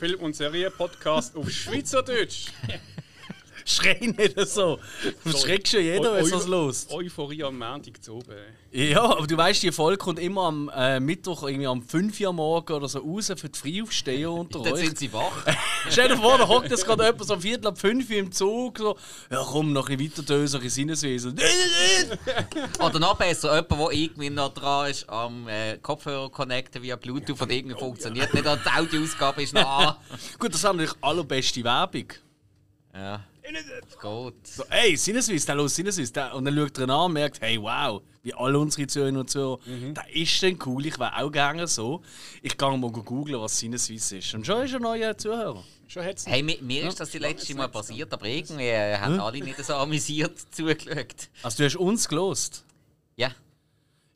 [0.00, 2.46] Film- und Serie-Podcast auf Schweizerdeutsch.
[3.70, 4.78] Schrei nicht so.
[5.24, 6.86] Du schreckst schon jeder, wenn was los.
[6.90, 8.34] Euphorie am Montag zu oben.
[8.72, 12.32] Ja, aber du weißt, die Folge kommt immer am äh, Mittwoch irgendwie um 5 Uhr
[12.32, 14.80] morgen oder so raus für die Frühaufsteher unter Dann euch.
[14.86, 15.44] sind sie wach.
[15.90, 18.32] Stell dir vor, da hockt jetzt gerade jemand so um Viertel ab 5 Uhr im
[18.32, 18.78] Zug.
[18.78, 18.96] So,
[19.30, 21.36] ja komm, noch ein weiter dösen, in Sinneswesen.
[22.80, 27.40] Oder noch besser, jemand, der irgendwie noch dran ist, am äh, Kopfhörer connecten via Bluetooth
[27.40, 28.44] und irgendwie funktioniert nicht.
[28.44, 29.96] Die Audioausgabe ist noch an.
[30.38, 32.06] Gut, das ist natürlich allerbeste Werbung.
[32.94, 33.24] Ja.
[34.00, 34.46] Gut.
[34.46, 36.12] So, hey, Sinneswiss, der los Sinneswiss.
[36.12, 39.18] Der, und dann schaut er ihn an und merkt, hey, wow, wie alle unsere Zuhörer
[39.18, 42.02] und Zuhörer, der ist denn cool, ich wäre auch gerne so.
[42.42, 44.34] Ich gehe mal googeln, was Sinneswiss ist.
[44.34, 45.64] Und schon ist er ein neuer Zuhörer.
[45.88, 49.18] Schon hat's Hey, mir, mir ist das die letzte Mal passiert, aber irgendwie äh, haben
[49.18, 51.28] alle nicht so amüsiert zugeschaut.
[51.42, 52.64] Also du hast uns gelost.
[53.16, 53.32] Ja.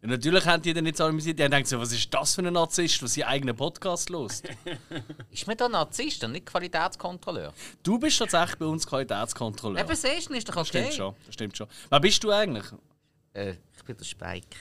[0.04, 1.38] Ja, natürlich haben die dann nicht so amüsiert.
[1.38, 4.46] Die haben gedacht, so, was ist das für ein Narzisst, der seinen eigenen Podcast lost.
[5.30, 7.54] Ist man da Narzisst und nicht Qualitätskontrolleur?
[7.82, 9.80] du bist tatsächlich bei uns Qualitätskontrolleur.
[9.80, 10.66] Eben, siehst du, ist doch okay.
[10.66, 11.66] Stimmt schon, das stimmt schon.
[11.88, 12.66] Wer bist du eigentlich?
[13.32, 14.56] Äh, ich bin der Spike.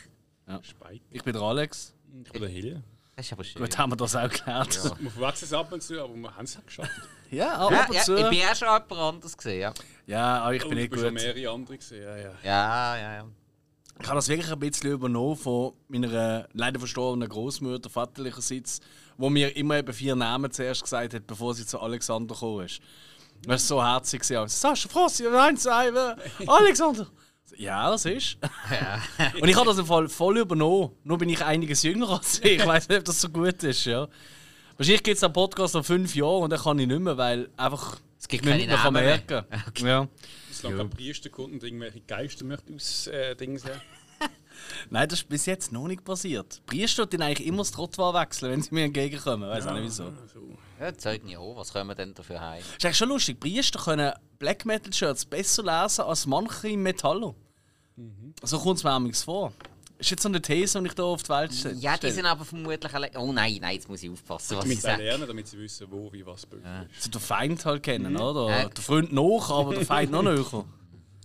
[0.64, 1.03] Spike.
[1.11, 1.94] Ich bin der Alex.
[2.25, 2.83] Ich bin der Hill.
[3.16, 3.61] Das ist aber schön.
[3.61, 4.75] Gut, haben wir das auch geklärt.
[4.75, 6.89] Ja, Wir verwechseln es ab und zu, aber wir haben es auch geschafft.
[6.97, 8.16] ab Ja, und ja, zu.
[8.16, 9.73] ich bin ja schon jemand anderes gesehen, ja.
[10.08, 11.21] Ja, aber ich Oh, bin ich nicht bin schon gut.
[11.21, 12.03] mehrere andere gesehen.
[12.03, 12.31] Ja, ja.
[12.44, 13.25] Ja, ja, ja.
[14.02, 18.81] Ich habe das wirklich ein bisschen übernommen von meiner leider verstorbenen Großmutter vaterlicherseits,
[19.17, 22.81] wo mir immer eben vier Namen zuerst gesagt hat, bevor sie zu Alexander gekommen ist.
[23.45, 24.21] Das war so herzig.
[24.21, 24.47] gewesen.
[24.47, 26.16] Sascha Frossi, nein, zwei, äh,
[26.47, 27.08] Alexander!
[27.58, 28.38] Ja, das ist.
[29.41, 30.91] Und ich habe das im Fall voll übernommen.
[31.03, 32.44] Nur bin ich einiges jünger als sie.
[32.47, 33.86] Ich weiß nicht, ob das so gut ist.
[33.86, 34.08] Ja.
[34.77, 37.49] Wahrscheinlich gibt es einen Podcast nach fünf Jahren und dann kann ich nicht mehr, weil
[37.58, 39.45] einfach Es gibt keine nicht mehr kann Namen merken
[39.86, 40.08] Ja.
[40.63, 43.63] Solange kein Priester kommt und irgendwelche Geister möchte aus äh, Dings.
[44.89, 46.61] Nein, das ist bis jetzt noch nicht passiert.
[46.65, 49.49] Priester tun eigentlich immer das Trottoir wechseln, wenn sie mir entgegenkommen.
[49.49, 50.05] Weiß auch nicht wieso.
[50.05, 52.59] Also, Ja, Zeugen Jehovas, was können wir denn dafür heim?
[52.59, 53.39] Ist eigentlich schon lustig.
[53.39, 57.35] Priester können Black Metal Shirts besser lesen als manche Metallo.
[58.41, 59.53] So kommt es mir vor.
[59.98, 61.76] Ist jetzt so eine These, die ich hier auf die Welt stelle.
[61.76, 63.09] Ja, die sind aber vermutlich alle.
[63.15, 65.04] Oh nein, nein, jetzt muss ich aufpassen, was ich damit sie sage.
[65.04, 67.04] lernen, damit sie wissen, wo, wie, was böse ist.
[67.04, 68.49] Sie den Feind halt kennen, oder?
[68.49, 68.70] Ja.
[68.70, 70.43] Der Freund noch, aber der Feind noch näher.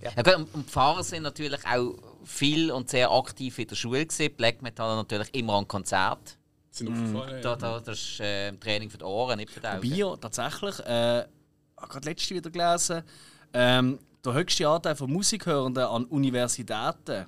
[0.01, 1.93] Ja, gut, und- und die Pfarrer sind natürlich auch
[2.23, 4.33] viel und sehr aktiv in der Schule gewesen.
[4.37, 6.39] Black Metal natürlich immer an Konzert.
[6.71, 7.43] Sind aufgefallen.
[7.43, 7.57] Da, ja.
[7.57, 9.81] da, das ist äh, Training für die Ohren, nicht für die Augen.
[9.81, 11.25] Bio, tatsächlich, äh,
[11.77, 13.03] habe gerade letzte wieder gelesen,
[13.53, 17.27] ähm, der höchste Anteil von Musikhörenden an Universitäten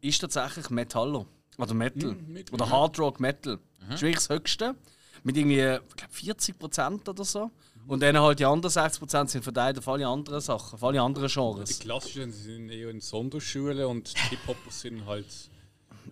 [0.00, 1.26] ist tatsächlich Metallo.
[1.58, 2.14] Oder Metal.
[2.26, 3.58] mit- oder Hard Rock Metal.
[3.88, 4.74] Das ist wirklich das höchste.
[5.22, 7.50] Mit irgendwie, ich glaube, 40% oder so.
[7.86, 11.28] Und dann halt die anderen 60% sind verteilt auf alle anderen Sachen, auf alle anderen
[11.28, 11.78] Die Genres.
[11.78, 15.26] Klassischen sind eher in Sonderschulen und die Hip-Hoppers sind halt.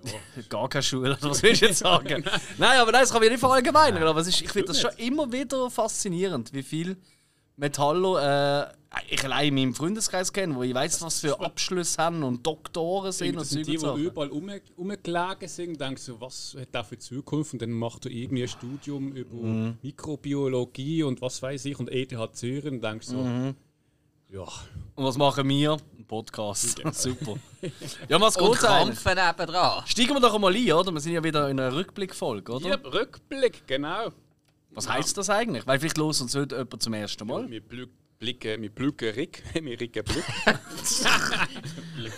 [0.48, 2.24] Gar keine Schule, was willst du jetzt sagen?
[2.58, 4.02] nein, aber nein, das kann ich nicht verallgemeinern.
[4.02, 6.96] Aber es ist, ich finde das schon immer wieder faszinierend, wie viel
[7.56, 8.66] Metallo äh,
[9.10, 13.12] ich allein in meinem Freundeskreis kenne, wo ich weiß, was für Abschlüsse haben und Doktoren
[13.12, 16.98] sind und Zeug die, die überall rum, rumgelegen sind, denkst so, was hat das für
[16.98, 17.52] Zukunft?
[17.54, 19.78] Und dann macht du irgendwie ein Studium über Mhm.
[19.82, 23.54] Mikrobiologie und was weiß ich und ETH Zürich und denkst so, Mhm.
[24.30, 24.42] ja,
[24.96, 25.76] Und was machen wir?
[25.98, 26.80] Ein Podcast.
[26.92, 27.34] Super.
[28.08, 28.58] Ja, was eigentlich?
[28.60, 29.82] Krampfen nebendran.
[29.86, 30.92] Steigen wir doch mal ein, oder?
[30.92, 32.68] Wir sind ja wieder in einer Rückblickfolge, oder?
[32.68, 34.10] ja Rückblick, genau.
[34.74, 35.66] Was heisst das eigentlich?
[35.66, 37.48] Weil vielleicht los uns heute jemand zum ersten Mal.
[37.50, 40.24] Wir blü- blicken, wir blicken Rick, wir ricken Blick.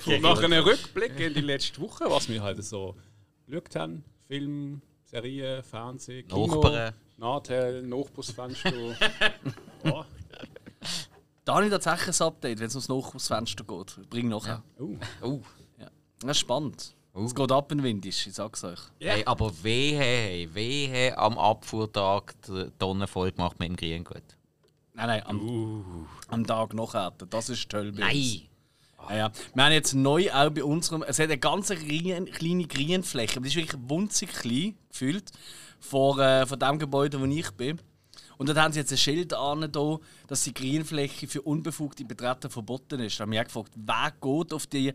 [0.07, 2.97] wir machen einen Rückblick in die letzte Woche, was wir halt so
[3.47, 4.05] geschaut haben.
[4.27, 6.95] Film, Serien, Fernsehen, Kino, Nachbarn.
[7.19, 8.73] Nadel, Nachbarsfenster.
[9.85, 10.05] ja.
[11.45, 13.99] Da habe ich tatsächlich ein Update, wenn es ums Nachhausfenster geht.
[14.03, 14.63] Ich bringe nachher.
[14.81, 14.97] Oh.
[15.23, 15.41] Oh.
[16.21, 16.96] Das ist spannend.
[17.25, 18.79] Es geht ab in Windisch, ich sag's euch.
[19.01, 24.23] Hey, aber wehe, hey, wehe am Abfuhrtag die Tonnenfolge macht mit dem Grün gut.
[24.93, 27.13] Nein, nein, am, am Tag nachher.
[27.31, 28.13] Das ist toll bei uns.
[28.13, 28.43] Nein!
[29.09, 29.33] Ja, ja.
[29.55, 31.03] Wir haben jetzt neu auch bei unserem.
[31.05, 33.41] Es hat eine ganz kleine, kleine Grünfläche.
[33.41, 35.31] Die ist wirklich winzig klein gefühlt.
[35.81, 37.79] Vor, äh, von dem Gebäude, wo ich bin.
[38.37, 42.51] Und dort haben sie jetzt ein Schild an, da, dass die Grünfläche für unbefugte Betreten
[42.51, 43.19] verboten ist.
[43.19, 44.93] Da haben wir gefragt, wer geht auf die,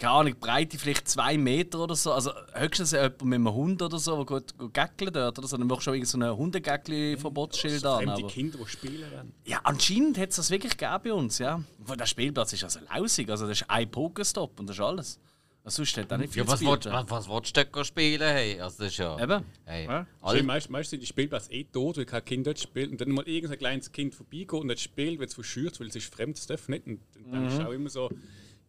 [0.00, 2.12] keine Ahnung, Breite vielleicht zwei Meter oder so.
[2.12, 5.56] Also höchstens jemand mit einem Hund oder so, der geht, geht gäckeln dort oder so.
[5.58, 7.98] Dann machst du schon irgend so ein Hundegäckli-Verbotsschild an.
[7.98, 9.34] Fremde Aber Kinder, die spielen werden.
[9.44, 11.62] ja, anscheinend hat es das wirklich gegeben bei uns, ja.
[11.78, 15.20] Weil Der Spielplatz ist also lausig, also das ist ein Pokestop und das ist alles.
[15.62, 18.22] Also sonst hat er nicht viel Ja, was willst was, was willst du dort spielen?
[18.22, 18.58] Hey?
[18.58, 19.22] Also das ist ja...
[19.22, 19.44] Eben.
[19.66, 19.84] Hey.
[19.84, 20.06] Ja.
[20.42, 22.90] Meistens meist sind die Spielplätze eh tot, weil kein Kind dort spielt.
[22.90, 25.96] Und dann mal irgendein kleines Kind vorbeigeht und nicht spielt, wird es verschürt, weil es
[25.96, 26.86] ist fremd, das darf nicht.
[26.86, 27.00] Und
[27.30, 27.58] dann Mhm.
[27.58, 28.08] du auch immer so,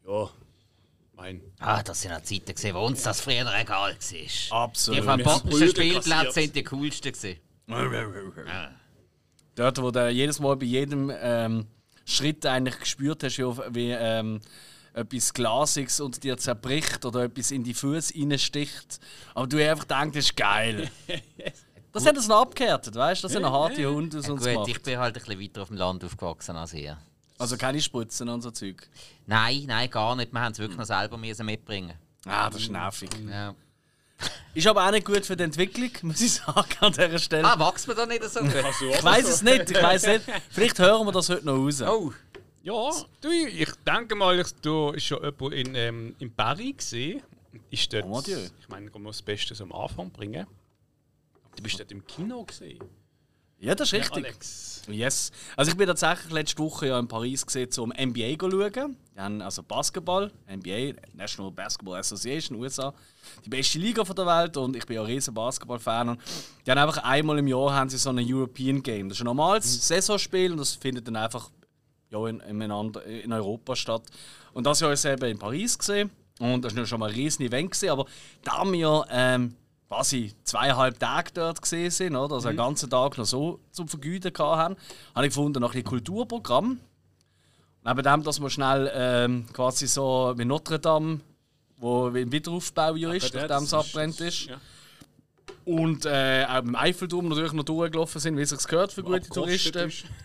[0.06, 0.30] ja,
[1.22, 1.42] Ein.
[1.60, 3.96] Ah, das sind auch Zeiten, gewesen, wo uns das früher egal war.
[4.00, 5.06] Die Absolut.
[5.44, 6.34] Brüder Spielplatz kassiert.
[6.34, 7.12] sind die coolsten.
[7.12, 7.38] Gewesen.
[9.56, 11.68] Dort, wo du jedes Mal bei jedem ähm,
[12.06, 14.42] Schritt eigentlich gespürt hast, wie ähm,
[14.94, 19.00] etwas Glasiges unter dir zerbricht oder etwas in die Füße reinsticht.
[19.36, 20.90] Aber du einfach denkst, das ist geil.
[21.94, 23.26] Das hat uns noch abgehärtet, weißt du?
[23.28, 24.68] Das sind harte Hunde aus Ja, uns gut, gemacht.
[24.70, 26.98] ich bin halt ein bisschen weiter auf dem Land aufgewachsen als ihr.
[27.42, 28.88] Also keine Spritzen und so Zeug.
[29.26, 30.32] Nein, nein, gar nicht.
[30.32, 31.94] Wir haben es wirklich noch selber müssen mitbringen.
[32.26, 33.10] Ah, das ist nervig.
[33.28, 33.56] Ja.
[34.54, 37.48] Ist aber auch nicht gut für die Entwicklung, muss ich sagen, an dieser Stelle.
[37.48, 38.54] Ah, wächst man da nicht so gut?
[38.54, 40.26] Ich weiß es nicht, ich weiß nicht.
[40.52, 41.82] Vielleicht hören wir das heute noch raus.
[41.82, 42.14] Oh,
[42.62, 42.92] Ja,
[43.22, 47.24] du, ich denke mal, ich, du ist schon jemand in, ähm, in Paris gesehen.
[47.72, 50.46] Ist dort, Oh, ich meine, ich muss das Beste so am Anfang bringen.
[51.56, 52.84] Du bist dort im Kino gesehen.
[53.62, 54.26] Ja, das ist richtig.
[54.26, 54.82] Alex.
[54.88, 55.32] Yes.
[55.56, 58.98] Also ich bin tatsächlich letzte Woche ja in Paris gesehen, zum NBA zu schauen.
[59.16, 62.92] Haben also Basketball, NBA, National Basketball Association, USA,
[63.46, 66.10] die beste Liga von der Welt und ich bin ja ein riesen Basketball-Fan.
[66.10, 66.22] Und
[66.66, 69.10] die haben einfach einmal im Jahr haben sie so ein European Game.
[69.10, 71.52] Das ist ein normales Saisonspiel und das findet dann einfach
[72.10, 74.02] ja, in, in, Europa statt.
[74.54, 76.10] Und das Jahr ist es eben in Paris gesehen
[76.40, 78.06] und das war schon mal ein riesen Event gewesen, aber
[78.44, 79.56] da wir ähm,
[79.92, 82.36] quasi zweieinhalb Tage dort gesehen sind, oder?
[82.36, 84.78] also einen ganzen Tag noch so zum Vergüten haben,
[85.14, 86.80] habe ich gefunden, noch ein Kulturprogramm.
[87.84, 91.20] Neben dem, dass wir schnell ähm, quasi so wie Notre Dame,
[91.76, 94.46] wo im Wiederaufbau ja ist, Ja, nachdem es abbrennt ist.
[94.46, 94.62] Ja.
[95.66, 99.28] Und äh, auch im Eiffelturm natürlich noch durchgelaufen sind, wie es sich gehört für gute
[99.28, 99.90] Touristen.
[99.90, 100.06] ist.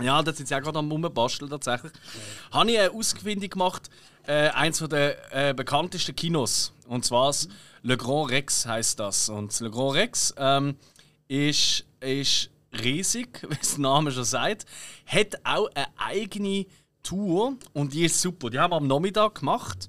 [0.00, 1.92] Ja, da sind sie auch gerade am Rumbasteln tatsächlich.
[2.50, 3.88] Habe ich eine Ausfindung gemacht,
[4.26, 6.72] äh, eins der äh, bekanntesten Kinos.
[6.86, 7.48] Und zwar das
[7.82, 9.28] Le Grand Rex heißt das.
[9.28, 10.76] Und Le Grand Rex ähm,
[11.28, 12.50] ist, ist
[12.82, 14.66] riesig, wie es der Name schon sagt.
[15.06, 16.66] Hat auch eine eigene
[17.02, 18.50] Tour und die ist super.
[18.50, 19.88] Die haben wir am Nachmittag gemacht.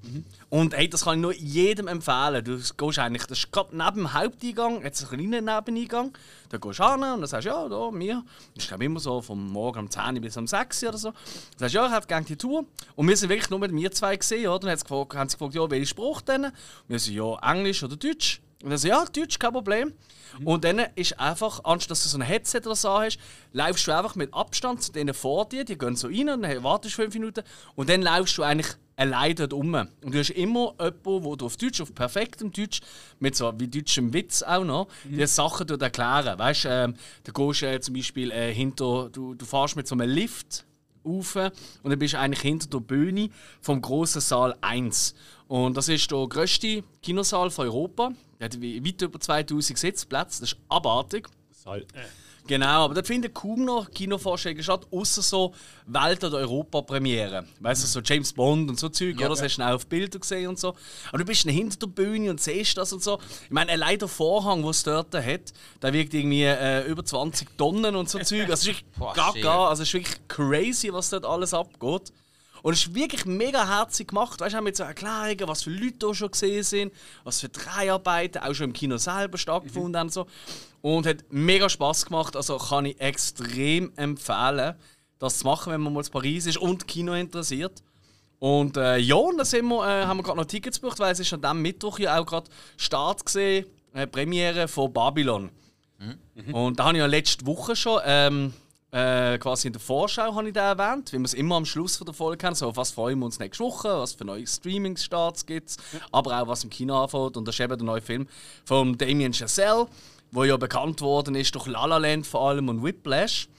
[0.49, 2.43] Und hey, das kann ich nur jedem empfehlen.
[2.43, 6.17] Du gehst eigentlich, das ist gerade neben dem Haupteingang, jetzt einen kleinen Nebeneingang.
[6.49, 8.23] Da gehst du hin und dann sagst ja, da, mir.
[8.55, 11.11] Das ist immer so vom Morgen um 10 Uhr bis um 6 Uhr oder so.
[11.11, 12.65] Dann sagst du, ja, ich hätte gerne die Tour.
[12.95, 14.59] Und wir sind wirklich nur mit mir zwei gesehen, oder?
[14.59, 16.45] Dann haben sie gefragt, ja, welchen Spruch denn?
[16.45, 16.53] Und
[16.87, 18.41] wir so, ja, Englisch oder Deutsch.
[18.61, 19.93] Und dann so, ja, Deutsch, kein Problem.
[20.43, 23.17] Und dann ist einfach, anstatt dass du so ein Headset oder so hast,
[23.53, 26.63] läufst du einfach mit Abstand zu denen vor dir, die gehen so rein und dann
[26.63, 27.43] wartest du fünf Minuten
[27.75, 29.73] und dann läufst du eigentlich allein dort rum.
[29.73, 32.81] Und du hast immer jemanden, wo du auf Deutsch, auf perfektem Deutsch,
[33.19, 36.37] mit so wie deutschem Witz auch noch, die Sachen dort erklären.
[36.37, 39.87] Weißt du, ähm, da gehst du äh, zum Beispiel äh, hinter, du, du fährst mit
[39.87, 40.65] so einem Lift
[41.09, 43.29] rauf und dann bist du eigentlich hinter der Bühne
[43.61, 45.15] vom grossen Saal 1.
[45.47, 48.11] Und das ist der grösste Kinosaal von Europa.
[48.39, 50.41] Der hat weit über 2000 Sitzplätze.
[50.41, 51.27] Das ist abartig.
[51.51, 52.05] Sal äh.
[52.47, 55.53] Genau, aber dort finden kaum noch Kinovorstellungen statt, außer so
[55.85, 57.45] Welt- oder Europa-Premiere.
[57.59, 59.29] Weißt du, so James Bond und so Zeug, oder?
[59.29, 60.75] Das hast du schnell auf Bilder gesehen und so.
[61.09, 63.19] Aber du bist dann hinter der Bühne und siehst das und so.
[63.45, 67.57] Ich meine, allein der Vorhang, den es dort hat, der wiegt irgendwie äh, über 20
[67.57, 68.49] Tonnen und so Zeug.
[68.49, 72.11] Also, es ist wirklich gaga, also es ist wirklich crazy, was dort alles abgeht.
[72.61, 74.41] Und es ist wirklich mega herzig gemacht.
[74.41, 76.93] Weißt du, auch mit so Erklärungen, was für Leute da schon gesehen sind,
[77.23, 80.07] was für Dreharbeiten auch schon im Kino selber stattgefunden haben.
[80.07, 80.27] und So.
[80.81, 82.35] Und hat mega Spaß gemacht.
[82.35, 84.75] Also kann ich extrem empfehlen,
[85.17, 87.83] das zu machen, wenn man mal in Paris ist und Kino interessiert.
[88.39, 91.11] Und äh, ja, und da sind wir, äh, haben wir gerade noch Tickets gebucht, weil
[91.11, 95.49] es ist an diesem Mittwoch ja auch gerade Start gesehen, äh, Premiere von Babylon.
[96.53, 98.53] Und da habe ich ja letzte Woche schon, ähm,
[98.91, 101.97] äh, quasi in der Vorschau habe ich den erwähnt, wie wir es immer am Schluss
[101.97, 104.47] von der Folge haben, so auf was freuen wir uns nächste Woche, was für neue
[104.47, 105.77] Streaming-Starts gibt es,
[106.11, 107.37] aber auch was im Kino anfängt.
[107.37, 108.27] Und das ist eben der neue Film
[108.65, 109.87] von Damien Chazelle,
[110.31, 113.49] der ja bekannt worden ist durch La La Land vor allem und Whiplash.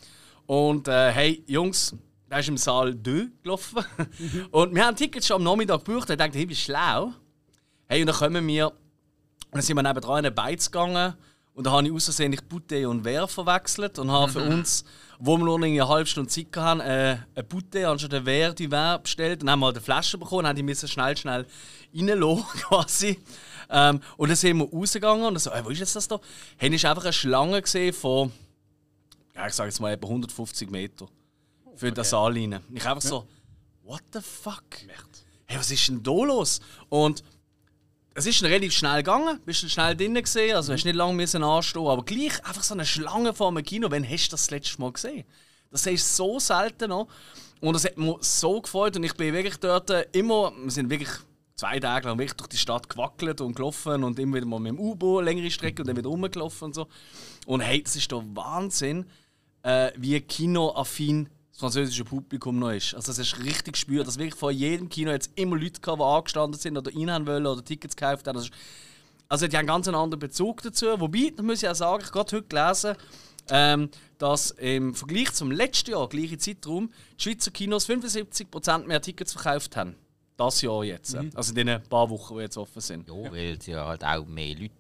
[0.47, 1.95] Und äh, hey, Jungs,
[2.31, 3.85] der ist im Saal 2 gelaufen.
[4.51, 6.09] und wir haben Tickets schon am Nachmittag gebucht.
[6.09, 7.13] Und ich dachte, hey, wie schlau.
[7.87, 8.75] Hey, und dann kommen wir, und
[9.53, 11.15] dann sind wir nebenan in eine Beiz gegangen.
[11.55, 14.85] Und da habe ich außersehentlich Bouteille und Wehr verwechselt und habe für uns,
[15.19, 18.71] wo wir nur eine halbe Stunde Zeit hatten, äh, eine Bouteille anstatt eine Wehr die
[18.71, 19.43] Wehr bestellt.
[19.43, 21.47] Dann haben wir halt eine Flasche bekommen, haben die müssen schnell, schnell
[21.95, 23.21] reinlassen quasi.
[23.71, 26.21] Ähm, und dann sind wir rausgegangen und dann so, hey, wo ist jetzt das da?
[26.57, 28.33] Hey, ist einfach eine Schlange gesehen von,
[29.35, 31.07] ja, ich sage jetzt mal etwa 150 Meter
[31.77, 32.61] für den Saal rein.
[32.75, 33.27] Ich einfach so,
[33.85, 34.65] what the fuck?
[35.47, 36.61] Hey, was ist denn da los?
[36.89, 37.23] Und
[38.15, 41.15] es ist dann relativ schnell gegangen, bist dann schnell drinnen gesehen, also hast nicht lange
[41.15, 44.43] müssen anstehen, aber gleich einfach so eine Schlange vor einem Kino, wann hast du das,
[44.43, 45.25] das letzte Mal gesehen?
[45.71, 47.07] Das ist so selten noch.
[47.61, 50.91] Und das hat mir so gefreut und ich bin wirklich dort äh, immer, wir sind
[50.91, 51.11] wirklich
[51.61, 54.73] zwei Tage lang wirklich durch die Stadt gewackelt und gelaufen und immer wieder mal mit
[54.73, 56.87] dem U-Boot längere Strecke und dann wieder rumgelaufen und so.
[57.47, 59.05] Und hey, das ist der Wahnsinn,
[59.63, 62.95] äh, wie kinoaffin französische Publikum noch ist.
[62.95, 66.05] Also, es ist richtig gespürt, dass wirklich vor jedem Kino jetzt immer Leute gehabt, die
[66.05, 68.39] angestanden sind oder rein wollen oder Tickets gekauft haben.
[68.39, 68.51] Also,
[69.29, 70.87] also die haben ganz einen anderen Bezug dazu.
[70.99, 72.97] Wobei, da muss ich auch sagen, ich habe heute gelesen,
[73.51, 79.35] ähm, dass im Vergleich zum letzten Jahr, gleiche Zeitraum, die Schweizer Kinos 75% mehr Tickets
[79.35, 79.95] verkauft haben.
[80.41, 81.15] Das Jahr jetzt.
[81.15, 81.31] Mhm.
[81.35, 83.07] Also in den paar Wochen, die jetzt offen sind.
[83.07, 84.73] Ja, weil sie ja halt auch mehr Leute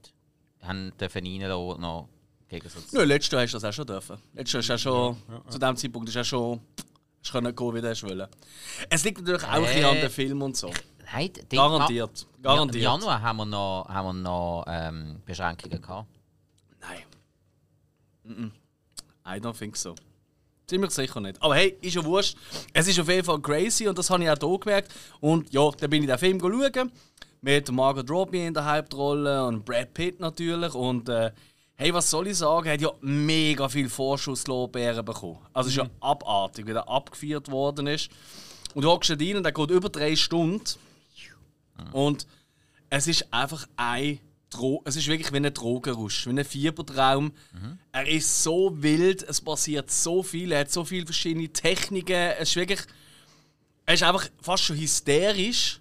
[0.62, 2.08] haben dürfen reinlassen noch
[2.48, 4.16] gegen so Nö, letztes Jahr hast du das auch schon dürfen.
[4.32, 6.60] Letztes Jahr hast du auch schon, zu dem Zeitpunkt ist auch schon
[7.22, 8.28] hast können gehen, wie du.
[8.88, 10.72] Es liegt natürlich auch ein bisschen an Äh, den Film und so.
[11.12, 12.26] Nein, Garantiert.
[12.40, 12.76] Garantiert.
[12.76, 16.08] Im Januar haben wir noch, haben wir noch ähm, Beschränkungen gehabt.
[16.80, 17.02] Nein.
[18.26, 18.50] Mm-mm.
[19.26, 19.94] I don't think so.
[20.70, 21.42] Ziemlich sicher nicht.
[21.42, 22.36] Aber hey, ist ja wurscht.
[22.72, 24.94] Es ist auf jeden Fall crazy und das habe ich auch hier gemerkt.
[25.18, 26.92] Und ja, dann bin ich den Film schauen.
[27.40, 30.72] Mit Margot Robbie in der Hauptrolle und Brad Pitt natürlich.
[30.72, 31.32] Und äh,
[31.74, 32.68] hey, was soll ich sagen?
[32.68, 35.40] Er hat ja mega viel Vorschusslorbeeren bekommen.
[35.52, 38.08] Also es ist ja abartig, wie der abgeführt worden ist.
[38.72, 40.62] Und du hockst rein und der geht über drei Stunden.
[41.90, 42.28] Und
[42.90, 47.32] es ist einfach ein Dro es ist wirklich wie ein Drogenrausch, wie ein Fiebertraum.
[47.92, 52.12] Er ist so wild, es passiert so viel, er hat so viele verschiedene Techniken.
[52.38, 52.80] Es ist wirklich,
[53.86, 55.80] er ist einfach fast schon hysterisch.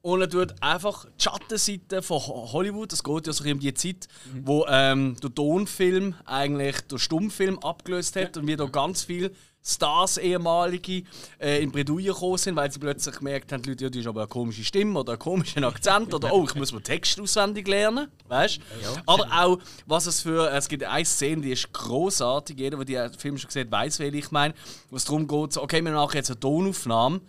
[0.00, 3.74] Und er tut einfach die Schattenseite von Ho- Hollywood, das geht ja so um die
[3.74, 4.06] Zeit,
[4.44, 9.32] wo ähm, der Tonfilm eigentlich der Stummfilm abgelöst hat und wie da ganz viele
[9.64, 11.02] Stars, ehemalige,
[11.38, 14.06] äh, in Bredouille gekommen sind, weil sie plötzlich gemerkt haben, die Leute, ja, die ist
[14.06, 17.68] aber eine komische Stimme oder einen komischen Akzent oder oh, ich muss mir Text auswendig
[17.68, 18.60] lernen, weißt?
[19.06, 22.58] Aber auch, was es für, es gibt eine Szene, die ist großartig.
[22.58, 24.54] Jeder, der den Film schon gesehen hat, weiß, welche ich meine.
[24.90, 27.20] Wo es darum geht, so, okay, wir machen jetzt eine Tonaufnahme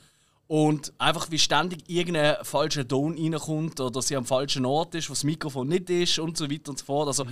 [0.50, 5.14] und einfach wie ständig irgendein falscher Ton reinkommt oder sie am falschen Ort ist, wo
[5.14, 7.08] das Mikrofon nicht ist und so weiter und so fort.
[7.08, 7.24] Also,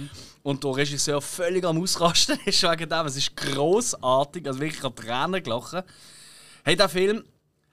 [0.44, 3.06] Und der Regisseur völlig am Ausrasten ist wegen dem.
[3.08, 5.82] Es ist großartig, also wirklich an Tränen gelachen.
[6.64, 7.24] Hey, der Film,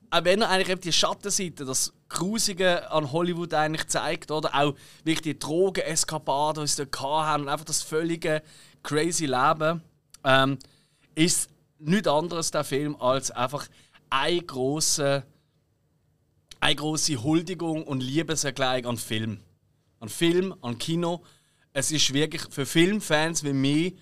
[0.08, 4.74] auch wenn er eigentlich eben die Schattenseite, das Grusige an Hollywood eigentlich zeigt, oder auch
[5.04, 8.42] wirklich die Drogeneskapaden, die sie da haben und einfach das völlige
[8.82, 9.82] crazy Leben,
[10.24, 10.58] ähm,
[11.14, 13.66] ist nichts anderes der Film als einfach
[14.08, 15.22] ein große
[16.64, 19.38] eine große Huldigung und Liebeserklärung an Film.
[20.00, 21.22] An Film, an Kino.
[21.74, 23.94] Es ist wirklich für Filmfans wie mich,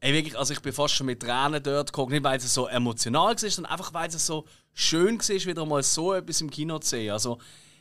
[0.00, 2.66] ey, wirklich, also ich bin fast schon mit Tränen dort geguckt, nicht weil es so
[2.66, 6.78] emotional war, sondern einfach weil es so schön war, wieder mal so etwas im Kino
[6.78, 7.12] zu sehen.
[7.12, 7.36] Also,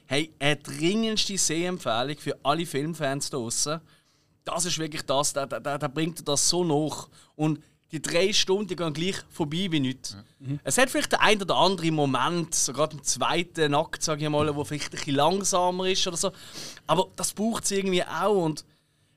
[0.07, 3.79] hey, eine dringendste Sehempfehlung für alle Filmfans draußen.
[4.43, 7.07] Das ist wirklich das, da, da, da bringt das so nach.
[7.35, 10.17] Und die drei Stunden gehen gleich vorbei wie nichts.
[10.63, 14.29] Es hat vielleicht den einen oder anderen Moment, so gerade im zweiten Akt, sage ich
[14.29, 16.31] mal, wo vielleicht ein bisschen langsamer ist oder so.
[16.85, 18.43] Aber das braucht es irgendwie auch.
[18.43, 18.65] Und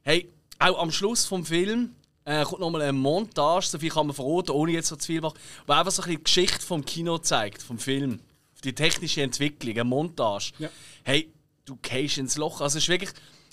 [0.02, 4.14] hey, auch am Schluss vom Film äh, kommt nochmal eine Montage, so viel kann man
[4.14, 6.84] verraten, ohne jetzt so zu viel machen, wo einfach so ein bisschen die Geschichte vom
[6.84, 8.20] Kino zeigt, vom Film.
[8.62, 10.52] Die technische Entwicklung, eine Montage.
[10.58, 10.68] Ja.
[11.02, 11.32] Hey,
[11.64, 12.60] du gehst ins Loch.
[12.60, 13.10] Also es ist wirklich,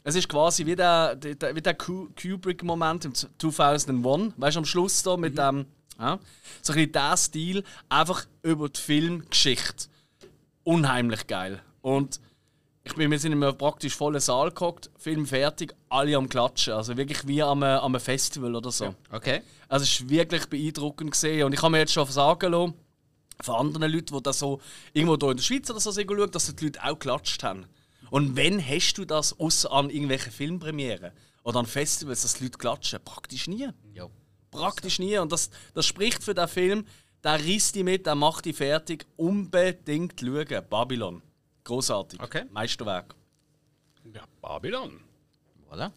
[0.07, 4.65] es ist quasi wie der, der, wie der Ku- Kubrick-Moment im 2001, weißt du, am
[4.65, 5.65] Schluss da mit dem,
[5.99, 6.17] ja,
[6.61, 9.87] so ein bisschen der Stil, einfach über die Filmgeschichte.
[10.63, 11.61] Unheimlich geil.
[11.81, 12.21] Und
[12.85, 16.73] ich bin, wir sind in einem praktisch vollen Saal gehockt, Film fertig, alle am Klatschen.
[16.73, 18.95] Also wirklich wie am, am einem Festival oder so.
[19.11, 19.41] Okay.
[19.67, 22.73] Also es ist wirklich beeindruckend gesehen und ich habe mir jetzt schon sagen lassen,
[23.41, 24.61] von anderen Leuten, die das so
[24.93, 27.65] irgendwo hier in der Schweiz oder so schauen, dass die Leute auch geklatscht haben.
[28.09, 31.11] Und wenn hast du das außer an irgendwelchen Filmpremieren
[31.43, 32.99] oder an Festivals, dass die Leute klatschen?
[33.03, 33.69] Praktisch nie.
[33.93, 34.07] Ja.
[34.51, 35.17] Praktisch nie.
[35.17, 36.85] Und das, das spricht für den Film.
[37.23, 39.05] Der reißt die mit, der macht die fertig.
[39.15, 40.65] Unbedingt schauen.
[40.69, 41.21] Babylon.
[41.63, 42.21] Großartig.
[42.21, 42.45] Okay.
[42.51, 43.15] Meisterwerk.
[44.13, 45.01] Ja, Babylon.
[45.69, 45.91] Voilà.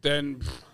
[0.00, 0.64] Dann pff,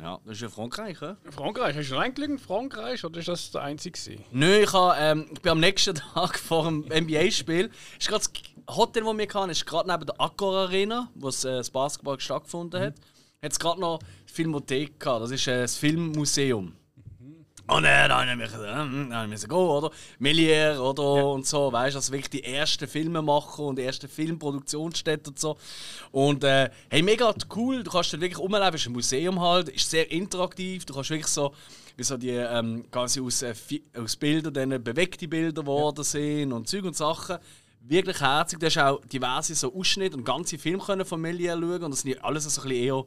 [0.00, 1.16] Ja, das ist ja Frankreich, oder?
[1.30, 1.76] Frankreich.
[1.76, 3.98] Hast du eingelegt in Frankreich oder ist das der einzige?
[3.98, 4.24] gewesen?
[4.32, 7.70] Nö, ich, ha, ähm, ich bin am nächsten Tag vor dem NBA-Spiel.
[7.98, 11.44] Ist gerade das Hotel, das wir hatten, ist gerade neben der Accor Arena, wo das,
[11.44, 12.94] äh, das Basketball stattgefunden hat.
[13.42, 15.24] Hat es gerade noch Filmothek gehabt.
[15.24, 16.74] Das ist äh, das Filmmuseum.
[17.74, 19.90] Und äh, da haben wir müssen gehen, oder?
[20.18, 25.28] Melier oder und so, weißt du, also wirklich die ersten Filmemacher und die ersten Filmproduktionsstätten
[25.30, 25.56] und so.
[26.10, 29.88] Und äh, hey, mega cool, du kannst dort wirklich es ist ein Museum halt, ist
[29.88, 31.54] sehr interaktiv, du kannst wirklich so,
[31.96, 33.54] wie so die ähm, quasi aus, äh,
[33.96, 37.38] aus Bildern dann bewegte Bilder geworden sind und Zeug und Sachen.
[37.80, 41.84] Wirklich herzig, du hast auch diverse so Ausschnitte und ganze Filme können von Melier schauen
[41.84, 43.04] und das sind ja alles so ein bisschen eher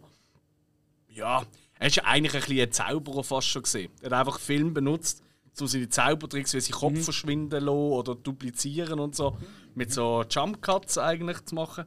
[1.15, 1.43] ja,
[1.79, 3.91] er ist ja eigentlich ein bisschen ein Zauberer fast schon gesehen.
[4.01, 5.22] Er hat einfach Film benutzt,
[5.60, 9.38] um seine Zaubertricks wie sein Kopf verschwinden lassen oder duplizieren und so,
[9.74, 11.86] mit so Jump Cuts eigentlich zu machen.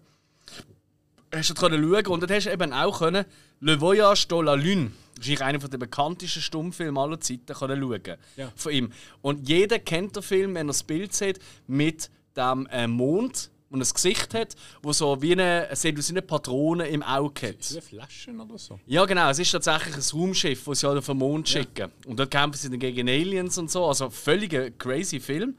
[1.34, 3.24] Hast du können schauen und dann hast du eben auch können
[3.60, 4.92] Le Voyage de la Lune.
[5.16, 8.50] wahrscheinlich einer der bekanntesten Stummfilme aller Zeiten können schauen Ja.
[8.56, 8.92] von ihm.
[9.20, 13.82] Und jeder kennt den Film, wenn er das Bild sieht, mit dem äh, Mond, und
[13.82, 17.58] ein Gesicht hat, wo so wie eine, sieht aus wie eine Patrone im Auge hat.
[17.60, 18.80] Das Flaschen oder so?
[18.86, 19.28] Ja, genau.
[19.30, 21.90] Es ist tatsächlich ein Raumschiff, das sie halt auf den Mond schicken.
[22.06, 23.86] Und dort kämpfen sie dann gegen Aliens und so.
[23.86, 25.56] Also völlig ein crazy Film.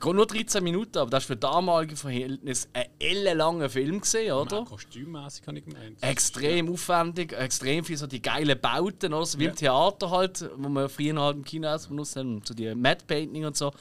[0.00, 4.56] Geht nur 13 Minuten, aber das war für damalige Verhältnis ein ellenlanger Film, gewesen, oder?
[4.56, 6.02] Nein, kostümmäßig habe ich gemeint.
[6.02, 9.26] Extrem aufwendig, extrem viel so die geilen Bauten, oder?
[9.26, 12.74] So wie im Theater halt, wo wir früher halt im Kino benutzt haben, so die
[12.74, 13.72] Matte Painting und so.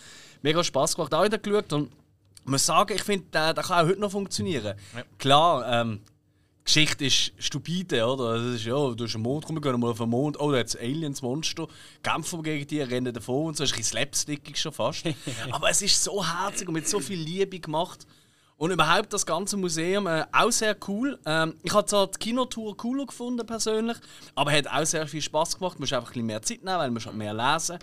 [0.41, 1.89] Mega Spaß gemacht, auch wieder geschaut und
[2.45, 4.75] muss sagen, ich finde, der, der kann auch heute noch funktionieren.
[5.17, 6.01] Klar, ähm,
[6.63, 8.37] Geschichte ist stupide, oder?
[8.37, 10.51] Das ist, ja, du hast einen Mond, komm, wir gehen mal auf den Mond, oh,
[10.51, 11.67] da hat Aliens, Monster,
[12.03, 15.03] kämpfen wir gegen die, rennen davon und so, ist ein slapstickig schon fast.
[15.51, 18.05] Aber es ist so herzig und mit so viel Liebe gemacht.
[18.57, 21.17] Und überhaupt das ganze Museum äh, auch sehr cool.
[21.25, 23.97] Ähm, ich habe zwar die Kinotour cooler gefunden persönlich,
[24.35, 25.77] aber hat auch sehr viel Spaß gemacht.
[25.77, 27.79] Du musst einfach ein bisschen mehr Zeit nehmen, weil musst halt mehr lesen.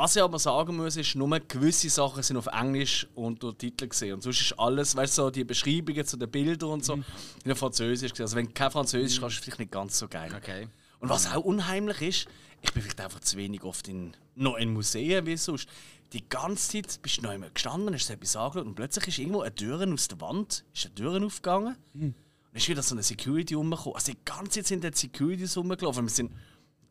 [0.00, 4.14] Was ich aber sagen muss, ist, nur gewisse Sachen sind auf Englisch Untertitel gesehen.
[4.14, 7.00] Und sonst ist alles, weißt du, so die Beschreibungen zu den Bildern und so,
[7.44, 8.26] in Französisch gesehen.
[8.26, 10.32] Also wenn du kein Französisch kannst, ist es vielleicht nicht ganz so geil.
[10.36, 10.68] Okay.
[11.00, 12.28] Und was auch unheimlich ist,
[12.62, 15.68] ich bin vielleicht einfach zu wenig oft in, noch in Museen wie sonst.
[16.12, 19.40] Die ganze Zeit bist du noch immer gestanden, hast etwas angeschaut und plötzlich ist irgendwo
[19.40, 21.74] eine Tür aus der Wand, ist eine Tür aufgegangen.
[21.94, 22.14] Und
[22.52, 23.96] dann ist wieder so eine Security rumgekommen.
[23.96, 26.04] Also die ganze Zeit sind dort Securities rumgelaufen.
[26.04, 26.30] Wir sind,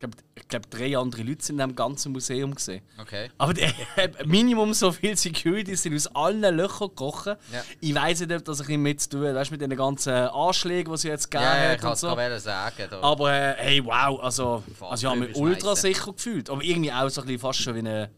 [0.00, 0.16] glaube,
[0.48, 2.82] glaub, drei andere Leute sind in diesem ganzen Museum gesehen.
[3.00, 3.30] Okay.
[3.36, 3.66] Aber die,
[4.24, 7.34] Minimum so viele Securities sind aus allen Löchern gekrochen.
[7.52, 7.64] Ja.
[7.80, 10.12] Ich weiß nicht, ob das ein bisschen mit zu tun hat, weißt, mit den ganzen
[10.12, 12.38] Anschlägen, die sie jetzt gegeben Ja, ja, hat ich kann es so.
[12.38, 12.88] sagen.
[13.02, 16.48] Aber äh, hey, wow, also, also ich habe mich ultra sicher gefühlt.
[16.48, 18.10] Aber irgendwie auch so ein bisschen fast schon wie eine.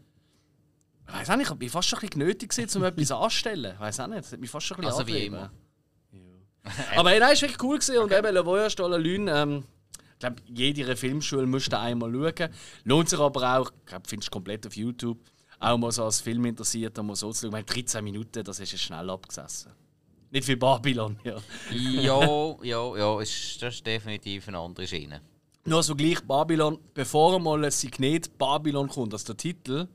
[1.07, 3.73] Ich weiß auch nicht, ich bin fast schon ein bisschen genötigt, gewesen, um etwas anzustellen.
[3.73, 5.35] Ich weiß auch nicht, das hat mich fast schon ein bisschen Also wie angetrieben.
[5.35, 5.51] immer.
[6.95, 7.97] Aber hey, nein, ist wirklich cool gewesen.
[8.03, 9.63] und eben Le Voyage de la Lune, ähm,
[10.21, 12.49] glaube, jede Filmschule müsste einmal schauen.
[12.83, 15.19] Lohnt sich aber auch, ich glaube, findest du komplett auf YouTube,
[15.59, 17.49] auch mal so als Film interessiert, mal so zu schauen.
[17.49, 19.71] Ich meine, 13 Minuten, das ist ja schnell abgesessen.
[20.31, 21.37] Nicht wie Babylon, ja.
[21.71, 25.21] ja, ja, ja, ist, das ist definitiv eine andere Schiene.
[25.65, 29.87] Nur so gleich Babylon, bevor mal ein Signet Babylon kommt, also der Titel,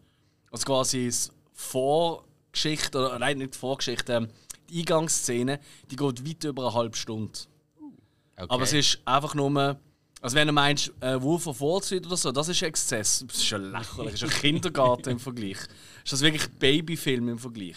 [0.50, 4.28] also quasi das Vorgeschichte, oder nein, nicht die Vorgeschichte, ähm,
[4.68, 5.58] die Eingangsszene,
[5.90, 7.38] die geht weit über eine halbe Stunde.
[8.36, 8.46] Okay.
[8.48, 9.80] Aber es ist einfach nur,
[10.26, 13.24] also wenn du meinst, äh, Wolf of Wall Street oder so, das ist Exzess.
[13.28, 15.58] Das ist schon lächerlich, das ist ein Kindergarten im Vergleich.
[16.02, 17.76] Ist das wirklich ein Babyfilm im Vergleich?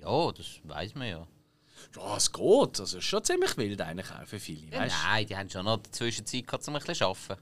[0.00, 1.26] Ja, das weiß man ja.
[1.94, 2.78] Ja, es geht.
[2.80, 5.76] Das ist schon ziemlich wild eigentlich auch für viele, ja nein, die haben schon noch
[5.76, 7.40] in der Zwischenzeit gehabt, um ein bisschen zu arbeiten.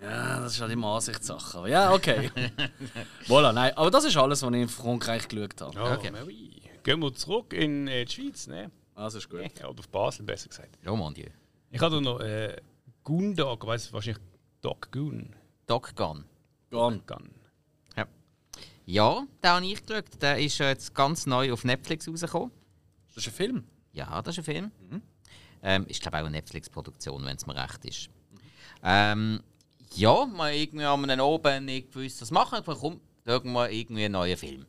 [0.00, 1.58] Ja, das ist halt immer Ansichtssache.
[1.58, 2.30] Aber ja, okay.
[3.26, 3.76] voilà, nein.
[3.76, 5.74] Aber das ist alles, was ich in Frankreich geschaut habe.
[5.74, 6.12] Ja, Okay.
[6.84, 8.70] Gehen wir zurück in äh, die Schweiz, ne?
[8.94, 9.40] Also ist gut.
[9.58, 10.78] Ja, oder auf Basel, besser gesagt.
[10.84, 11.26] Ja, mon Dieu.
[11.72, 12.54] Ich habe noch äh,
[13.04, 14.22] Goondog, weißt du, wahrscheinlich
[14.60, 15.34] Dog Goon.
[15.66, 16.24] Doc Gun.
[16.70, 17.00] Gone.
[17.06, 17.30] Gun.
[18.84, 20.04] Ja, den habe ich geschaut.
[20.20, 22.50] Der ist ja jetzt ganz neu auf Netflix rausgekommen.
[23.08, 23.64] Das ist ein Film.
[23.92, 24.72] Ja, das ist ein Film.
[25.62, 28.10] Ähm, ist, glaube auch eine Netflix-Produktion, wenn es mir recht ist.
[28.82, 29.40] Ähm,
[29.94, 32.58] ja, mal irgendwie an einem Oben nicht gewusst, was machen.
[32.58, 34.66] Ich kommt irgendwann irgendwie ein neuer Film.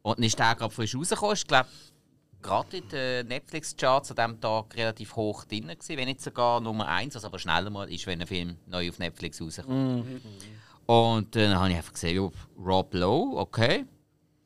[0.00, 1.36] Und dann ist der gerade frisch rausgekommen.
[1.36, 1.68] Ich glaube,
[2.42, 6.88] gerade in den Netflix-Charts an diesem Tag relativ hoch drin gewesen, wenn nicht sogar Nummer
[6.88, 10.06] 1, was aber schneller mal ist, wenn ein Film neu auf Netflix rauskommt.
[10.86, 13.86] Und dann habe ich einfach gesehen, Rob Lowe, okay.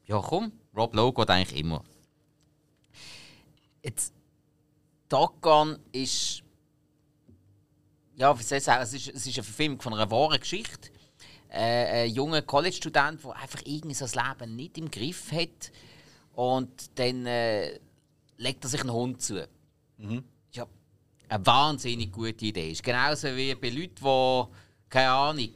[0.07, 1.83] Ja, komm, Rob Lowe geht eigentlich immer.
[3.83, 4.13] Jetzt,
[5.41, 6.43] Gun ist.
[8.17, 10.91] Ja, wie soll ich sagen, es ist, es ist eine Verfilmung von einer wahren Geschichte.
[11.49, 15.71] Äh, ein junger College-Student, der einfach irgendwie sein Leben nicht im Griff hat.
[16.35, 17.79] Und dann äh,
[18.37, 19.49] legt er sich einen Hund zu.
[20.53, 20.67] Ja,
[21.29, 22.71] eine wahnsinnig gute Idee.
[22.71, 24.45] Ist genauso wie bei Leuten, die,
[24.89, 25.51] keine Ahnung,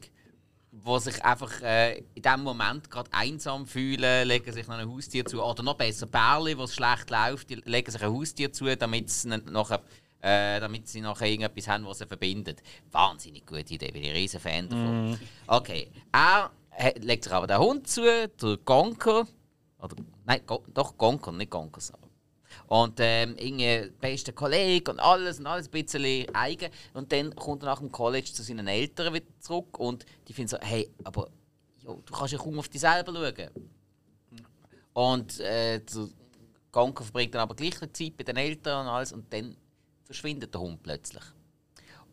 [0.73, 5.25] die sich einfach äh, in diesem Moment gerade einsam fühlen, legen sich noch ein Haustier
[5.25, 5.43] zu.
[5.43, 9.11] Oder noch besser, Bärli, wo es schlecht läuft, die legen sich ein Haustier zu, damit
[9.11, 9.83] sie, nachher,
[10.21, 12.63] äh, damit sie nachher irgendetwas haben, was sie verbindet.
[12.93, 15.19] Wahnsinnig gute Idee, bin ich ein riesen Fan davon.
[15.47, 16.51] Okay, er
[17.01, 19.27] legt sich aber den Hund zu, der Gonker.
[19.83, 21.93] Oder, nein, Go doch Gonker, nicht Gonkers.
[22.71, 26.71] Und ähm, irgendwie beste Kollege und alles und alles ein bisschen eigen.
[26.95, 30.51] Und dann kommt er nach dem College zu seinen Eltern wieder zurück und die finden
[30.51, 31.29] so, hey, aber
[31.83, 33.51] jo, du kannst ja kaum auf dich selber schauen.
[34.93, 36.09] Und äh, der
[36.71, 39.57] Gonka verbringt dann aber gleich die Zeit bei den Eltern und alles und dann
[40.05, 41.25] verschwindet der Hund plötzlich.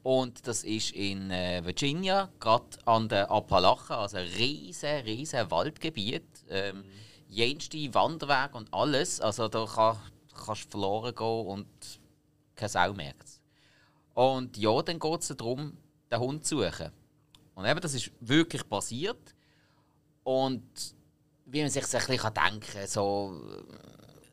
[0.01, 6.25] Und das ist in äh, Virginia, gerade an der Appalachen, also ein riesen, riesen Waldgebiet.
[6.49, 6.83] Ähm,
[7.29, 9.21] jenste Wanderwege und alles.
[9.21, 9.97] Also da kann,
[10.37, 11.67] kannst verloren gehen und
[12.55, 13.41] keine Sau merkt.
[14.13, 15.77] Und ja, dann geht es darum,
[16.11, 16.91] den Hund zu suchen.
[17.55, 19.35] Und eben, das ist wirklich passiert.
[20.23, 20.95] Und
[21.45, 23.41] wie man sich das ein bisschen denken kann, so,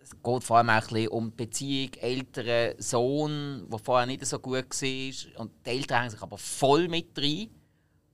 [0.02, 4.26] es geht vor allem auch ein bisschen um die Beziehung älterer Sohn, der vorher nicht
[4.26, 5.40] so gut war.
[5.40, 7.50] Und die Eltern hängen sich aber voll mit rein.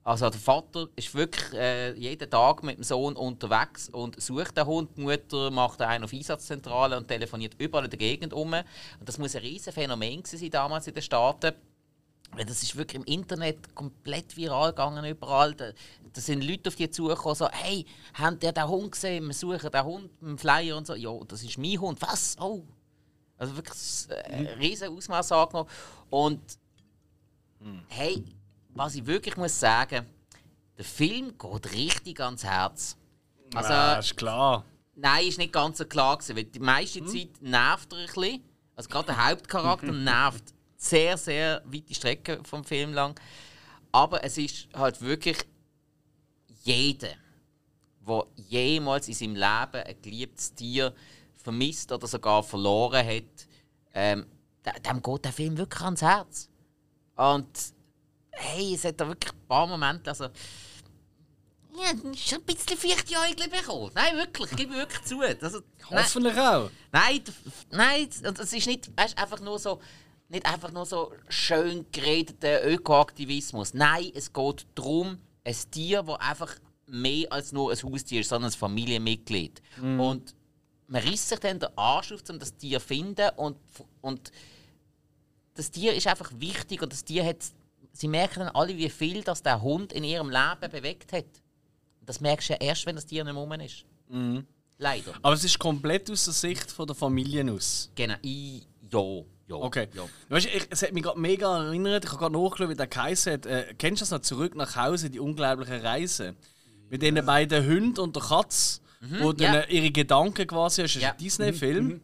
[0.03, 4.65] Also der Vater ist wirklich äh, jeden Tag mit dem Sohn unterwegs und sucht den
[4.65, 4.97] Hund.
[4.97, 8.51] Die Mutter macht einen auf Einsatzzentrale und telefoniert überall in der Gegend um.
[8.53, 8.65] Und
[9.05, 11.53] das muss ein riesen Phänomen sein damals in den Staaten.
[12.31, 15.53] Weil Das ist wirklich im Internet komplett viral gegangen überall.
[15.53, 15.71] Da,
[16.13, 17.85] da sind Leute auf die zugekommen, so, hey,
[18.15, 19.27] habt ihr den Hund gesehen?
[19.27, 20.95] Wir suchen den Hund mit dem Flyer und so.
[20.95, 22.01] Ja, das ist mein Hund.
[22.01, 22.37] Was?
[22.39, 22.63] Oh.
[23.37, 23.77] Also wirklich
[24.09, 25.69] äh, ein riesen Ausmaß angenommen.
[26.09, 26.41] Und
[27.89, 28.23] hey,
[28.73, 30.05] was ich wirklich muss sagen,
[30.77, 32.97] der Film geht richtig ans Herz.
[33.53, 34.65] Also, ja, ist klar.
[34.95, 38.43] Nein, ist nicht ganz so klar gewesen, weil die meiste Zeit nervt er ein bisschen.
[38.75, 43.19] Also gerade der Hauptcharakter nervt sehr, sehr weite Strecken vom Film lang.
[43.91, 45.37] Aber es ist halt wirklich
[46.63, 47.09] jeder,
[48.07, 50.93] der jemals in seinem Leben ein geliebtes Tier
[51.35, 53.47] vermisst oder sogar verloren hat,
[53.93, 54.25] ähm,
[54.65, 56.49] de- dem geht der Film wirklich ans Herz.
[57.15, 57.47] Und
[58.31, 60.25] hey, es hat da wirklich ein paar Momente, also
[61.73, 63.91] ja, schon ein bisschen Feuchtjäugle bekommen.
[63.95, 65.21] Nein, wirklich, gebe ich wirklich zu.
[65.21, 66.69] Also, nein, Hoffentlich auch.
[66.91, 67.31] nein, d-
[67.71, 69.79] nein, und es ist nicht weißt, einfach nur so,
[70.27, 73.73] nicht einfach nur so schön geredeter Ökoaktivismus.
[73.73, 76.55] Nein, es geht darum, ein Tier, das einfach
[76.87, 79.61] mehr als nur ein Haustier ist, sondern ein Familienmitglied.
[79.81, 80.35] Und
[80.87, 83.55] man reißt sich dann den Arsch auf, um das Tier zu finden und,
[84.01, 84.29] und
[85.53, 87.37] das Tier ist einfach wichtig und das Tier hat.
[87.93, 91.25] Sie merken dann alle, wie viel das der Hund in ihrem Leben bewegt hat.
[92.05, 93.85] Das merkst du ja erst, wenn das Tier nicht mehr rum ist.
[94.77, 95.13] Leider.
[95.21, 97.91] Aber es ist komplett aus der Sicht von der Familie aus.
[97.95, 98.15] Genau.
[98.23, 99.23] I, ja.
[99.47, 99.57] Ja.
[99.57, 99.87] Okay.
[99.93, 100.03] Ja.
[100.29, 102.87] Weißt du, ich, es hat mich gerade mega erinnert, ich habe gerade nachgeschaut, wie der
[102.87, 103.45] geheißen hat.
[103.45, 104.19] Äh, kennst du das noch?
[104.21, 106.35] Zurück nach Hause, die unglaubliche Reise?
[106.89, 108.81] Mit den beiden Hunden und der Katz,
[109.19, 109.63] wo dann ja.
[109.67, 111.11] ihre Gedanken quasi, das ist Ja.
[111.11, 112.01] ein Disney-Film.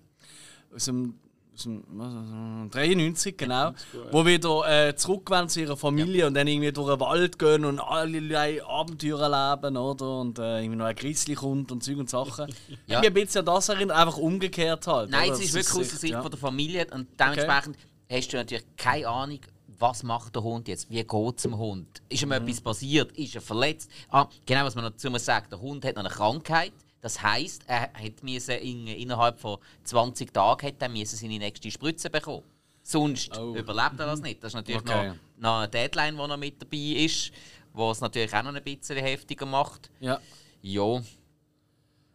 [0.76, 1.18] Aus dem,
[1.58, 3.72] aus dem was, äh, 93, genau.
[4.12, 7.80] Wo wieder äh, zurückgehen zu ihrer Familie und dann irgendwie durch den Wald gehen und
[7.80, 10.20] allerlei Abenteuer erleben, oder?
[10.20, 12.48] Und äh, irgendwie noch ein Grizzly kommt und Zeug und Sachen.
[12.86, 13.02] Ja.
[13.02, 15.10] Irgendwie ein bisschen an das erinnert, einfach umgekehrt halt.
[15.10, 16.22] Nein, es ist wirklich aus der Sicht ja.
[16.22, 17.78] von der Familie und dementsprechend
[18.10, 19.40] hast du natürlich keine Ahnung,
[19.80, 22.32] was macht der Hund jetzt, wie geht es dem Hund, ist Mhm.
[22.32, 23.90] ihm etwas passiert, ist er verletzt.
[24.10, 27.64] Ah, genau, was man dazu muss sagen, der Hund hat noch eine Krankheit, das heisst,
[27.68, 32.44] er hat müssen in, innerhalb von 20 Tagen hat er müssen seine nächste Spritze bekommen.
[32.84, 33.54] Sonst Oh.
[33.56, 34.42] überlebt er das nicht.
[34.44, 35.10] Das ist natürlich Okay.
[35.10, 37.32] noch, noch eine Deadline, die noch mit dabei ist,
[37.74, 39.92] was es natürlich auch noch ein bisschen heftiger macht.
[40.00, 40.20] Ja.
[40.62, 41.02] Ja.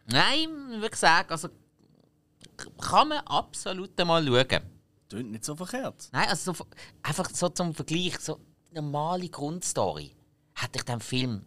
[0.06, 1.48] Nein, ich würde sagen, also
[2.80, 4.62] kann man absolut einmal schauen.
[5.08, 6.08] Tönt nicht so verkehrt.
[6.12, 6.66] Nein, also so,
[7.02, 8.40] einfach so zum Vergleich, so
[8.72, 10.10] normale Grundstory
[10.54, 11.44] hätte ich dem Film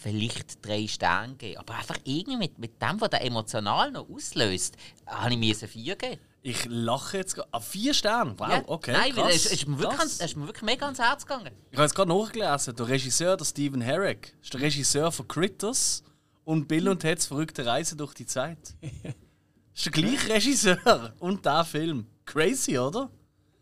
[0.00, 1.58] vielleicht drei Sterne gegeben.
[1.58, 5.96] Aber einfach irgendwie mit, mit dem, was der emotional noch auslöst, habe ich mir vier
[5.96, 6.20] gegeben.
[6.42, 7.48] Ich lache jetzt gerade.
[7.50, 8.34] Ah, vier Sterne?
[8.38, 8.92] Wow, Ja, okay.
[8.92, 11.52] Nein, krass, es ist, mir wirklich, es ist mir wirklich mega ans Herz gegangen.
[11.70, 16.04] Ich habe jetzt gerade nachgelesen, der Regisseur, der Stephen Herrick, ist der Regisseur von Critters
[16.44, 18.74] und Bill und Ted's verrückte Reise durch die Zeit.
[19.74, 22.06] ist der gleiche Regisseur und der Film.
[22.24, 23.10] Crazy, oder?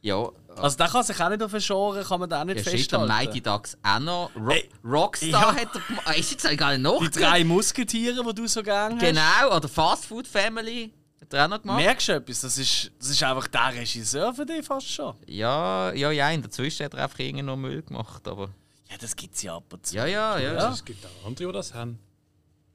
[0.02, 0.30] Ja,
[0.62, 2.70] Also der kann sich auch nicht auf ein Genre, kann man da auch nicht ja
[2.70, 3.08] festhalten.
[3.12, 4.30] Mighty Ducks auch noch.
[4.36, 5.54] Ro Ey, Rockstar ja.
[5.54, 6.06] hat er gemacht.
[6.06, 7.16] Ah, Ist jetzt eigentlich gar nicht Die nachgeschaut.
[7.16, 9.00] drei Musketiere, die du so gerne hast.
[9.02, 11.78] Genau, oder Fast Food Family hat er auch noch gemacht.
[11.78, 12.40] Merkst du etwas?
[12.40, 15.14] Das ist, das ist einfach der Regisseur für dich fast schon.
[15.26, 18.50] Ja, ja, ja, in der Zwischen hat er einfach irgendwie noch Müll gemacht, aber...
[18.88, 19.96] Ja, das gibt's ja ab und zu.
[19.96, 20.70] Ja, ja, ja.
[20.70, 21.98] Es gibt auch andere, die das haben.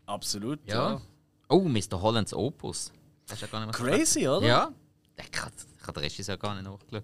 [0.05, 0.59] Absolut.
[0.67, 0.99] Ja.
[1.47, 2.01] Oh, Mr.
[2.01, 2.91] Hollands Opus.
[3.27, 4.45] Das ist ja gar nicht mehr so Crazy, oder?
[4.45, 4.71] Ja.
[5.17, 7.03] Ich habe ich hab den Regisseur gar nicht nachgeschaut.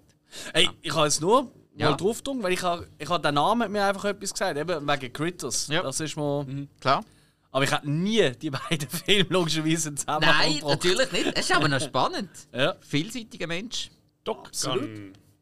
[0.52, 1.90] Ey, ich habe jetzt nur Ja.
[1.90, 4.86] mal drauf gedrückt, weil ich habe, ich habe den Namen mir einfach etwas gesagt, eben
[4.88, 5.68] wegen Critters.
[5.68, 5.82] Ja.
[5.82, 7.04] Das ist mir, Klar.
[7.50, 10.70] aber ich habe nie die beiden Filme logischerweise zusammen Nein, angebracht.
[10.84, 11.26] natürlich nicht.
[11.38, 12.30] Es ist aber noch spannend.
[12.52, 12.74] Ja.
[12.80, 13.90] Vielseitiger Mensch.
[14.24, 14.88] Doc Absolut.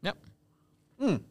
[0.01, 0.13] Ja.
[0.99, 1.21] Und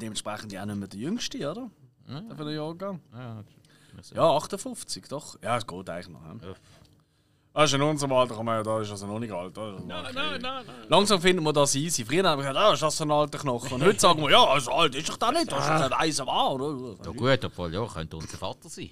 [0.00, 1.70] dementsprechend ja auch nicht mehr der Jüngste, oder?
[2.08, 3.00] Der von der Jahrgang.
[3.12, 3.44] ja.
[4.14, 5.38] Ja, 58, doch.
[5.42, 6.22] Ja, es geht eigentlich noch.
[6.22, 6.54] Ja.
[7.54, 9.56] Das ist in unserem Alter, kann man ja, da ist also noch nicht alt.
[9.58, 9.78] Oder?
[9.80, 10.64] Nein, nein, nein, nein.
[10.88, 12.02] Langsam finden wir das easy.
[12.02, 13.72] Früher haben wir gesagt, ah, ist das so ein alter Knochen?
[13.74, 16.24] Und heute sagen wir, ja, also alt ist doch da nicht, das ist ein weiser
[16.24, 16.96] Mann, oder?
[17.04, 18.90] Ja gut, obwohl, ja, könnte unser Vater sein.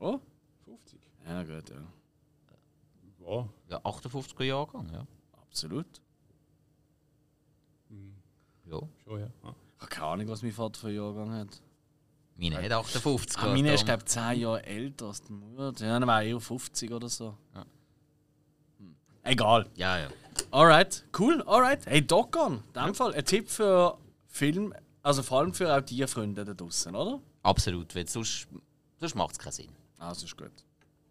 [0.00, 0.20] Ja,
[0.64, 1.00] 50.
[1.26, 1.76] ja gut, ja.
[3.26, 3.48] Ja.
[3.68, 5.04] Ja, 58er Jahrgang, ja.
[5.42, 5.86] Absolut.
[8.64, 8.78] ja.
[9.04, 9.26] Schon, ja.
[9.26, 11.60] Ich habe keine Ahnung, was mein Vater für einen Jahrgang hat.
[12.38, 15.86] Meine hat 58 Ah, meine ist, glaube ich, 10 Jahre älter als die Mutter.
[15.86, 17.36] Ja, dann war eher 50 oder so.
[17.54, 17.64] Ja.
[18.78, 18.96] Hm.
[19.22, 19.66] Egal.
[19.74, 20.08] Ja, ja.
[20.50, 21.86] Alright, cool, alright.
[21.86, 22.62] Hey, Doc on.
[22.74, 23.96] In dem Fall ein Tipp für
[24.28, 27.20] Film Also vor allem für auch Tierfreunde da draußen, oder?
[27.42, 28.48] Absolut, weil sonst,
[28.98, 29.70] sonst macht es keinen Sinn.
[29.98, 30.52] Also ist gut.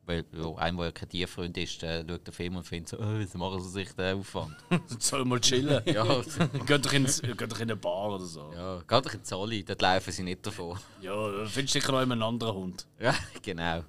[0.07, 3.13] Weil ja, einem, der kein Tierfreund ist, der schaut den Film und findet so, oh,
[3.17, 4.55] wieso machen sie sich den Aufwand?
[4.99, 5.81] Soll mal chillen.
[5.85, 6.03] ja,
[6.65, 8.51] geht, doch in, geht doch in eine Bar oder so.
[8.53, 10.77] ja, geht doch in die Zolli, dort laufen sie nicht davon.
[11.01, 12.87] Ja, da findest du sicher noch einen anderen Hund.
[12.99, 13.83] Ja, genau.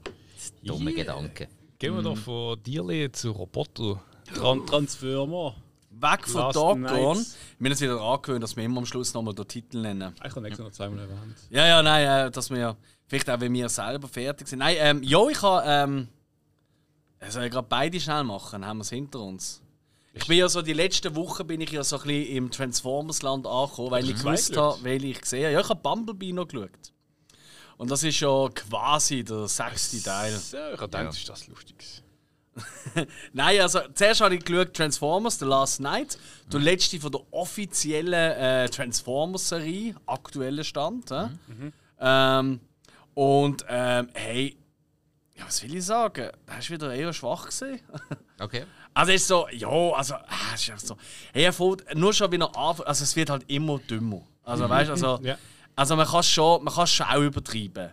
[0.63, 1.03] Dumme Yeah.
[1.03, 1.49] Gedanken.
[1.79, 4.03] Gehen wir doch von Tierli zu Roboter.
[4.35, 5.57] Tran Transformer.
[5.91, 6.83] Weg von.
[6.83, 7.37] Nights.
[7.59, 10.15] Wir haben uns wieder angewöhnt, dass wir immer am Schluss nochmal den Titel nennen.
[10.25, 11.37] Ich habe extra noch zweimal erwähnt.
[11.49, 14.61] Ja, ja, nein, äh, dass wir vielleicht auch, wenn wir selber fertig sind.
[14.61, 15.65] Nein, ähm, ja, ich habe.
[15.67, 16.09] Ähm,
[17.29, 18.65] soll ich gerade beide schnell machen?
[18.65, 19.63] Haben wir es hinter uns?
[20.13, 23.47] Ich bin ja so, die letzten Wochen bin ich ja so ein bisschen im Transformers-Land
[23.47, 25.53] angekommen, weil ich gewusst habe, welche ich gesehen habe.
[25.55, 26.71] Ja, ich habe Bumblebee noch geschaut.
[27.77, 30.33] Und das ist ja quasi der sechste Teil.
[30.33, 32.03] So, ich habe gedacht, ist das lustig.
[33.35, 36.17] Nein, also zuerst habe ich geschaut Transformers The Last Night,
[36.51, 41.11] der letzte von der offiziellen äh, Transformers-Serie, aktueller Stand.
[41.11, 41.29] hä?
[42.01, 42.61] Ähm,
[43.17, 44.59] und ähm, hey,
[45.35, 46.31] ja, was will ich sagen?
[46.47, 47.81] Der ist wieder eher schwach gesehen.
[48.39, 48.67] Okay.
[48.93, 50.97] Also es ist so, ja, also ah, es ist einfach so.
[51.33, 54.21] Hey, er fällt nur schon wieder an, also es wird halt immer dümmer.
[54.43, 55.39] Also weißt du, also, Ja.
[55.75, 57.93] also man kann es schon, man kann es schon auch übertreiben.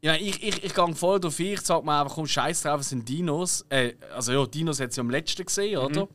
[0.00, 2.62] Ich, meine, ich, ich, ich gehe voll drauf ein, ich sage mir einfach, komm, scheiß
[2.62, 3.64] drauf, es sind Dinos.
[3.68, 6.08] Äh, also ja, Dinos hat sie am letzten gesehen, oder?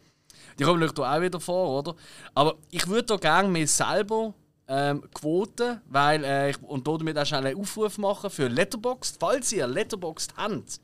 [0.60, 1.96] Die kommen natürlich auch wieder vor, oder?
[2.36, 4.34] Aber ich würde da gerne mir selber
[4.70, 9.52] ähm, quoten, weil äh, ich, und damit auch schnell einen Aufruf machen für Letterboxd, falls
[9.52, 10.80] ihr Letterboxd habt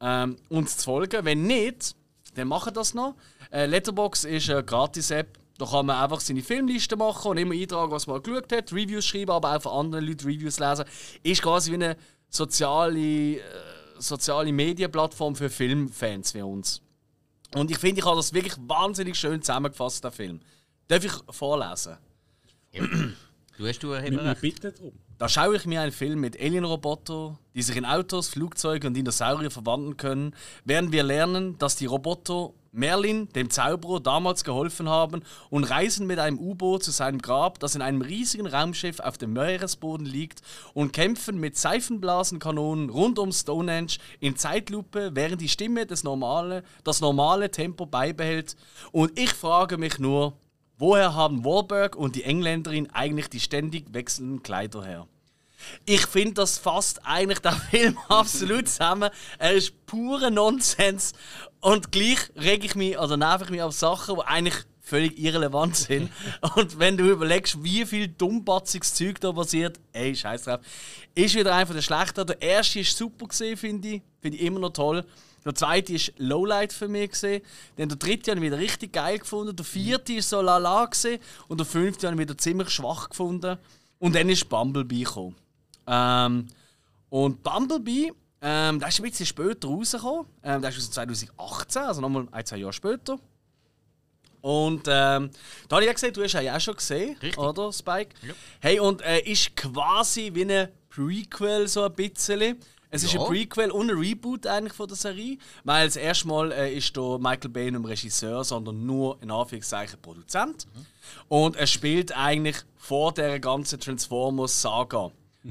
[0.00, 1.24] ähm, uns zu folgen.
[1.24, 1.96] Wenn nicht,
[2.34, 3.14] dann macht das noch.
[3.50, 5.38] Äh, Letterbox ist eine Gratis-App.
[5.56, 9.06] Da kann man einfach seine Filmliste machen und immer eintragen, was man geschaut hat, Reviews
[9.06, 10.84] schreiben, aber auch von anderen Leuten Reviews lesen.
[11.22, 11.96] Ist quasi wie eine
[12.28, 13.40] soziale, äh,
[13.96, 16.82] soziale Medienplattform für Filmfans wie uns.
[17.54, 20.40] Und ich finde, ich habe das wirklich wahnsinnig schön zusammengefasst, der Film.
[20.88, 21.96] Darf ich vorlesen?
[22.72, 24.40] Du hast du wir recht.
[24.40, 24.92] bitten darum.
[25.18, 29.50] Da schaue ich mir einen Film mit Alien-Robotern, die sich in Autos, Flugzeuge und Dinosaurier
[29.50, 30.34] verwandeln können,
[30.66, 36.18] während wir lernen, dass die Roboter Merlin, dem Zauberer, damals geholfen haben und reisen mit
[36.18, 40.42] einem U-Boot zu seinem Grab, das in einem riesigen Raumschiff auf dem Meeresboden liegt
[40.74, 47.00] und kämpfen mit Seifenblasenkanonen rund um Stonehenge in Zeitlupe, während die Stimme des normale, das
[47.00, 48.56] normale Tempo beibehält.
[48.92, 50.34] Und ich frage mich nur,
[50.78, 55.06] woher haben Wahlberg und die Engländerin eigentlich die ständig wechselnden Kleider her?
[55.84, 59.10] Ich finde, das fasst eigentlich der Film absolut zusammen.
[59.38, 61.12] Er ist pure Nonsens
[61.60, 65.76] und gleich reg ich mich oder nerv ich mich auf Sachen, die eigentlich völlig irrelevant
[65.76, 66.10] sind.
[66.54, 70.60] Und wenn du überlegst, wie viel dummbatziges Zeug da passiert, ey, scheiß drauf.
[71.14, 72.26] Ist wieder einer der schlechten.
[72.26, 74.02] Der erste ist super gesehen, finde ich.
[74.20, 75.04] Finde ich immer noch toll.
[75.46, 77.40] Der zweite ist Lowlight für mich gesehen.
[77.76, 79.54] Dann der dritte habe ich wieder richtig geil gefunden.
[79.54, 81.20] Der vierte ist so lala gesehen.
[81.46, 83.56] Und der fünfte habe ich wieder ziemlich schwach gefunden.
[84.00, 85.36] Und dann ist Bumblebee gekommen.
[85.86, 86.48] Ähm,
[87.10, 90.26] und Bumblebee, ähm, der ist ein bisschen später rausgekommen.
[90.42, 93.16] Ähm, der ist aus 2018, also nochmal ein, zwei Jahre später.
[94.40, 95.30] Und ähm,
[95.68, 97.38] da habe ich ja gesehen, du hast ihn ja auch schon gesehen, Richtig.
[97.38, 98.14] oder Spike?
[98.60, 102.56] Hey, und äh, ist quasi wie ein Prequel so ein bisschen.
[102.90, 103.20] Es ist Ja.
[103.20, 106.96] ein Prequel und ein Reboot eigentlich von der Serie, weil das erste Mal äh, ist
[106.96, 110.66] da Michael Bay nicht Regisseur, sondern nur in Anführungszeichen Produzent.
[111.28, 115.10] Und er spielt eigentlich vor der ganzen Transformers-Saga.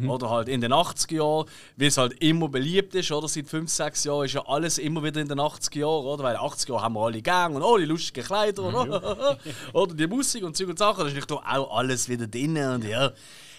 [0.09, 1.45] Oder halt in den 80er Jahren,
[1.77, 3.29] wie es halt immer beliebt ist, oder?
[3.29, 6.21] Seit 5, 6 Jahren ist ja alles immer wieder in den 80er Jahren, oder?
[6.25, 8.89] Weil in den 80er Jahren haben wir alle Gang und oh, die lustigen Kleider und
[9.73, 10.99] oder die Musik und Zeug und Sachen.
[10.99, 13.13] Da ist natürlich auch alles wieder drin und ja.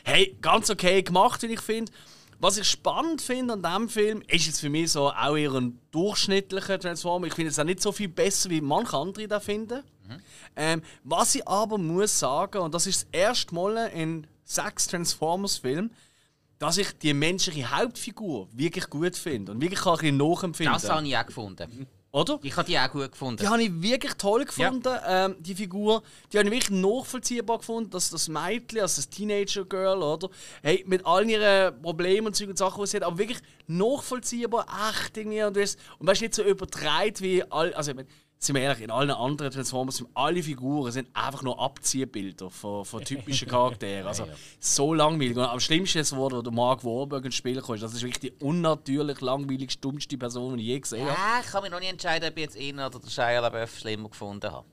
[0.05, 1.91] Hey, ganz okay gemacht, wie ich finde.
[2.39, 5.79] Was ich spannend finde an diesem Film, ist jetzt für mich so auch eher ein
[5.91, 7.29] durchschnittlicher Transformer.
[7.29, 9.83] Ich finde es auch nicht so viel besser, wie manche andere da finden.
[10.55, 15.91] Ähm, was ich aber muss sagen, und das ist das erste Mal in sechs Transformers-Filmen,
[16.59, 20.73] dass ich die menschliche Hauptfigur wirklich gut finde und wirklich auch ein bisschen nachempfinden.
[20.75, 21.87] Das habe ich auch gefunden.
[22.17, 22.39] Oder?
[22.45, 23.43] Ich habe die auch gut gefunden.
[23.43, 26.03] Die habe ich wirklich toll gefunden, ähm, die Figur.
[26.33, 30.31] Die habe ich wirklich nachvollziehbar gefunden, dass das Mädchen, also das Teenager-Girl, oder?
[30.63, 35.15] Hey, mit all ihren Problemen und und Sachen, die sie hat, aber wirklich nachvollziehbar, echt
[35.19, 35.43] irgendwie.
[35.43, 37.75] Und, das, und weißt, nicht so übertreibt wie all.
[37.75, 41.43] Also, ich meine, sind wir ehrlich, in allen anderen Transformers sind alle Figuren sind einfach
[41.43, 44.07] nur Abziehbilder von, von typischen Charakteren.
[44.17, 44.27] Also
[44.61, 45.37] so langweilig.
[45.37, 47.83] Und am schlimmsten ist, wo der Mark Wahlberg ins Spiel kommt.
[47.83, 51.19] Das ist wirklich die unnatürlich langweilig dummste Person, die ich je gesehen habe.
[51.19, 53.79] Ja, ich kann mich noch nicht entscheiden, ob ich jetzt ihn oder den Shia LaBeouf
[53.79, 54.67] schlimmer gefunden habe.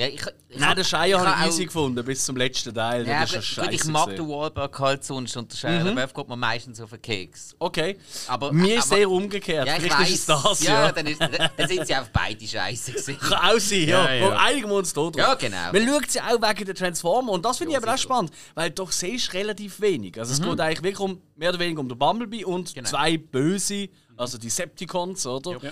[0.00, 2.36] Ja, ich, ich Nein, hab- den ich habe hab ich auch- easy gefunden, bis zum
[2.36, 3.04] letzten Teil.
[3.04, 6.28] Ja, das ist gut, ich mag den Wahlberg halt sonst und der Shia LaBeouf geht
[6.28, 7.56] mir meistens auf den Keks.
[7.58, 7.98] Okay.
[8.28, 9.66] Aber- Mir ist aber- sehr umgekehrt.
[9.66, 10.36] Ja, ich Vielleicht ist weiß.
[10.38, 10.92] es das, ja, ja.
[10.92, 13.18] Dann, ist, dann sind sie einfach beide scheiße gewesen.
[13.20, 14.04] Kann auch sein, ja.
[14.04, 14.26] Ja, ja.
[14.28, 15.16] Und einigen wir uns da drauf.
[15.16, 15.72] Ja, genau.
[15.72, 18.70] Man schaut sie auch wegen der Transformer und das finde ich aber auch spannend, weil
[18.70, 20.16] doch siehst relativ wenig.
[20.16, 22.74] Also es geht eigentlich wirklich um, mehr oder weniger um den Bumblebee und Mhm.
[22.74, 22.88] Genau.
[22.88, 25.52] zwei Böse, also die Septicons, oder?
[25.62, 25.70] Ja.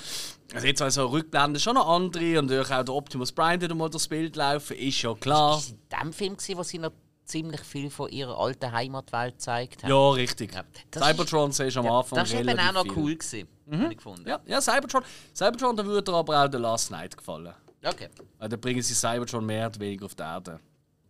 [0.54, 3.90] Also jetzt also Rückblenden schon noch andere und natürlich auch der Optimus Prime, der mal
[3.90, 5.58] durchs Bild laufen, ist ja klar.
[5.58, 6.92] Ist es in dem Film, gewesen, wo sie noch
[7.24, 9.90] ziemlich viel von ihrer alten Heimatwelt gezeigt haben?
[9.90, 10.54] Ja, richtig.
[10.54, 12.92] Ja, das Cybertron siehst du am Ja, Anfang das war eben auch noch viel.
[12.96, 14.28] cool, gewesen, hab ich gefunden.
[14.28, 15.02] Ja, ja, Cybertron.
[15.34, 17.52] Cybertron, da würde dir aber auch der Last Night gefallen.
[17.84, 18.08] Okay.
[18.38, 20.60] Weil da bringen sie Cybertron mehr oder weniger auf die Erde.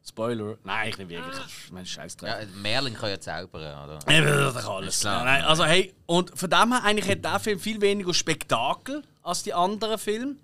[0.08, 0.56] Spoiler.
[0.62, 1.36] Nein, ich nicht wirklich.
[1.72, 3.98] Mein Scheiß Ja, Merlin kann ja zaubern, oder?
[4.08, 5.00] Ja, das kann alles.
[5.00, 5.24] Klar.
[5.24, 9.42] Nein, also hey, und von dem her eigentlich hat der Film viel weniger Spektakel als
[9.42, 10.36] die anderen Filme.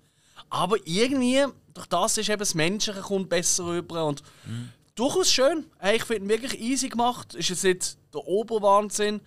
[0.49, 4.21] Aber irgendwie, durch das ist eben das Menschliche kommt besser rüber und
[4.95, 5.65] durchaus schön.
[5.79, 7.33] Hey, ich finde ihn wirklich easy gemacht.
[7.33, 9.21] Ist jetzt nicht der Oberwahnsinn,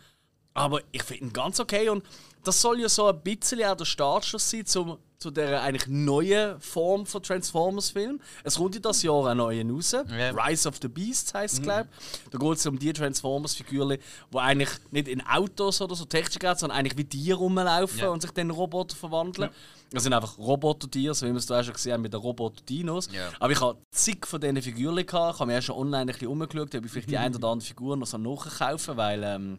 [0.53, 2.05] aber ich finde ihn ganz okay und
[2.45, 6.61] das soll ja so ein bisschen auch der Startschuss sein zum, zu der eigentlich neuen
[6.61, 8.21] Form von Transformers-Film.
[8.45, 9.95] Es kommt ja das Jahr ein neuer raus.
[9.95, 11.89] Rise of the Beasts heisst es, glaube
[12.25, 12.31] ich.
[12.31, 13.99] Da geht es um die Transformers-Figuren,
[14.33, 18.09] die eigentlich nicht in Autos oder so Technik haben, sondern eigentlich wie Tiere rumlaufen Ja.
[18.11, 19.51] und sich dann in Roboter verwandeln.
[19.93, 22.21] Das sind einfach Roboter-Tiere, so wie wir es da auch schon gesehen haben mit den
[22.21, 23.09] Roboter-Dinos.
[23.13, 23.29] Ja.
[23.39, 25.35] Aber ich habe zig von diesen Figuren gehabt.
[25.37, 27.49] Ich habe mir auch schon online ein bisschen umgeschaut, ob ich vielleicht die eine oder
[27.49, 29.59] andere Figur noch so nachkaufen weil ähm,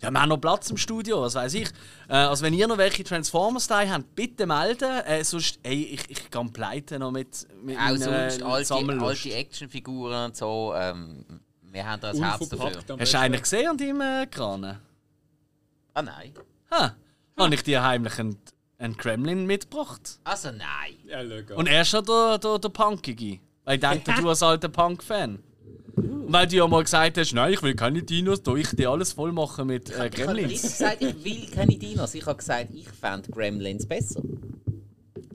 [0.00, 1.68] ja, wir haben noch Platz im Studio, was weiß ich.
[2.08, 5.00] Äh, also wenn ihr noch welche Transformers da habt, bitte melden.
[5.06, 10.26] Äh, sonst, ey, ich, ich gehe pleite noch mit, mit Auch sonst alte, alte Actionfiguren
[10.26, 10.72] und so.
[10.76, 11.24] Ähm,
[11.62, 12.72] wir haben da ein Herz dafür.
[12.98, 14.78] Hast du eigentlich gesehen an deinem äh, Kran?
[15.94, 16.32] Ah nein.
[16.70, 16.94] Ha,
[17.36, 18.38] habe ich dir heimlich einen,
[18.78, 20.20] einen Kremlin mitgebracht.
[20.24, 20.96] Also nein.
[21.04, 21.20] Ja.
[21.56, 23.40] Und er ist schon der, der, der Punkige.
[23.64, 25.42] Weil ich denke, du als alter Punk-Fan.
[26.30, 29.12] Weil du ja mal gesagt hast, nein, ich will keine Dinos, da ich die alles
[29.12, 30.62] voll machen mit äh, Ich habe nicht Gremlins.
[30.62, 32.14] gesagt, ich will keine Dinos.
[32.14, 34.20] Ich habe gesagt, ich fände Gremlins besser.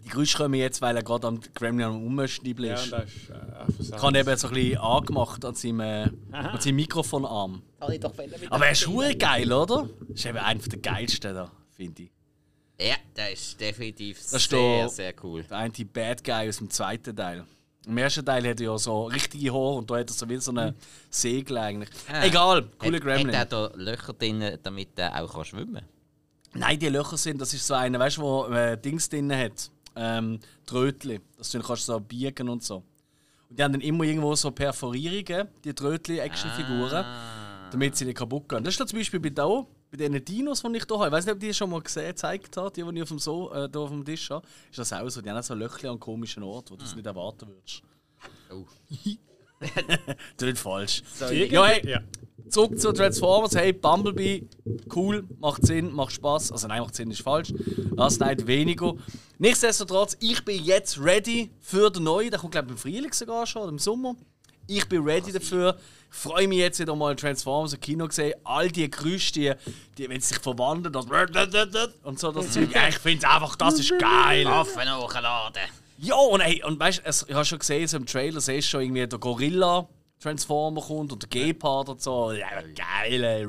[0.05, 2.91] Die Geräusche kommen jetzt, weil er gerade am Gremlin am Umschnibbeln ja, ist.
[2.91, 6.59] das ist äh, einfach Ich habe eben so ein bisschen angemacht an seinem, äh, an
[6.61, 7.61] seinem Mikrofonarm.
[7.81, 8.13] Habe ich doch
[8.49, 9.89] Aber er ist hure geil, oder?
[10.07, 12.11] Das ist eben einer der geilsten da, finde ich.
[12.79, 15.43] Ja, das ist definitiv Das ist sehr, der- sehr cool.
[15.43, 17.45] Der eine Bad Guy aus dem zweiten Teil.
[17.85, 20.37] Im ersten Teil hat er ja so richtige Haare und da hat er so wie
[20.37, 20.73] so eine
[21.09, 21.89] Segel eigentlich.
[22.11, 22.23] Ah.
[22.23, 23.37] Egal, cooler Hat, Gremlin.
[23.37, 25.83] hat er da Löcher drin, damit er auch kann schwimmen kann?
[26.55, 29.69] Nein, die Löcher sind, das ist so einer, weißt du, der äh, Dings drin hat.
[29.95, 31.19] Ähm, Trötli.
[31.37, 32.77] Das du kannst so biegen und so.
[33.49, 37.69] Und die haben dann immer irgendwo so Perforierungen, die Trötli-Actionfiguren, Ah.
[37.71, 38.63] damit sie nicht kaputt gehen.
[38.63, 39.65] Das ist da zum Beispiel bei da,
[39.95, 41.07] bei diesen Dinos, die ich hier habe.
[41.07, 43.19] Ich weiß nicht, ob die schon mal gesehen, gezeigt hat, die, die ich auf dem,
[43.19, 44.45] so äh, da auf dem Tisch habe.
[44.71, 45.21] Ist das auch so?
[45.21, 47.81] Die haben auch so Löcher an komischen Orten, wo du es nicht erwarten würdest.
[48.51, 48.65] Oh.
[50.35, 51.03] Das ist falsch.
[51.21, 52.01] Irgendwie- Ja, hey, ja.
[52.49, 53.55] zurück zu Transformers.
[53.55, 54.45] Hey, Bumblebee,
[54.93, 56.51] cool, macht Sinn, macht Spaß.
[56.51, 57.53] Also nein, macht Sinn ist falsch.
[57.95, 58.93] Last Night weniger.
[59.37, 62.29] Nichtsdestotrotz, ich bin jetzt ready für den neuen.
[62.29, 64.15] Der kommt glaube ich im Frühling sogar schon oder im Sommer.
[64.77, 65.77] Ich bin ready dafür.
[66.11, 68.33] Ich freue mich jetzt wieder mal Transformers im Kino gesehen.
[68.43, 69.53] All die Geräusche, die,
[69.97, 71.05] die wenn sie sich verwandeln, das
[72.03, 72.73] und so das Zeug.
[72.73, 74.45] Ja, ich finde einfach, das ist geil.
[74.45, 75.63] Waffen hochladen!
[75.99, 78.71] Ja, und, ey, und weißt du, ich habe schon gesehen, so im Trailer siehst du
[78.71, 79.87] schon irgendwie der Gorilla.
[80.19, 82.31] Transformer kommt und der Gepard und so.
[82.31, 83.47] Ja, geil, ey.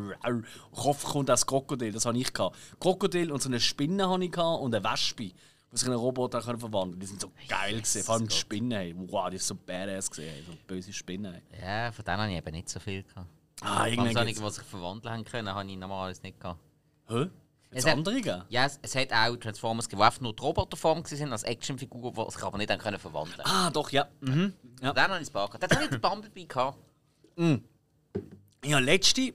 [0.75, 2.57] Kopf kommt das Krokodil, das habe ich gehabt.
[2.81, 5.31] Krokodil und so eine Spinne habe ich gehabt und eine Wespe,
[5.75, 7.01] die sich in einen Roboter können verwandeln.
[7.01, 8.79] Die sind so geil gesehen, vor allem die Spinnen.
[8.79, 8.95] Hey.
[8.97, 10.45] Wow, die ist so badass gesehen, hey.
[10.47, 11.35] so böse Spinnen.
[11.51, 11.61] Hey.
[11.61, 13.27] Ja, von denen habe ich eben nicht so viel gehabt.
[13.61, 14.55] Ah, irgendwann wenige, geht's.
[14.57, 16.61] die sich verwandeln haben können, habe ich normalerweise nicht gehabt.
[17.09, 17.27] Hä?
[17.71, 18.47] Es hat- andere?
[18.49, 22.13] Ja, es, es hat auch Transformers gegeben, die einfach nur die Roboterform waren, als Actionfigur,
[22.13, 23.41] die sich aber nicht haben können verwandeln.
[23.43, 24.07] Ah, doch, ja.
[24.21, 24.55] Mhm.
[24.81, 24.93] ja.
[24.93, 25.61] Dann habe ich es gehabt.
[25.61, 26.79] Dann habe ich den Bumblebee gehabt.
[28.65, 29.35] Ja, letzte,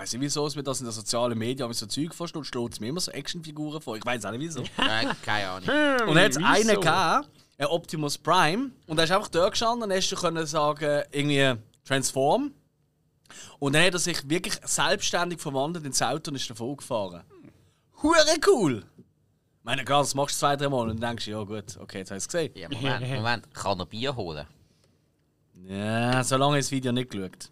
[0.00, 2.80] weiß nicht wieso, es mir das in den sozialen Medien so Zeug vorstellt, steht es
[2.80, 3.96] mir immer so Actionfiguren vor.
[3.96, 4.62] Ich weiß auch nicht wieso.
[5.22, 6.08] Keine Ahnung.
[6.08, 6.46] Und hat es Wieso?
[6.46, 10.16] einen gehabt, ein Optimus Prime, und da ist einfach dort gestanden und dann hast du
[10.16, 12.52] können sagen, irgendwie Transform.
[13.58, 17.22] Und dann hat er sich wirklich selbstständig verwandelt ins Auto und ist davon gefahren.
[18.02, 18.84] Hure cool!
[18.96, 21.76] Ich meine, klar, das machst du zwei, drei Mal und dann denkst du, ja gut,
[21.78, 22.52] okay, jetzt hast du es gesehen.
[22.54, 23.54] Ja, Moment, Moment.
[23.54, 24.46] Kann er Bier holen?
[25.66, 27.50] Ja, so lange habe ich das Video nicht geschaut.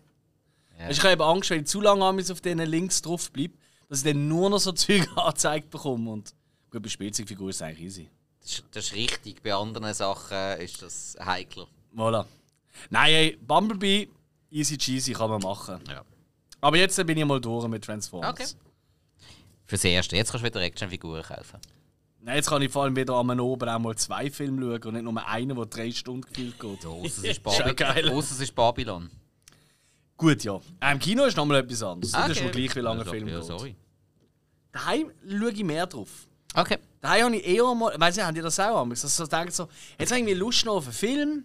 [0.78, 0.90] Ja.
[0.90, 3.54] Ich habe Angst, wenn ich zu lange auf diesen Links drauf bleibe,
[3.88, 6.10] dass ich dann nur noch so Zeug angezeigt bekomme.
[6.10, 6.34] Und
[6.70, 8.10] gut, bei Spielzeugfiguren ist es eigentlich easy.
[8.40, 9.42] Das ist, das ist richtig.
[9.42, 11.66] Bei anderen Sachen ist das heikler.
[11.94, 12.24] Voilà.
[12.90, 14.08] Nein, ey, Bumblebee,
[14.50, 15.80] easy cheesy kann man machen.
[15.88, 16.04] Ja.
[16.60, 18.30] Aber jetzt bin ich mal durch mit Transformers.
[18.30, 18.46] Okay.
[19.66, 20.16] Fürs Erste.
[20.16, 21.60] Jetzt kannst du wieder Actionfiguren kaufen.
[22.20, 24.94] Nein, jetzt kann ich vor allem wieder am oben auch mal zwei Filme schauen und
[24.94, 26.86] nicht nur einen, der drei Stunden gefühlt geht.
[26.86, 29.10] Ausser es ist es ist Babylon.
[30.18, 30.60] Gut, ja.
[30.80, 32.12] Äh, Im Kino ist nochmal etwas anderes.
[32.12, 32.42] Das ist Okay.
[32.42, 33.44] schon gleich, wie lange ein Film ja, geht.
[33.46, 33.76] sorry.
[34.72, 36.26] Daheim schaue ich mehr drauf.
[36.54, 36.78] Okay.
[37.00, 38.90] Daheim habe ich eher mal, weißt du, haben die das auch einmal?
[38.90, 41.44] Also, so denke so, jetzt habe ich irgendwie Lust noch auf einen Film.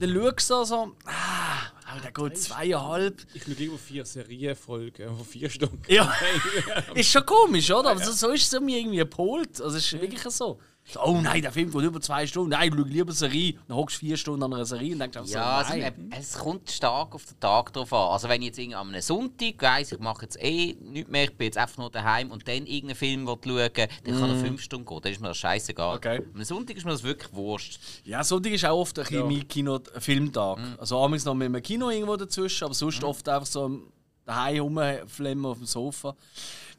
[0.00, 3.26] Dann schaust du so, ah, aber der geht zweieinhalb.
[3.34, 5.80] Ich schaue irgendwo vier Serienfolgen von vier Stunden.
[5.88, 6.12] Ja,
[6.94, 7.90] ist schon komisch, oder?
[7.90, 9.60] Aber so, so ist es mir irgendwie gepolt.
[9.60, 10.58] Also, es ist wirklich so.
[10.86, 12.50] So, Oh nein, der Film geht über zwei Stunden.
[12.50, 13.54] Nein, schau lieber eine Serie.
[13.66, 16.10] Dann hockst du vier Stunden an einer Serie und denkst auch so, Ja, also, eben,
[16.12, 18.10] es kommt stark auf den Tag drauf an.
[18.12, 21.36] Also wenn ich jetzt irgendwie am Sonntag weiss, ich mache jetzt eh nichts mehr, ich
[21.36, 24.60] bin jetzt einfach nur daheim und dann irgendeinen Film will schauen dann kann er fünf
[24.60, 25.00] Stunden gehen.
[25.02, 25.92] Dann ist mir das scheißegal.
[25.92, 25.96] Mhm.
[25.96, 26.22] Okay.
[26.34, 27.78] Am Sonntag ist mir das wirklich wurscht.
[28.04, 30.58] Ja, Sonntag ist auch oft ein mein Kino-Filmtag.
[30.78, 33.80] Also abends noch mit einem Kino irgendwo dazwischen, aber sonst oft einfach so
[34.26, 36.14] daheim rumflemmen auf dem Sofa.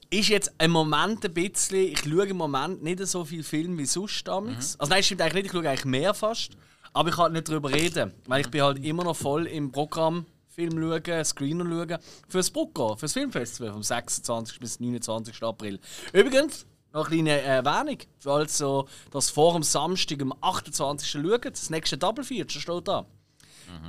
[0.09, 3.85] Ist jetzt im Moment ein bisschen, ich schaue im Moment nicht so viel Film wie
[3.85, 4.79] sonst damals.
[4.79, 6.51] Also nein, stimmt eigentlich nicht, ich schaue eigentlich mehr fast.
[6.93, 10.25] Aber ich kann nicht darüber reden, weil ich bin halt immer noch voll im Programm
[10.47, 11.99] Film schauen, Screener schauen,
[12.29, 14.59] fürs Brucker, fürs Filmfestival vom 26.
[14.59, 15.43] bis 29.
[15.43, 15.79] April.
[16.13, 21.09] Übrigens, noch eine kleine Erwähnung, für also das vor dem Samstag, am 28.
[21.09, 23.05] schauen, das nächste Double Feature steht da.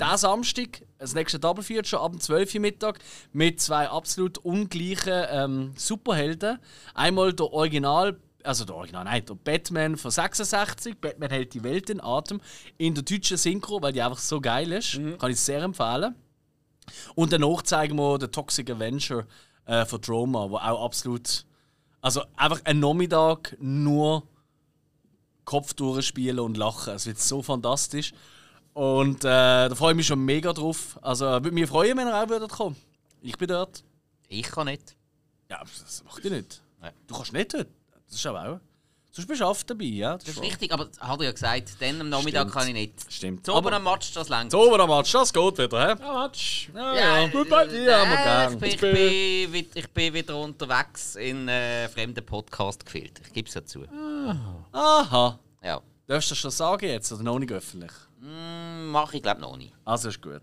[0.00, 2.98] Der Samstag, das nächste Double Feature ab dem 12 Uhr Mittag
[3.32, 6.58] mit zwei absolut ungleichen ähm, Superhelden.
[6.94, 10.98] Einmal der Original, also der Original, nein, der Batman von 66.
[11.00, 12.40] Batman hält die Welt in Atem.
[12.78, 14.98] In der deutschen Synchro, weil die einfach so geil ist.
[15.18, 16.14] Kann ich sehr empfehlen.
[17.14, 19.26] Und danach zeigen wir den Toxic Avenger
[19.66, 21.44] äh, von Droma, wo auch absolut.
[22.00, 24.22] Also einfach ein Nachmittag nur
[25.44, 26.94] Kopf durchspielen und lachen.
[26.94, 28.12] Es wird so fantastisch.
[28.76, 30.98] Und äh, da freue ich mich schon mega drauf.
[31.00, 32.76] Also würde mich freuen, wenn ihr auch würdet kommen.
[33.22, 33.82] Ich bin dort.
[34.28, 34.94] Ich kann nicht.
[35.50, 36.60] Ja, das macht ich nicht.
[36.82, 36.92] Nein.
[37.06, 37.68] Du kannst nicht dort.
[38.06, 38.60] Das ist aber auch.
[39.12, 40.18] Sonst bist du oft dabei, ja.
[40.18, 40.44] Das ist wahr.
[40.44, 42.52] richtig, aber hat er ja gesagt, dann am Nachmittag Stimmt.
[42.52, 42.92] kann ich nicht.
[43.10, 43.46] Stimmt.
[43.46, 44.50] So, aber am Match, das längt.
[44.50, 45.94] So, aber am Match, das geht wieder, hä?
[45.98, 46.68] Ja, Matsch.
[46.74, 47.28] Ja, Ja, ja.
[47.28, 48.52] Gut bei dir, haben wir äh, gern.
[48.52, 53.22] ich, bin, ich, bin, ich bin wieder unterwegs in äh, fremden Podcast gefilmt.
[53.26, 53.84] Ich gebe es ja zu.
[54.70, 55.38] Aha.
[55.62, 55.80] Ja.
[56.06, 57.92] Darfst du das schon sagen jetzt oder noch nicht öffentlich?
[58.26, 59.72] Hm, Mache ich glaube noch nicht.
[59.84, 60.40] Also ist gut.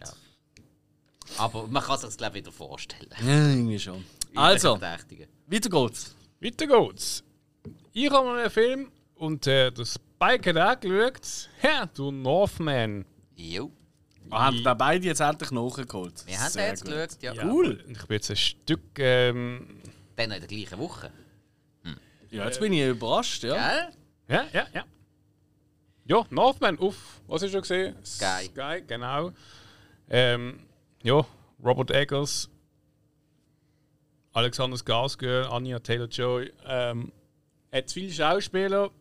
[1.38, 3.10] Aber man kann sich das glaube ich wieder vorstellen.
[3.22, 4.06] Ja, irgendwie schon.
[4.36, 6.16] Also, weiter geht's.
[6.40, 7.24] Weiter geht's.
[7.92, 11.50] Ich habe mal einen Film und äh, der Spike hat auch geschaut.
[11.62, 13.06] Ja, du Northman.
[13.36, 13.72] Jo.
[14.26, 16.26] Wir haben da beide jetzt endlich nachgeholt.
[16.26, 17.22] Wir haben Sehr den jetzt gut.
[17.22, 17.38] geschaut.
[17.38, 17.46] Ja.
[17.46, 17.84] Cool.
[17.88, 18.98] Ich bin jetzt ein Stück.
[18.98, 19.82] Ähm,
[20.16, 21.12] Dann noch in der gleichen Woche.
[22.32, 23.54] Ja, jetzt bin ich überrascht, ja.
[23.54, 23.90] Gell?
[24.28, 24.86] ja, ja, ja.
[26.06, 27.22] Ja, Northman auf.
[27.28, 27.96] Was hast du gesehen?
[28.06, 28.46] Sky.
[28.46, 29.32] Sky, genau.
[30.10, 30.60] Ähm,
[31.02, 31.26] ja,
[31.64, 32.50] Robert Eggers,
[34.34, 36.52] Alexander Skarsgård, Anya Taylor-Joy.
[36.66, 37.12] Ähm,
[37.72, 38.92] hat viele Schauspieler.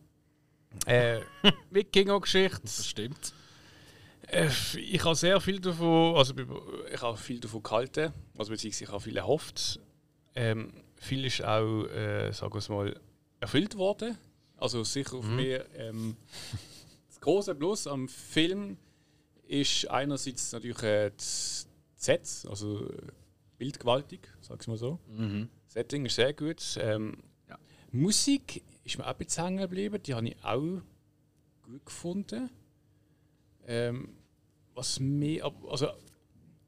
[0.85, 1.19] Äh,
[1.71, 2.61] Wikinger-Geschichte.
[2.63, 3.33] Das stimmt.
[4.27, 6.33] Äh, ich habe sehr viel davon, also
[6.91, 8.13] Ich habe viel davon gehalten.
[8.37, 9.79] Also beziehungsweise ich habe viel erhofft.
[10.35, 12.99] ähm, viel ist auch, äh, sagen wir es mal,
[13.41, 14.17] Erfüllt worden.
[14.57, 15.65] Also sicher auf mehr.
[15.77, 16.15] Ähm,
[16.61, 16.72] das
[17.23, 18.77] große Plus am Film
[19.47, 23.01] ist einerseits natürlich äh, das Sets, also äh,
[23.57, 24.99] bildgewaltig, sag ich mal so.
[25.67, 26.61] Setting ist sehr gut.
[26.81, 27.17] Ähm,
[27.91, 30.01] Musik ist mir auch ein bisschen hängen geblieben.
[30.03, 30.81] Die habe ich auch
[31.63, 32.49] gut gefunden.
[33.67, 34.09] Ähm,
[34.73, 35.87] was mir, also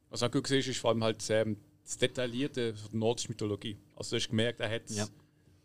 [0.10, 3.78] was auch gut gesehen ist, ist vor allem halt ähm, das Detaillierte der nordischen Mythologie.
[3.96, 5.08] Also du hast gemerkt, er hat Ja.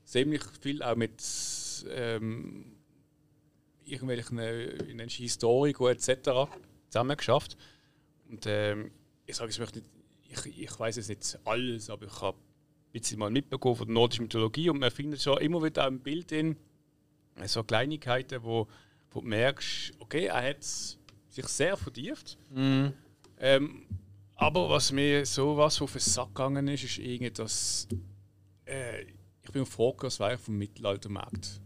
[0.05, 1.22] ziemlich viel auch mit
[1.91, 2.72] ähm,
[3.91, 6.51] irgendwelchen äh, du, Historiker etc.
[6.88, 7.57] zusammen geschafft.
[8.28, 8.91] Und ähm,
[9.26, 9.91] ich sage, ich möchte nicht,
[10.28, 13.95] ich, ich weiß jetzt nicht alles, aber ich habe ein bisschen mal mitbekommen von der
[13.95, 16.57] nordischen Mythologie und man findet schon immer wieder im Bild in
[17.36, 18.68] äh, so Kleinigkeiten, wo,
[19.11, 22.38] wo du merkst, okay, er hat sich sehr vertieft.
[23.38, 23.86] Ähm,
[24.36, 27.88] aber was mir sowas auf den Sack gegangen ist, ist irgendwie, dass
[28.64, 29.03] äh,
[29.43, 31.61] ich bin froh, das war vom Mittelaltermarkt.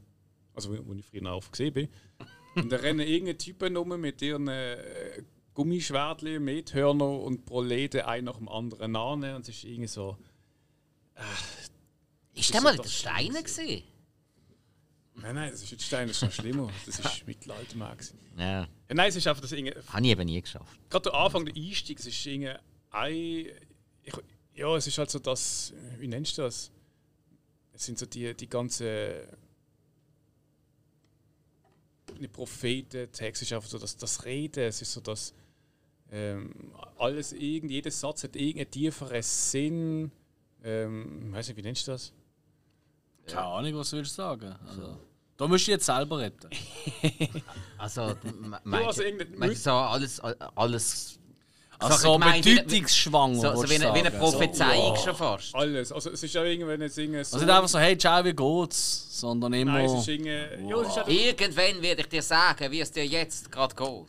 [0.55, 1.89] Also, wo, ich früher auch gesehen bin.
[2.55, 5.23] Und da rennen irgendeine Typen rum mit ihren äh,
[5.55, 9.25] Gummischwertchen, Methörner und Proleten ein nach dem anderen an.
[9.25, 10.17] Und es ist irgendwie so.
[12.35, 13.85] Ist der mal in den Steinen gesehen?
[15.17, 16.71] Nein, nein, das ist nicht Stein, das ist noch schlimmer.
[16.87, 18.15] Das ist Mittelaltermarkt.
[18.37, 18.63] Ja.
[18.63, 19.75] Ja, nein, es ist einfach das irgendwie.
[19.87, 20.79] Habe ich eben nie geschafft.
[20.91, 22.53] Gerade der Anfang, der Einstieg, es ist irgendwie
[22.91, 23.47] ein.
[24.03, 24.15] Ich,
[24.55, 25.73] ja, es ist halt so das.
[25.99, 26.71] Wie nennst du das?
[27.73, 28.87] Es sind so die, die ganzen.
[32.21, 35.35] Die Propheten, Text ist einfach so das, das Reden, es ist so das.
[36.11, 40.11] Ähm, alles, irgend, jeder Satz hat irgendeinen tieferen Sinn.
[40.63, 42.13] Ähm, ich weiß nicht, wie nennst du das?
[43.27, 44.55] Keine Ahnung, was willst du sagen?
[44.67, 44.99] Also,
[45.37, 46.51] Da musst du jetzt selber retten.
[47.79, 48.15] Also,
[48.65, 51.19] meinst also du so alles, alles
[51.79, 53.35] Also So so bedeutungsschwanger.
[53.35, 54.11] so, so wie, eine, wie eine.
[54.11, 55.55] Prophezeiung schon fast?
[55.55, 55.93] Alles.
[55.93, 57.37] Also es ist ja irgendwann jetzt irgendwie so...
[57.37, 59.21] Also nicht einfach so, hey, ciao, wie geht's?
[59.21, 59.73] Sondern immer.
[59.73, 60.69] Nein, es ist irgendwie...
[60.71, 64.07] Ja, es ist Irgendwann werde ich dir sagen, wie es dir jetzt gerade geht.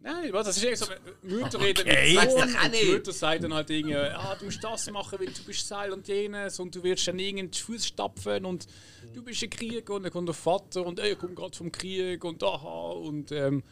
[0.00, 0.92] nein, was, das ist irgendwie so...
[1.22, 2.14] Mütter reden Okay.
[2.20, 2.92] mit Sohn auch und die nicht.
[2.92, 6.06] Mütter sagen dann halt irgendwie, ah, du musst das machen, weil du bist Seil und
[6.08, 8.66] jenes und du wirst dann irgendwie in die Fußstapfen und
[9.14, 11.70] du bist ein Krieger und dann kommt der Vater und ey, ich komme gerade vom
[11.72, 13.62] Krieg und aha und ähm,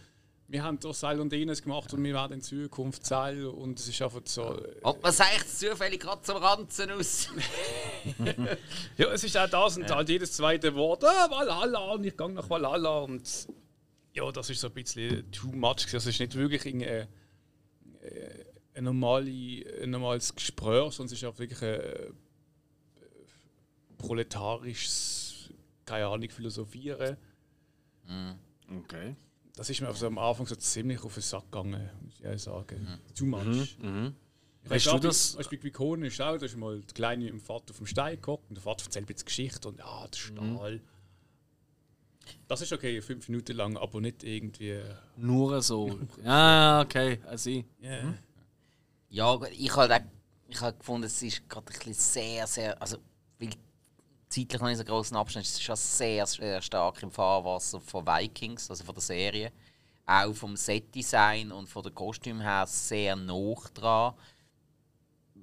[0.49, 3.89] wir haben da Seil und jenes gemacht und wir werden in Zukunft Seil und es
[3.89, 4.57] ist einfach so...
[4.83, 7.29] Und was sagt zufällig gerade zum Ranzen aus?
[8.97, 12.31] Ja, es ist auch das und halt jedes zweite Wort, ah, Valhalla und ich gehe
[12.31, 13.49] nach Valhalla und
[14.17, 15.87] ja, das ist so ein bisschen too much.
[15.93, 17.07] Das ist nicht wirklich ein, äh,
[18.03, 18.45] äh,
[18.75, 22.13] ein, normale, ein normales Gespräch, sondern es ist auch wirklich ein äh,
[23.99, 25.51] proletarisches,
[25.85, 27.17] keine Ahnung, Philosophieren.
[28.85, 29.17] Okay.
[29.57, 32.43] Das ist mir also am Anfang so ziemlich auf den Sack gegangen, muss ich ehrlich
[32.43, 33.01] sagen.
[33.17, 33.77] Too much.
[34.63, 37.25] Ich Weißt weiss du das- Bei, bei Bikonen ist auch, da ist mal die Kleine
[37.25, 40.07] mit dem Vater auf dem Stein gehockt und der Vater erzählt jetzt Geschichte und ja,
[40.09, 40.81] der Stahl.
[42.49, 44.81] Das ist okay, fünf Minuten lang, aber nicht irgendwie.
[45.17, 45.99] Nur so.
[46.25, 47.65] ja, okay, also ich.
[47.81, 48.15] Yeah.
[49.09, 50.11] Ja, ich habe halt auch-
[50.49, 52.81] ich habe gefunden, es ist gerade ein bisschen sehr, sehr.
[52.83, 52.99] Also,
[53.39, 53.51] weil
[54.37, 57.81] zeitlich noch nicht so großen Abstand ist, es ist schon sehr, sehr stark im Fahrwasser
[57.81, 59.53] von Vikings, also von der Serie.
[60.05, 64.15] Auch vom Setdesign und von den Kostümen her sehr nah dran.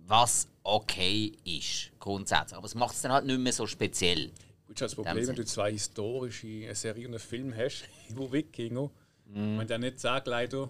[0.06, 2.58] Was okay ist, grundsätzlich.
[2.58, 4.32] Aber es macht es dann halt nicht mehr so speziell.
[4.68, 8.90] Gut, das Problem, wenn du zwei historische Serien und einen Film hast, wo Wikinger,
[9.26, 9.56] mm.
[9.56, 10.70] man dann nicht sagt, leider,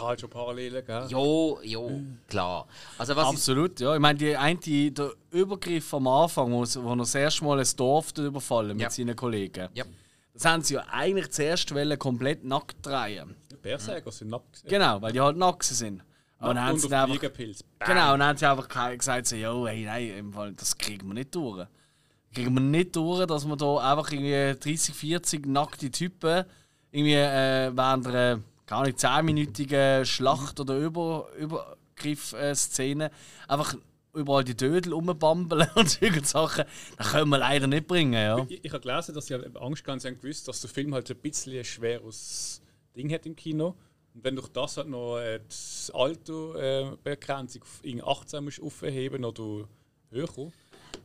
[0.00, 1.08] halt schon Parallelen geben.
[1.08, 2.66] Jo, jo, klar.
[2.98, 3.94] Also, was ist, Absolut, ja.
[3.94, 7.58] Ich meine, die eine, der Übergriff am Anfang, wo, sie- wo er das erste Mal
[7.60, 8.90] ein Dorf überfallen mit Ja.
[8.90, 9.68] seinen Kollegen.
[9.74, 9.84] Ja.
[10.34, 13.34] Das haben sie ja eigentlich zuerst wollen, komplett nackt drehen.
[13.50, 14.52] Die Berserker sind nackt.
[14.62, 14.68] gewesen.
[14.68, 16.02] Genau, weil die halt nackt sind.
[16.38, 17.20] Aber dann haben und sie auf dann einfach,
[17.84, 21.08] genau, und dann haben sie einfach gesagt, so, jo, hey, nein, im Fall, das kriegen
[21.08, 21.66] wir nicht durch.
[22.32, 26.44] Kriegen wir nicht durch, dass wir da einfach irgendwie 30, 40 nackte Typen
[26.92, 28.38] irgendwie äh, während einer,
[28.68, 33.10] keine Ahnung, 10-minütigen Schlacht oder Über Übergriff-Szene
[33.48, 33.74] einfach
[34.14, 36.64] überall die Dödel rumbambeln und solche Sachen.
[36.98, 38.46] Das können wir leider nicht bringen, ja.
[38.48, 41.16] Ich, ich habe gelesen, dass sie halt Angst haben, gewusst, dass der Film halt ein
[41.16, 42.60] bisschen ein schweres
[42.94, 43.74] Ding hat im Kino.
[44.14, 49.24] Und wenn durch das halt noch äh, das Alter äh, auf irgendwie 18 musst aufheben
[49.24, 49.66] oder
[50.10, 50.52] höher,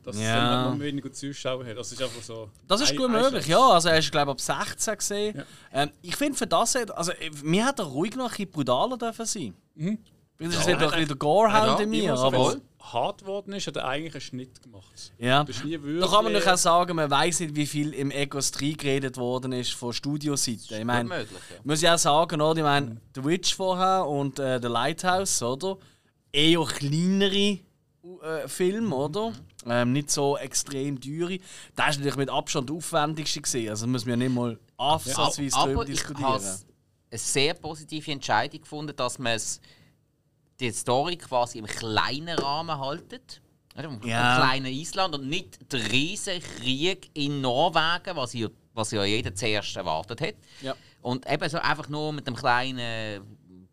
[0.04, 0.36] dass es Ja.
[0.36, 1.76] dann halt noch weniger Zuschauer hat.
[1.76, 2.48] Das ist einfach so.
[2.68, 3.60] Das ist gut möglich, ja.
[3.70, 5.42] Also er ist glaube ich ab 16 gesehen.
[5.72, 8.50] Ähm, ich finde für das, hat- also äh, mir hat er ruhig noch ein bisschen
[8.50, 9.54] brutaler dürfen sein.
[9.74, 9.98] Mhm.
[10.38, 10.72] Das ist ja.
[10.76, 12.14] doch ein bisschen der Gorehound in mir.
[12.14, 12.60] Aber, es
[12.92, 15.12] hart geworden ist, hat er eigentlich einen Schnitt gemacht.
[15.18, 15.42] ja.
[15.44, 18.10] Das ist nie Da kann man doch auch sagen, man weiß nicht, wie viel im
[18.10, 20.76] Egos 3 geredet worden ist von Studioseite.
[20.78, 21.56] Ich meine, möglich, ja.
[21.64, 22.58] muss ich auch sagen, oder?
[22.58, 25.78] Ich meine, The Witch vorher und äh, The Lighthouse, oder?
[26.32, 27.36] Eher kleinere
[28.22, 29.32] äh, Filme, oder?
[29.66, 31.38] Ähm, nicht so extrem teure.
[31.74, 33.70] Das ist natürlich mit Abstand der aufwendigste gesehen.
[33.70, 36.28] Also müssen wir nicht mal ansatzweise darüber Aber ich diskutieren.
[36.28, 36.44] habe
[37.10, 39.60] eine sehr positive Entscheidung gefunden, dass man es
[40.60, 43.40] die Story quasi im kleinen Rahmen haltet.
[43.76, 44.36] Im Ja.
[44.36, 49.74] kleinen Island und nicht der riesige Krieg in Norwegen, was ja, was ja jeder zuerst
[49.76, 50.34] erwartet hat.
[50.62, 50.76] Ja.
[51.02, 53.22] Und eben so einfach nur mit dem kleinen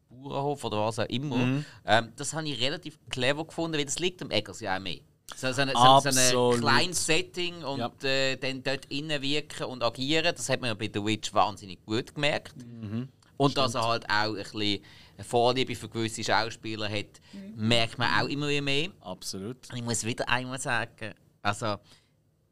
[0.10, 1.38] Bauernhof oder was auch immer.
[1.38, 1.66] Mhm.
[1.86, 5.00] Ähm, das habe ich relativ clever gefunden, weil das liegt am Eggers ja auch mehr.
[5.36, 6.00] So, so, eine, so,
[6.32, 7.92] so ein kleines Setting und Ja.
[8.04, 11.84] äh, dann dort innen wirken und agieren, das hat man ja bei The Witch wahnsinnig
[11.86, 12.56] gut gemerkt.
[12.58, 13.08] Mhm.
[13.38, 14.84] Und dass er halt auch ein bisschen
[15.18, 17.22] eine Vorliebe für gewisse Schauspieler hat,
[17.56, 18.90] merkt man auch immer mehr.
[19.02, 19.58] Absolut.
[19.72, 21.78] Und ich muss wieder einmal sagen, also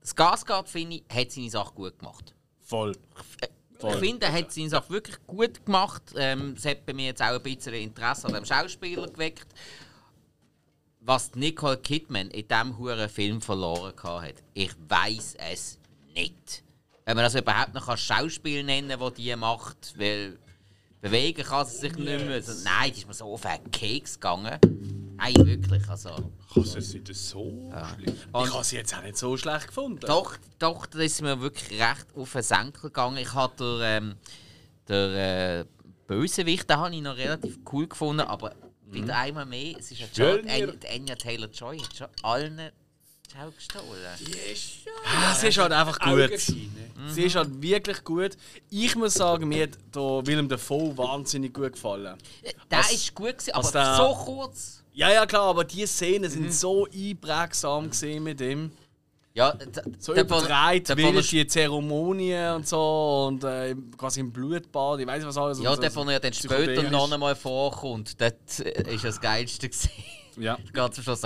[0.02, 2.34] das Gasgard, finde ich, hat seine Sache gut gemacht.
[2.62, 2.94] Voll.
[3.82, 6.02] Ich finde, er hat seine Sache wirklich gut gemacht.
[6.16, 9.48] Ähm, es hat bei mir jetzt auch ein bisschen Interesse an dem Schauspieler geweckt.
[11.10, 15.80] Was Nicole Kidman in diesem huren Film verloren hat, ich weiß es
[16.14, 16.64] nicht.
[17.04, 20.38] Wenn man das überhaupt noch als Schauspiel nennen kann, das die macht, weil
[21.02, 22.36] bewegen kann sie sich nicht mehr.
[22.36, 24.60] Also, nein, die ist mir so auf den Keks gegangen.
[25.18, 25.90] Nein, wirklich.
[25.90, 26.10] Also,
[26.54, 28.16] Kann es nicht so schlimm?
[28.46, 30.02] Ich habe sie jetzt auch nicht so schlecht gefunden.
[30.02, 33.18] Doch, doch, da ist mir wirklich recht auf den Senkel gegangen.
[33.18, 34.16] Ich hatte ähm,
[34.88, 35.66] der äh,
[36.06, 38.54] Bösewicht, den habe ich noch relativ cool gefunden, aber
[38.92, 40.34] wieder einmal mehr, es ist ja.
[40.36, 44.06] Anya, Anya Taylor-Joy hat schon allen die Schau gestohlen.
[45.06, 46.18] Ah, sie ist halt einfach gut.
[46.18, 46.30] Ne?
[47.10, 48.36] Sie ist halt wirklich gut.
[48.72, 52.18] Ich muss sagen, mir hat der Willem Dafoe wahnsinnig gut gefallen.
[52.72, 54.84] Der Was- ist gut, gewesen, aber der- so kurz.
[54.94, 58.72] Ja, ja, klar, aber die Szenen sind so einprägsam gesehen mit ihm.
[59.34, 59.54] Ja,
[60.00, 65.38] So übertreibt wild die Zeremonien und so und äh, quasi im Blutbad, ich weiß was
[65.38, 65.62] alles.
[65.62, 69.92] Ja, der, wo er dann später noch einmal vorkommt, das äh, ist das Geilste gewesen.
[70.38, 71.22] Ja, Ganz am Schluss.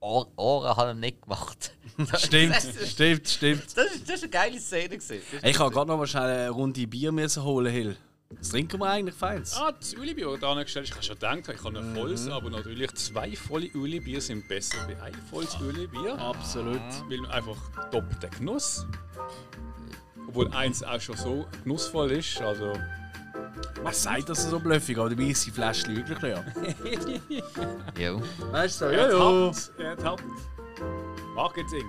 [0.00, 1.72] Ohr, Ohren haben ihn nicht gemacht.
[2.18, 3.64] stimmt, stimmt, stimmt.
[3.76, 4.96] das ist eine geile Szene.
[4.96, 5.22] Gewesen.
[5.42, 7.96] Ich habe gerade noch mal schnell eine Runde Bier müssen holen, Hill.
[8.36, 9.54] Was trinken wir eigentlich feins?
[9.56, 10.86] Ah, das Ueli-Bier, das da angestellt.
[10.86, 14.76] Ich habe schon gedacht, ich habe ein volles, aber natürlich zwei volle Ueli-Bier sind besser
[14.86, 16.18] wie ein volles Ueli-Bier.
[16.18, 16.80] Absolut.
[17.08, 17.56] Weil einfach
[17.90, 18.86] doppelter Genuss.
[20.26, 22.38] Obwohl eins auch schon so genussvoll ist.
[22.42, 22.74] Also,
[23.82, 26.44] Man sagt, dass er so bluffig aber dabei ist die Flasche wirklich leer.
[27.98, 28.20] Ja.
[28.52, 30.22] Weißt du, er hat, er hat
[31.34, 31.84] Marketing.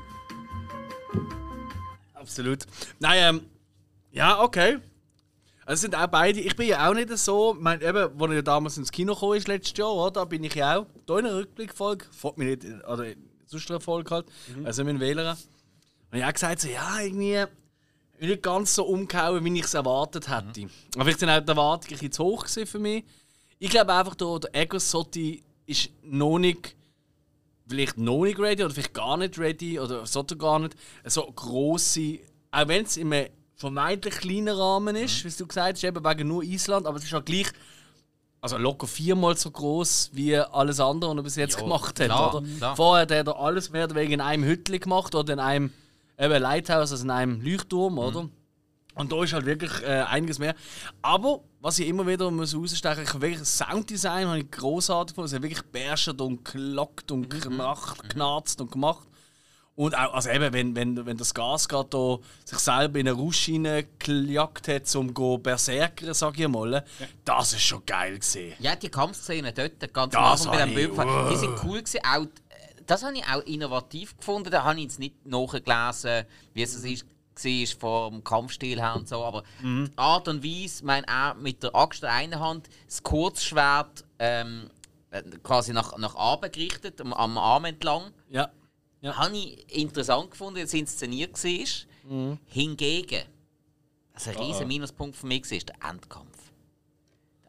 [2.13, 2.59] Absolut.
[2.99, 3.45] Nein, ähm,
[4.11, 4.77] ja, okay.
[5.69, 6.39] Also es sind auch beide.
[6.39, 7.53] Ich bin ja auch nicht so.
[7.53, 10.09] Ich meine, eben, als ich ja damals ins Kino kam, ist letztes Jahr, oder?
[10.09, 10.87] Da bin ich ja auch.
[11.05, 14.25] Da in einer Rückblickfolge, folgt mir nicht, oder in sonst einer Folge halt,
[14.63, 15.37] also mit Wählern.
[16.09, 17.45] Und ich habe auch gesagt, so, ja, irgendwie
[18.19, 20.71] nicht ganz so umgehauen, wie ich es erwartet hätte.
[20.95, 23.03] Aber vielleicht sind auch die Erwartungen ein bisschen zu hoch für mich.
[23.59, 26.75] Ich glaube einfach, der, der Ego Sotti ist noch nicht
[27.67, 32.17] vielleicht noch nicht ready oder vielleicht gar nicht ready oder sollte gar nicht so grosse,
[32.49, 33.29] auch wenn es in einem
[33.59, 37.13] vermeintlich kleinen Rahmen ist, wie du gesagt hast, eben wegen nur Island, aber es ist
[37.13, 37.47] auch gleich
[38.41, 42.05] also locker viermal so groß wie alles andere, was er bis jetzt Ja, gemacht hat.
[42.07, 42.47] klar, oder?
[42.57, 42.75] klar.
[42.77, 45.73] Vorher hat er alles mehr oder weniger in einem Hütli gemacht oder in einem
[46.17, 48.29] eben Lighthouse, also in einem Leuchtturm, oder?
[48.95, 50.55] Und da ist halt wirklich äh, einiges mehr.
[51.01, 55.27] Aber was ich immer wieder muss rausstechen muss, wirklich Sounddesign habe ich großartig gefunden.
[55.27, 59.05] Es hat wirklich bärschert und klockt und knacht, knarzt und gemacht.
[59.79, 63.17] Und auch, also eben, wenn, wenn, wenn das Gas gerade da sich selber in eine
[63.17, 66.83] Rausch hineingejagt hat, um go berserkern, sag ich mal,
[67.23, 68.55] das ist schon geil gesehen.
[68.59, 72.01] Ja, die Kampfszenen dort, ganz am Das Anfang bei dem Bildfall, die sind cool gewesen.
[72.05, 72.25] Auch,
[72.85, 74.51] das habe ich auch innovativ gefunden.
[74.51, 77.05] Da habe ich jetzt nicht nachgelesen, wie es ist,
[77.81, 79.23] war vom Kampfstil her und so.
[79.23, 83.01] Aber die Art und Weise, mein auch mit der Axt in der einen Hand, das
[83.01, 84.69] Kurzschwert ähm,
[85.11, 88.11] äh, quasi nach, nach Abend gerichtet, am, am Arm entlang.
[88.29, 88.51] Ja.
[89.01, 89.15] Ja.
[89.17, 92.37] Habe ich interessant gefunden, dass es inszeniert war.
[92.47, 93.23] Hingegen,
[94.13, 96.37] was ein riesen Minuspunkt für mich war, ist der Endkampf.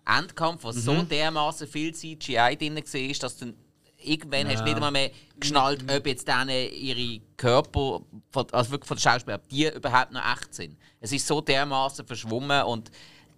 [0.07, 3.55] Der Endkampf, wo so dermaßen viel CGI drin war, dass du
[4.03, 8.89] irgendwann hast du nicht einmal mehr geschnallt, ob jetzt denen ihre Körper, von- also wirklich
[8.89, 10.79] von den Schauspielern, ob die überhaupt noch echt sind.
[11.01, 12.91] Es ist so dermaßen verschwommen und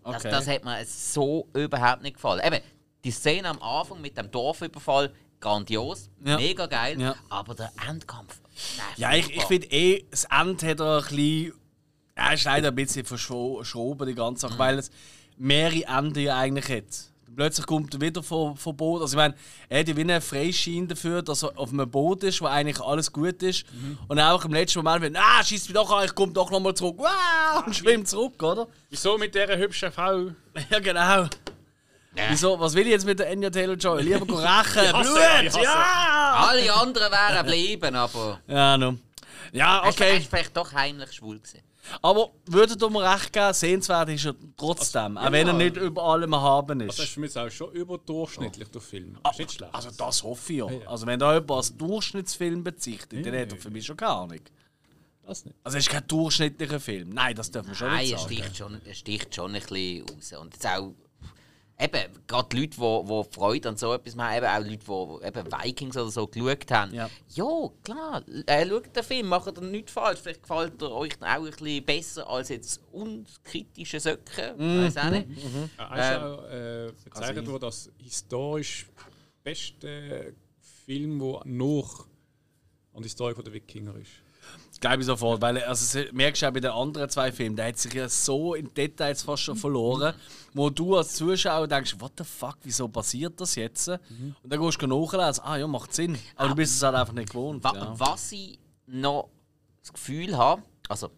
[0.04, 0.30] das, Okay.
[0.30, 2.40] das hat mir so überhaupt nicht gefallen.
[2.44, 2.60] Eben,
[3.04, 6.36] die Szene am Anfang mit dem Dorfüberfall, grandios, Ja.
[6.38, 7.14] mega geil, Ja.
[7.28, 8.40] aber der Endkampf,
[8.78, 11.52] nein, Ja, ich, ich finde eh, das Ende hat er ein bisschen.
[12.14, 14.90] Er ist leider ein bisschen verschoben, die ganze Sache, weil es
[15.36, 17.12] mehrere Enden ja eigentlich hat.
[17.34, 19.00] Plötzlich kommt er wieder vom, vom Boot.
[19.00, 19.34] Also, ich meine,
[19.70, 22.78] er hat ja wie einen Freischein dafür, dass er auf einem Boot ist, wo eigentlich
[22.82, 23.64] alles gut ist.
[24.08, 26.74] Und auch im letzten Moment, wenn ah, schießt mich doch an, ich komme doch nochmal
[26.74, 26.96] zurück.
[26.98, 28.68] Wow, und schwimmt zurück, oder?
[28.90, 30.26] Wieso mit dieser hübschen Frau?
[30.70, 31.26] Ja, genau.
[32.30, 34.02] Wieso, was will ich jetzt mit der Anya Taylor-Joy?
[34.02, 35.56] Lieber go rächen, hasse- Blut!
[35.56, 36.46] ich Ja!
[36.48, 38.98] Alle anderen wären geblieben, aber Ja, no.
[39.52, 40.18] Ja, okay.
[40.18, 41.60] ist vielleicht doch heimlich schwul gewesen.
[42.00, 46.02] Aber würdet ihr mir recht geben, sehenswert ist er trotzdem, auch wenn er nicht über
[46.04, 47.10] allem haben Das ist ist.
[47.14, 49.18] für mich auch schon überdurchschnittlich, der Film.
[49.24, 49.74] Das ist nicht schlecht.
[49.74, 50.66] Also das hoffe ich ja.
[50.86, 54.50] Also wenn da jemand als Durchschnittsfilm bezeichnet, dann hat er für mich schon gar nicht.
[55.26, 55.56] das nicht.
[55.64, 57.10] Also es ist kein durchschnittlicher Film.
[57.10, 58.32] Nein, das dürfen wir schon Nein, nicht er sagen.
[58.32, 60.32] sticht, schon, er sticht schon ein bisschen raus.
[60.40, 60.94] Und jetzt auch,
[61.78, 65.26] eben, gerade die Leute, die, die Freude an so etwas haben, eben auch Leute, die
[65.26, 66.94] eben Vikings oder so geschaut haben.
[66.94, 67.10] Ja.
[67.28, 70.20] ja klar, äh, schaut den Film, macht er nichts falsch.
[70.20, 74.54] Vielleicht gefällt er euch dann auch ein bisschen besser als jetzt unkritische Söcke.
[74.56, 74.84] Mhm.
[74.84, 75.28] Weiß auch nicht.
[75.78, 78.86] Er ist auch äh, bezeichnet worden als historisch
[79.42, 80.34] beste
[80.84, 82.06] Film, der noch
[82.94, 84.21] an die Story der Wikinger ist.
[84.82, 87.78] Glaube ich sofort, weil also, merkst du auch bei den anderen zwei Filmen, der hat
[87.78, 90.12] sich ja so in Details fast schon verloren,
[90.54, 93.86] wo du als Zuschauer denkst, what the fuck, wieso passiert das jetzt?
[93.88, 94.00] Und
[94.42, 96.18] dann gehst du nachlesen, ah ja, macht Sinn.
[96.34, 97.62] Aber du bist es halt einfach nicht gewohnt.
[97.62, 97.94] Wa ja.
[97.98, 98.58] Was ich
[98.88, 99.28] noch
[99.80, 101.10] das Gefühl habe, also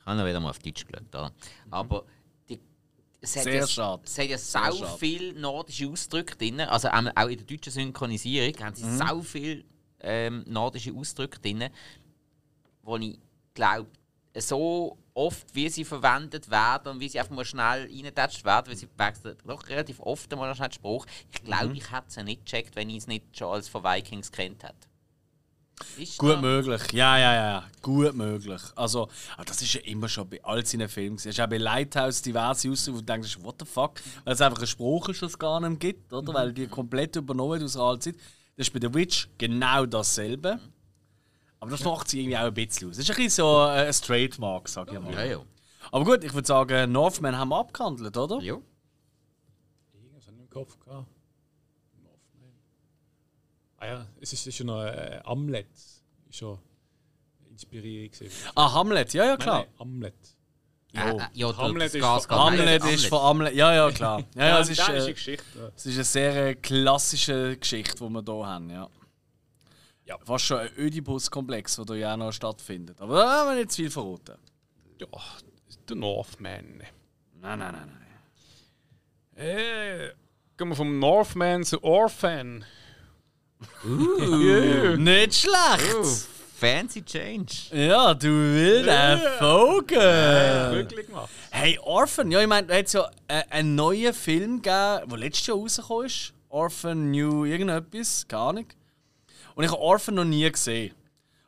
[0.00, 1.30] ich habe noch wieder mal auf Deutsch geschaut, oder?
[1.70, 2.04] aber
[2.48, 2.58] die,
[3.20, 4.02] es, hat Sehr ja, schade.
[4.06, 4.98] es hat ja Sehr sau schade.
[4.98, 8.96] viel nordische Ausdrücke drin, also auch auch in der deutschen Synchronisierung haben sie Mhm.
[8.96, 9.64] sau viel
[10.00, 11.64] ähm, nordische Ausdrücke drin,
[12.84, 13.18] wo ich
[13.54, 13.88] glaube,
[14.36, 18.76] so oft, wie sie verwendet werden und wie sie einfach mal schnell reingetatscht werden, weil
[18.76, 21.06] sie wechseln doch relativ oft mal schnell den Spruch.
[21.32, 21.74] Ich glaube, Mhm.
[21.76, 24.74] ich hätte es nicht gecheckt, wenn ich es nicht schon als von Vikings kennt hätte.
[25.98, 28.60] Ist Gut da- möglich, ja, ja, ja, gut möglich.
[28.76, 31.16] Also, aber das ist ja immer schon bei all seinen Filmen.
[31.16, 34.00] Es ist auch bei Lighthouse diverse Ausdrücke, wo du denkst, what the fuck?
[34.24, 36.32] Weil es einfach ein Spruch ist, das es gar nicht gibt, oder?
[36.32, 38.16] Weil die komplett übernommen aus der alten Zeit.
[38.56, 40.60] Das ist bei The Witch genau dasselbe.
[41.64, 42.96] Aber das macht sie irgendwie auch ein bisschen aus.
[42.98, 45.14] Das ist ein bisschen so äh, ein Trademark, sag ich mal.
[45.14, 45.44] Ja, ja.
[45.90, 48.38] Aber gut, ich würde sagen, Northman haben wir abgehandelt, oder?
[48.42, 48.58] ja.
[49.94, 51.08] Irgendwas habe ich im Kopf gehabt.
[52.02, 52.52] Northman.
[53.78, 55.68] Ah ja, es ist, es ist ja noch äh, Amlet.
[56.28, 56.58] Ist schon
[57.50, 58.50] Inspirierung gewesen.
[58.54, 59.60] Ah, Hamlet, ja, ja, klar.
[59.60, 60.14] Nein, nein, Amlet.
[60.92, 63.54] Äh, äh, ja, Hamlet Hamlet ist Gas, von- Hamlet nein, ist von Hamlet.
[63.54, 64.22] Ja, ja, klar.
[64.34, 65.58] Ja, ja, es ist, das ist äh, eine Geschichte.
[65.58, 65.70] ja.
[65.74, 68.90] es ist eine sehr äh, klassische Geschichte, die wir hier haben, ja.
[70.06, 70.18] Ja.
[70.24, 73.00] Fast schon ein Oedipus-Komplex, der hier ja auch noch stattfindet.
[73.00, 74.38] Aber da haben wir nicht zu viel verraten.
[74.98, 75.06] Ja,
[75.88, 76.82] der Northman.
[77.40, 77.98] Nein, nein, nein,
[79.32, 79.46] nein.
[79.46, 80.12] Äh,
[80.56, 82.64] gehen wir vom Northman zu Orphan.
[83.84, 85.94] Nicht schlecht!
[85.94, 86.04] Oh,
[86.54, 87.52] fancy change.
[87.72, 90.70] Ja, du wilder Vogel!
[90.72, 91.30] Glücklich gemacht.
[91.50, 95.18] Hey, Orphan, ja, ich meine, da hat es ja äh, einen neuen Film gegeben, der
[95.18, 96.32] letztes Jahr rausgekommen ist.
[96.50, 98.66] Orphan New irgendetwas, keine Ahnung.
[99.54, 100.94] Und ich habe Orphan noch nie gesehen.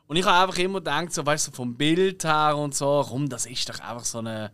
[0.06, 3.28] Und ich habe einfach immer gedacht, so, weißt du, vom Bild her und so, komm,
[3.28, 4.52] das ist doch einfach so eine.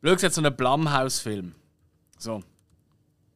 [0.00, 1.54] Blöd gesagt, so ein Blumhouse-Film.
[2.18, 2.42] So.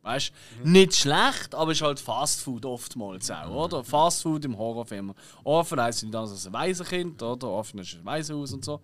[0.02, 0.32] Weißt
[0.62, 0.68] du?
[0.68, 3.84] Nicht schlecht, aber ist halt Fast Food oftmals auch, oder?
[3.84, 5.14] Fast Food im Horrorfilm.
[5.44, 7.48] Orphan heisst nicht anders als ein Waisenkind, oder?
[7.48, 8.80] Orphan ist ein Waisenhaus und so.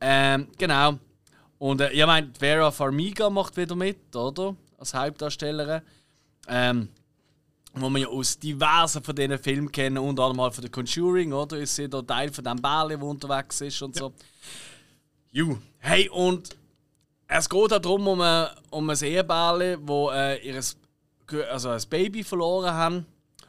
[0.00, 0.98] Ähm, genau.
[1.58, 4.54] Und äh, ich meine, Vera Farmiga macht wieder mit, oder?
[4.78, 5.80] Als Hauptdarstellerin.
[6.48, 6.88] Ähm,
[7.76, 11.32] wo man ja aus diversen von diesen Filmen kennen, unter anderem halt von The Conjuring,
[11.32, 11.58] oder?
[11.58, 14.12] Ist sie da Teil von dem Bärli, der unterwegs ist und so.
[15.30, 15.58] Ju.
[15.78, 16.56] Hey, und
[17.28, 20.78] es geht auch darum, um ein, um ein Ehebärli, wo äh, ihres,
[21.50, 23.06] also ein Baby verloren haben.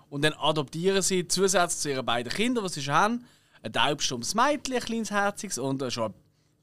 [0.10, 3.26] Und dann adoptieren sie zusätzlich zu ihren beiden Kindern, die sie schon haben,
[3.62, 6.14] ein taubstummes Mädchen, ein kleines Herziges und äh, schon,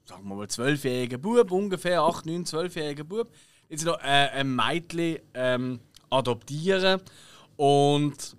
[0.05, 3.31] sagen wir mal, zwölfjähriger Bub, ungefähr 8, 9, 12-jähriger Bub.
[3.69, 7.01] Jetzt noch äh, ein Mädchen ähm, adoptieren.
[7.57, 8.35] Und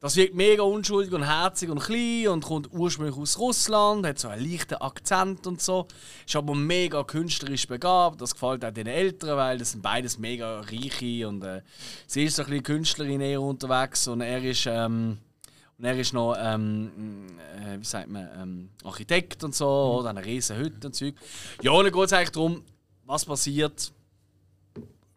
[0.00, 4.28] das wirkt mega unschuldig und herzig und klein und kommt ursprünglich aus Russland, hat so
[4.28, 5.86] einen leichten Akzent und so.
[6.26, 8.20] Ist aber mega künstlerisch begabt.
[8.20, 11.60] Das gefällt auch den Eltern, weil das sind beides mega reiche und äh,
[12.06, 15.18] sie ist so ein bisschen Künstlerin eher unterwegs und er ist ähm,
[15.76, 17.26] und er ist noch, ähm,
[17.58, 21.14] äh, wie sagt man, ähm, Architekt und so, oder eine riesen Hütte und Zeug.
[21.62, 22.62] Ja, und dann geht es eigentlich darum,
[23.06, 23.90] was passiert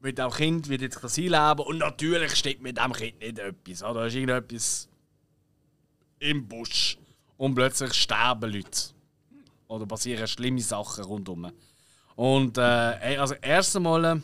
[0.04, 3.84] mit dem Kind, wie sich das einleben und natürlich steht mit dem Kind nicht etwas.
[3.84, 4.01] Oder?
[4.01, 4.89] Da ist irgendetwas
[6.20, 6.97] im Busch
[7.38, 8.89] und plötzlich sterben Leute.
[9.68, 11.51] Oder passieren schlimme Sachen rundum.
[12.16, 14.20] Und äh, also erst einmal, äh,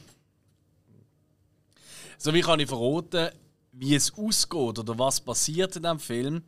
[2.18, 3.30] so wie kann ich verraten,
[3.72, 6.44] wie es ausgeht oder was passiert in diesem Film.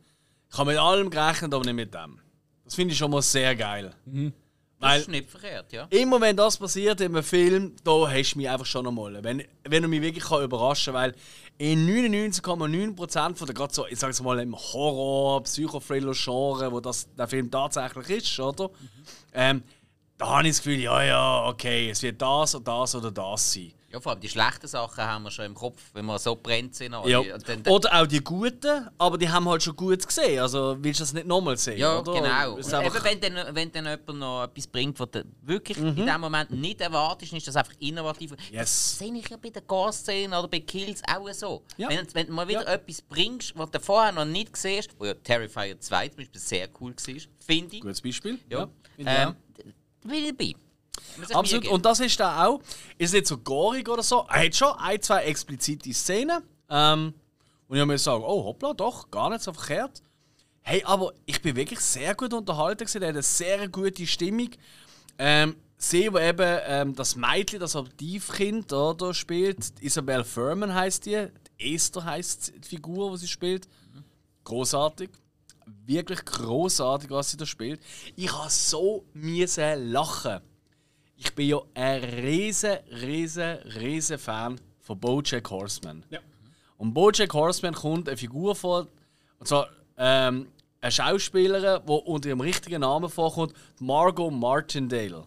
[0.50, 2.20] Ich habe mit allem gerechnet, aber nicht mit dem.
[2.64, 3.94] Das finde ich schon mal sehr geil.
[4.04, 4.32] Das
[4.82, 5.86] Weil ist nicht verkehrt, ja.
[5.90, 9.22] immer wenn das passiert in einem Film, da hast du mich einfach schon einmal.
[9.22, 11.14] Wenn, wenn du mich wirklich kann überraschen weil
[11.58, 17.14] in 99,9% von der gerade so, ich sage es mal im Horror, Psychothriller-Genre, wo das
[17.14, 18.70] der Film tatsächlich ist, oder?
[19.32, 19.62] Ähm,
[20.18, 23.52] da habe ich das Gefühl, ja, ja, okay, es wird das oder das oder das
[23.52, 23.72] sein.
[23.92, 26.74] Ja, vor allem die schlechten Sachen haben wir schon im Kopf, wenn wir so brennt
[26.74, 26.92] sind.
[27.04, 27.18] Ja.
[27.18, 30.40] Und dann, Oder auch die guten, aber die haben halt schon gut gesehen.
[30.40, 31.76] Also willst du das nicht nochmal sehen?
[31.78, 32.14] ja, oder?
[32.14, 32.56] genau.
[32.56, 35.88] Ist eben, wenn, dann, wenn dann jemand noch etwas bringt, was du wirklich Mhm.
[35.98, 38.30] in dem Moment nicht erwartest, ist das einfach innovativ.
[38.50, 38.60] Yes.
[38.60, 41.62] Das sehe ich ja bei den Gas-Szenen oder bei Kills auch so.
[41.76, 41.88] Ja.
[41.90, 42.72] Wenn, wenn du mal wieder Ja.
[42.74, 46.40] etwas bringst, was du vorher noch nicht gesehen hast, wo ja Terrifier 2 zum Beispiel
[46.40, 47.14] sehr cool war,
[47.46, 47.82] finde ich.
[47.82, 48.38] Gutes Beispiel.
[48.48, 48.64] Ja.
[48.64, 48.68] auch.
[48.98, 49.36] ähm,
[50.04, 50.54] bin ich dabei.
[51.32, 51.64] Absolut.
[51.64, 52.60] mir Und das ist da auch.
[52.98, 54.26] Ist nicht so gorig oder so.
[54.28, 56.42] Er hat schon ein, zwei explizite Szenen.
[56.68, 57.14] Ähm,
[57.68, 60.02] und ich muss sagen, oh hoppla, doch, gar nicht so verkehrt.
[60.62, 62.84] Hey, aber ich bin wirklich sehr gut unterhalten.
[62.84, 63.02] gewesen.
[63.02, 64.50] Er hat eine sehr gute Stimmung.
[65.18, 71.28] Ähm, sie, wo eben ähm, das Mädchen, das Adoptivkind oder, spielt, Isabel Furman heißt die.
[71.58, 73.68] Esther heißt die Figur, die sie spielt.
[74.44, 75.10] Großartig.
[75.86, 77.80] Wirklich großartig, was sie da spielt.
[78.16, 80.40] Ich habe so müssen lachen.
[81.24, 86.02] Ich bin ja ein riesen, riesen, riesen Fan von BoJack Horseman.
[86.10, 86.18] Ja.
[86.78, 88.88] Und BoJack Horseman kommt eine Figur vor,
[89.38, 90.48] und zwar ähm,
[90.80, 95.24] eine Schauspielerin, die unter ihrem richtigen Namen vorkommt, Margot Martindale.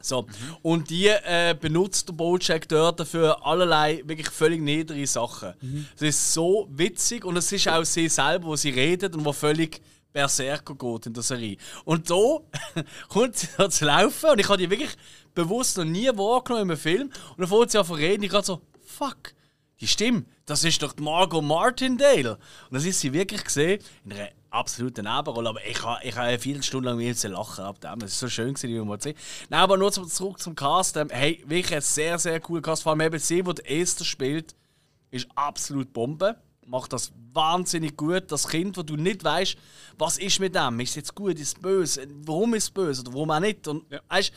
[0.00, 0.24] So.
[0.62, 5.54] Und die äh, benutzt der Bojack dort für allerlei wirklich völlig niedere Sachen.
[5.96, 9.32] Es ist so witzig und es ist auch sie selber, wo sie redet und wo
[9.32, 9.80] völlig
[10.12, 11.56] Berserker geht in der Serie.
[11.84, 12.38] Und da
[13.08, 14.96] kommt sie zu laufen und ich habe die wirklich
[15.34, 17.10] bewusst noch nie wahrgenommen im Film.
[17.30, 19.34] Und dann fängt sie an zu reden, ich gerade so, fuck,
[19.80, 22.34] die Stimme, das ist doch die Margot Martindale.
[22.70, 25.48] Und das ist sie wirklich gesehen, in einer absoluten Nebenrolle.
[25.48, 28.02] Aber ich habe ich ha eine Viertelstunde lang müssen lachen ab dem.
[28.02, 29.16] Es war so schön, gewesen, wie man sehen.
[29.48, 30.96] Nein, aber nur zurück zum Cast.
[30.96, 32.82] Ähm, hey, wirklich ein sehr, sehr cooler Cast.
[32.82, 34.54] Vor allem eben sie, die Esther spielt,
[35.10, 36.36] ist absolut Bombe.
[36.72, 38.32] Macht das wahnsinnig gut.
[38.32, 39.56] Das Kind, wo du nicht weißt,
[39.98, 40.80] was ist mit dem?
[40.80, 42.08] Ist es jetzt gut, ist es böse?
[42.24, 43.68] Warum ist es böse oder warum auch nicht?
[43.68, 44.00] Und Ja.
[44.08, 44.32] weißt,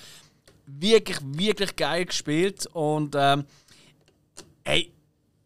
[0.67, 2.67] wirklich, wirklich geil gespielt.
[2.73, 3.45] Und ähm,
[4.65, 4.91] hey,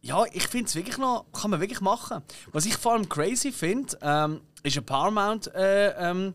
[0.02, 2.24] ja, ich finde es wirklich noch, kann man wirklich machen.
[2.52, 6.34] Was ich vor allem crazy finde, ähm, ist eine Paramount äh, ähm,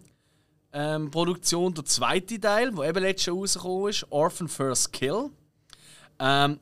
[0.73, 5.31] ähm, Produktion, der zweite Teil, wo eben letztes Jahr rausgekommen ist, Orphan First Kill.
[6.21, 6.61] Ähm,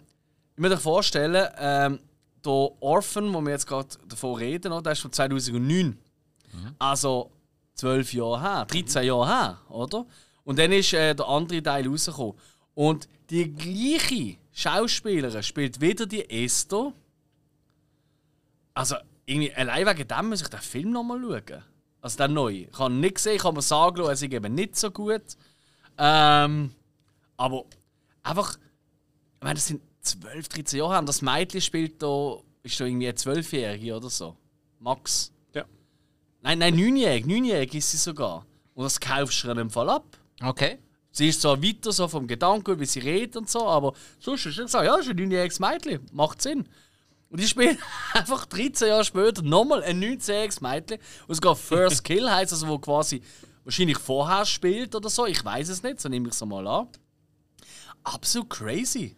[0.57, 1.99] ich muss euch vorstellen, ähm,
[2.45, 5.99] der Orphan, wo wir jetzt gerade davon reden, oder, der ist von 2009.
[6.79, 7.31] Also
[7.75, 10.07] 12 Jahre her, 13 Jahre her, oder?
[10.45, 12.35] Und dann ist äh, der andere Teil rausgekommen.
[12.75, 16.93] Und die gleiche Schauspielerin spielt wieder die Esther.
[18.75, 21.63] Also, irgendwie, allein wegen dem muss ich den Film nochmal schauen.
[22.01, 22.67] Also, den neu.
[22.71, 24.91] Ich habe ihn nicht gesehen, ich habe mir sagen lassen, er ist eben nicht so
[24.91, 25.23] gut.
[25.99, 26.75] Ähm,
[27.37, 27.65] aber
[28.23, 30.99] einfach, ich meine, das sind 12, 13 Jahre.
[30.99, 34.37] Und das Mädchen spielt da, ist da irgendwie eine 12-Jährige oder so.
[34.79, 35.33] Max.
[35.55, 35.65] Ja.
[36.43, 37.25] Nein, nein, 9-jährig.
[37.25, 38.47] 9-jährig ist sie sogar.
[38.75, 40.05] Und das kaufst du in dem Fall ab.
[40.43, 40.79] Okay.
[41.11, 44.57] Sie ist zwar weiter so vom Gedanken, wie sie redet und so, aber sonst ist
[44.57, 46.07] sie gesagt, ja, das ist ein 9-jähriges Mädchen.
[46.13, 46.67] Macht Sinn.
[47.29, 47.77] Und ich spiele
[48.15, 50.99] einfach 13 Jahre später nochmal ein 19-jähriges Mädchen.
[51.27, 53.23] Und sogar First Kill heißt also, wo quasi
[53.65, 55.27] wahrscheinlich vorher spielt oder so.
[55.27, 56.89] Ich weiß es nicht, so nehme ich es mal an.
[58.05, 59.15] Absolut crazy.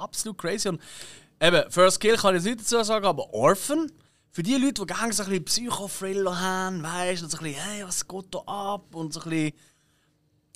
[0.00, 0.68] Absolut crazy.
[0.68, 0.80] Und
[1.40, 3.90] eben, First Kill kann ich jetzt nicht dazu sagen, aber Orphan,
[4.32, 7.44] für die Leute, die gerne so ein bisschen Psychothriller haben, weißt du, und so ein
[7.44, 8.94] bisschen, hey, was geht da ab?
[8.94, 9.52] Und so ein bisschen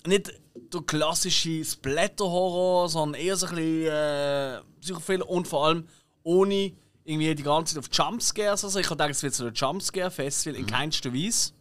[0.06, 5.88] nicht der klassische Splatter-Horror, sondern eher so ein bisschen äh, Psychothriller und vor allem
[6.22, 6.72] ohne
[7.04, 8.64] irgendwie die ganze Zeit auf Jumpscares.
[8.64, 11.52] Also ich habe gedacht, es wird so ein Jumpscare-Festival in keinster Weise.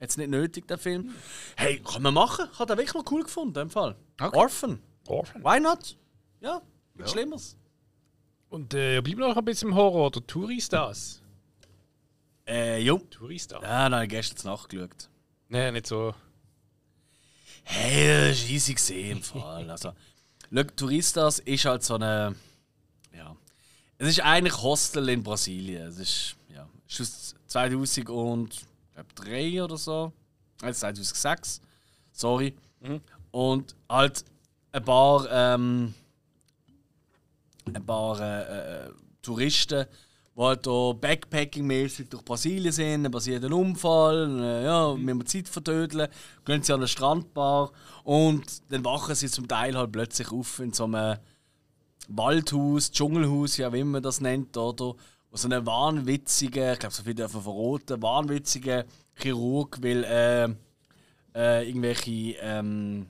[0.00, 1.14] Jetzt nicht nötig, der Film.
[1.56, 2.48] Hey, kann man machen.
[2.52, 3.96] Ich habe den wirklich noch cool gefunden, im Fall.
[4.20, 4.36] Okay.
[4.36, 4.78] Orphan.
[5.08, 5.42] Orphan.
[5.42, 5.96] Why not?
[6.40, 6.60] Ja,
[6.96, 7.56] nichts Schlimmeres.
[8.48, 10.10] Und äh, bleiben wir noch ein bisschen im Horror.
[10.10, 11.22] Der Touristas.
[12.46, 12.98] Äh, jo.
[13.10, 13.62] Touristas.
[13.62, 15.08] Ja, nein, gestern nachgeschaut.
[15.48, 16.14] Nein, nicht so.
[17.64, 19.68] Hey, das ist easy gesehen im Fall.
[19.68, 19.92] Also,
[20.54, 22.36] schau, Touristas ist halt so eine.
[23.12, 23.34] Ja.
[23.98, 25.88] Es ist eigentlich Hostel in Brasilien.
[25.88, 30.12] Es ist, ja, ist aus 2003 oder so.
[30.62, 31.60] Also 2006.
[32.12, 32.54] Sorry.
[33.32, 34.24] Und halt
[34.70, 35.26] ein paar.
[35.30, 35.94] Ähm,
[37.74, 38.90] ein paar äh, äh,
[39.22, 39.86] Touristen,
[40.36, 45.26] die halt hier Backpacking-mäßig durch Brasilien sind, dann passiert ein Unfall, äh, ja, müssen wir
[45.26, 46.08] Zeit vertödeln,
[46.44, 47.72] gehen sie an eine Strandbar
[48.04, 51.18] und dann wachen sie zum Teil halt plötzlich auf in so einem
[52.08, 54.94] Waldhaus, Dschungelhaus, ja, wie man das nennt, oder?
[55.30, 60.48] Wo so ein wahnwitziger, ich glaube, so viel dürfen verraten, wahnwitziger Chirurg will äh,
[61.34, 63.06] äh, irgendwelche ähm,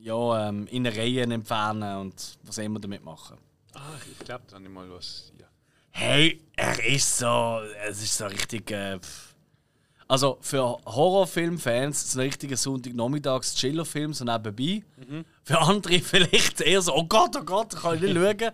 [0.00, 3.36] ja, ähm, Innereien entfernen und was immer damit machen.
[3.74, 5.32] Ah, ich glaube, da ich mal was.
[5.38, 5.46] Ja.
[5.90, 7.60] Hey, er ist so.
[7.86, 8.70] Es ist so richtig.
[8.70, 8.98] Äh,
[10.08, 14.82] also für Horrorfilm-Fans so ein richtiger Sonntagnachmittags-Chiller-Film, so nebenbei.
[15.44, 18.52] Für andere vielleicht eher so: Oh Gott, oh Gott, kann ich nicht schauen.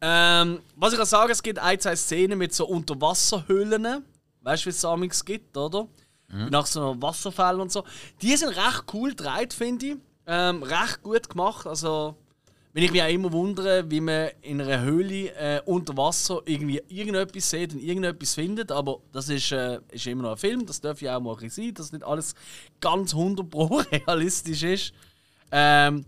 [0.00, 4.04] Ähm, was ich kann sagen, es gibt ein, zwei Szenen mit so Unterwasserhöhlen.
[4.40, 5.86] Weißt du, wie es amigs gibt, oder?
[6.50, 7.84] Nach so einem Wasserfall und so.
[8.22, 9.96] Die sind recht cool gedreht, finde ich.
[10.26, 11.66] Ähm, recht gut gemacht.
[11.66, 12.16] Also,
[12.74, 16.80] wenn ich mich auch immer wundere, wie man in einer Höhle äh, unter Wasser irgendwie
[16.88, 20.80] irgendetwas sieht und irgendetwas findet, aber das ist, äh, ist immer noch ein Film, das
[20.80, 22.34] darf ja auch mal sein, dass nicht alles
[22.80, 24.92] ganz 100 pro realistisch ist.
[25.50, 26.06] Ähm,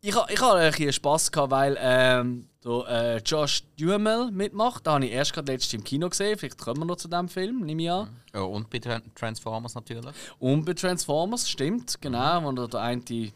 [0.00, 4.86] ich ich hatte ein bisschen Spass, gehabt, weil ähm, der, äh, Josh Duhamel mitmacht.
[4.86, 7.28] Da habe ich erst gerade letztes im Kino gesehen, vielleicht kommen wir noch zu dem
[7.28, 8.08] Film, nehme ich an.
[8.34, 10.04] Ja, und bei Tran- Transformers natürlich.
[10.38, 13.32] Und bei Transformers, stimmt, genau, wo der, der eine die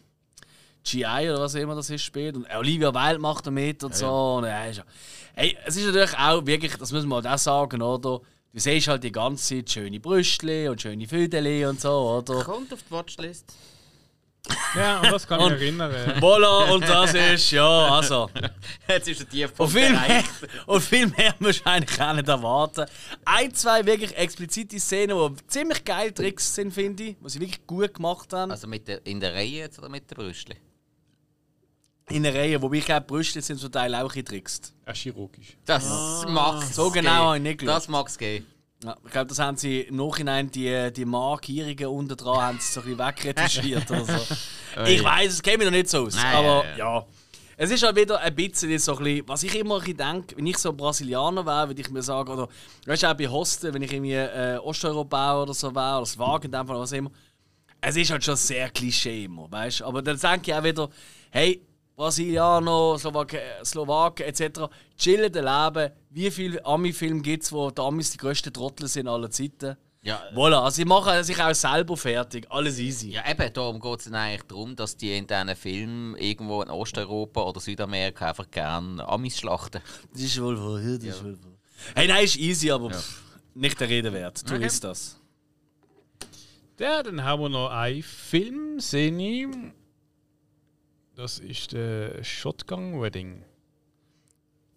[0.91, 2.37] GI oder was immer das ist spielt.
[2.37, 4.09] Und Olivia Wilde macht da mit und so.
[4.37, 4.84] Und, ja, ist ja-
[5.34, 8.20] hey, es ist natürlich auch wirklich, das muss man halt auch sagen, oder?
[8.53, 11.91] Du siehst halt die ganze Zeit schöne Brüstchen und schöne Födeli und so,
[12.24, 12.43] oder?
[12.43, 13.53] Kommt auf die Watchlist.
[14.76, 16.22] Ja, an das kann ich Und- erinnern.
[16.22, 17.66] Voila, und das ist, ja,
[17.97, 18.30] also.
[18.89, 20.30] Jetzt ist der Und Tiefpunkt viel, mehr, erreicht.
[20.66, 22.87] und viel mehr musst du eigentlich auch nicht erwarten.
[23.24, 27.66] Ein, zwei wirklich explizite Szenen, die ziemlich geil Tricks sind, finde ich, die sie wirklich
[27.66, 28.53] gut gemacht haben.
[28.53, 30.55] Also mit der, in der Reihe jetzt oder mit der Brüstli?
[32.11, 34.74] In der Reihe, wobei ich glaube, Brüste sind zum Teil auch getrickst.
[34.86, 35.57] Ja, chirurgisch.
[35.64, 37.76] Das mag so genau habe ich nicht geschaut.
[37.76, 38.46] Das mag es gehen.
[38.84, 42.72] Ja, ich glaube, das haben sie im Nachhinein die, die Markierungen unten dran haben sie
[42.72, 44.34] so ein bisschen wegretuschiert oder so.
[44.86, 46.14] ich weiß, es käme mir noch nicht so aus.
[46.14, 47.07] Nein, aber ja, ja.
[47.59, 50.36] Es ist halt wieder ein bisschen so ein bisschen, was ich immer ein bisschen denke,
[50.36, 52.48] wenn ich so Brasilianer wäre, würde ich mir sagen, oder
[52.84, 56.18] weißt du, auch bei Hosten, wenn ich irgendwie äh, Osteuropäer oder so wäre, oder das
[56.18, 57.11] Wagen in dem Fall, was immer.
[57.80, 59.86] Es ist halt schon sehr Klischee immer, weißt du.
[59.86, 60.90] Aber dann denke ich auch wieder,
[61.30, 61.62] hey,
[61.97, 64.61] Brasilianer, Slowak Slowaken etc.
[64.99, 65.92] chillen leben.
[66.11, 69.76] Wie viele Ami-Filme gibt es, wo die Amis die grössten Trottel sind aller Zeiten?
[70.03, 72.47] Ja, Voilà, also sie machen sich auch selber fertig.
[72.49, 73.11] Alles easy.
[73.11, 77.42] ja eben, darum geht es eigentlich darum, dass die in diesen Filmen irgendwo in Osteuropa
[77.42, 79.80] oder Südamerika einfach gerne Amis schlachten.
[80.12, 81.53] Das ist wohl wahr, ja, das ist wohl wahr.
[81.97, 83.22] Hey, nein, ist easy, aber pff,
[83.55, 84.49] nicht der Rede wert.
[84.49, 84.64] Du Okay.
[84.64, 85.18] weißt das.
[86.78, 89.49] Ja, dann haben wir noch einen Film, sehe ich.
[91.16, 93.42] Das ist der Shotgun Wedding.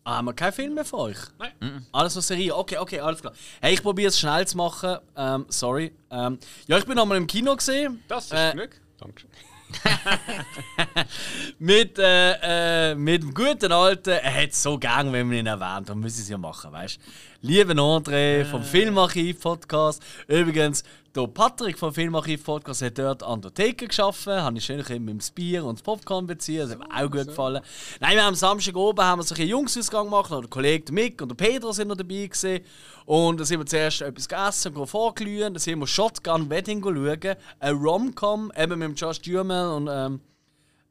[0.06, 1.18] Ah, haben wir keinen Film mehr für euch?
[1.38, 1.86] Nein.
[1.92, 2.56] Alles nur Serie.
[2.56, 3.34] Okay, okay, alles klar.
[3.62, 4.98] Hey, ich probiere es schnell zu machen.
[5.18, 5.92] Ähm, sorry.
[6.10, 8.02] Ähm, ja, ich bin nochmal im Kino gesehen.
[8.08, 8.70] Das ist Äh, genug.
[8.98, 9.30] Dankeschön.
[11.60, 14.10] Mit, äh, äh, mit dem guten Alten.
[14.10, 15.90] Er hat es so gern, wenn man ihn erwähnt.
[15.90, 17.02] Dann müssen sie es ja machen, weißt du?
[17.48, 20.02] Liebe André vom Filmarchiv-Podcast.
[20.28, 20.84] Übrigens,
[21.16, 24.34] der Patrick vom Filmarchiv-Podcast hat dort an der Theke geschaffen.
[24.34, 26.62] Habe ich schön mit dem Bier und das Popcorn beziehen.
[26.62, 27.62] Das hat mir auch gut gefallen.
[28.00, 30.32] Nein, wir haben am Samstag oben haben wir so einen Jungsausgang gemacht.
[30.32, 32.64] Der Kollege Mick und der Pedro sind noch dabei gewesen.
[33.06, 35.54] Und dann sind wir zuerst etwas gegessen und vorglühen.
[35.54, 37.36] Dann sind wir Shotgun Wedding schauen.
[37.60, 40.22] Ein Rom-Com, eben mit dem Josh Duhamel und, ähm,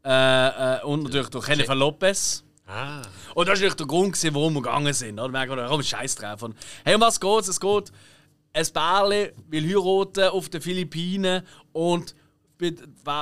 [0.05, 2.43] äh, äh, und natürlich durch Jennifer Lopez.
[2.67, 3.03] Ah.
[3.35, 5.19] Und das war der Grund, gewesen, warum wir gegangen sind.
[5.19, 5.33] Oder?
[5.33, 6.43] Wir haben gedacht, komm, scheiß drauf.
[6.43, 7.49] Und, hey, um was geht's?
[7.49, 7.93] Es geht,
[8.59, 11.43] ein Pärchen will heiraten auf den Philippinen
[11.73, 12.15] und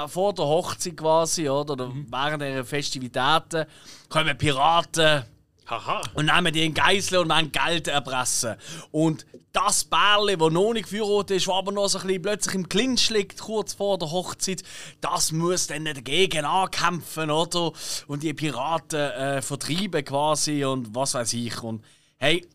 [0.09, 3.67] vor der Hochzeit quasi, oder, oder während der Festivitäten,
[4.09, 5.25] kommen Piraten
[5.67, 6.01] Haha.
[6.15, 8.55] und nehmen die in Geiseln und wollen Geld erpressen.
[8.93, 12.55] Und das Bärli, das noch nicht geheiratet ist, das aber noch so ein bisschen plötzlich
[12.55, 14.63] im Clinch liegt, kurz vor der Hochzeit,
[15.01, 17.73] das muss dann dagegen ankämpfen, oder?
[18.07, 21.63] Und die Piraten äh, vertreiben quasi und was weiß ich.
[21.63, 21.85] Und
[22.17, 22.47] hey,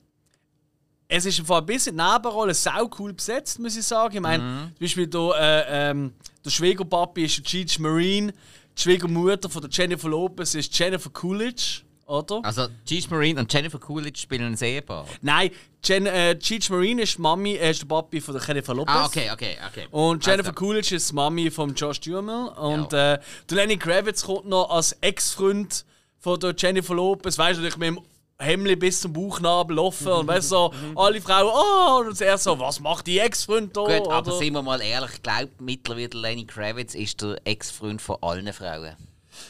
[1.13, 4.15] es ist ein bisschen Nebenrolle sau cool besetzt, muss ich sagen.
[4.15, 8.31] Ich meine, zum Beispiel der, äh, ähm, der Schwiegerpapi ist der Cheech Marine,
[8.77, 12.39] die Schwiegermutter von der Jennifer Lopez ist Jennifer Coolidge, oder?
[12.43, 15.05] Also, Cheech Marine und Jennifer Coolidge spielen ein Ehepaar.
[15.21, 15.51] Nein,
[15.83, 18.93] Jen, äh, Cheech Marine ist Mami, äh, ist der Papi von der Jennifer Lopez.
[18.95, 19.87] Ah, okay, okay, okay.
[19.91, 22.47] Und Jennifer Also, Coolidge ist Mami von Josh Duhamel.
[22.57, 25.83] Und äh, der Lenny Kravitz kommt noch als Ex-Freund
[26.19, 27.99] von der Jennifer Lopez, weißt du, mit dem
[28.41, 32.79] Hemli bis zum Bauchnabel offen und weißt so, alle Frauen, oh, und er so, was
[32.79, 33.81] macht die Ex-Freund da?
[33.81, 34.37] Gut, aber oder?
[34.37, 38.95] sind wir mal ehrlich, ich glaube mittlerweile Lenny Kravitz ist der Ex-Freund von allen Frauen.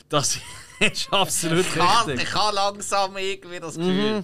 [0.09, 0.37] Das
[0.79, 2.27] ist absolut Kann, richtig.
[2.27, 4.23] ich habe langsam irgendwie das Gefühl.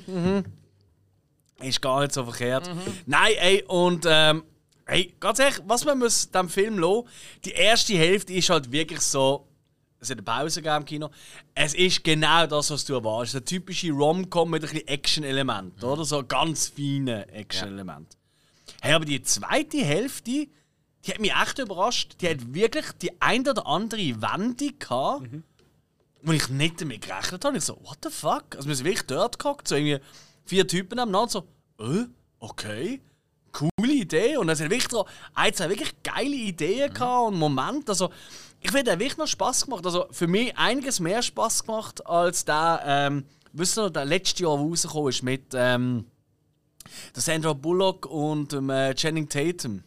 [1.60, 2.70] Ist gar nicht so verkehrt.
[3.06, 4.44] Nein, ey, und ähm,
[4.86, 7.08] hey, ganz ehrlich, was man muss dem Film lassen,
[7.46, 9.47] die erste Hälfte ist halt wirklich so.
[10.00, 11.10] Es hat eine Pause gegeben im Kino.
[11.56, 13.36] Es ist genau das, was du erwartest.
[13.36, 16.06] Ein typische Rom-Com mit ein bisschen Action-Element, oder?
[16.06, 18.16] So ganz feine Action-Element.
[18.82, 20.48] Hey, aber die zweite Hälfte,
[21.06, 22.16] die hat mich echt überrascht.
[22.22, 25.30] Die hat wirklich die ein oder andere Wendung gehabt,
[26.22, 27.58] wo ich nicht damit gerechnet habe.
[27.58, 28.56] Ich so, what the fuck?
[28.56, 30.00] Also wir sind wirklich dort gehockt, so irgendwie
[30.46, 31.48] vier Typen nebeneinander, so,
[31.80, 32.06] äh,
[32.40, 33.02] okay,
[33.52, 34.38] coole Idee.
[34.38, 37.92] Und es hat wirklich so ein, zwei wirklich geile Ideen gehabt und Momente.
[37.92, 38.12] Also,
[38.60, 39.86] ich finde, der wirklich noch Spass gemacht.
[39.86, 44.44] Also für mich einiges mehr Spass gemacht als der, ähm, wisst ihr noch, der letzte
[44.44, 46.06] Jahr, der rausgekommen ist mit ähm,
[47.16, 49.84] der Sandra Bullock und dem, äh, Channing Tatum.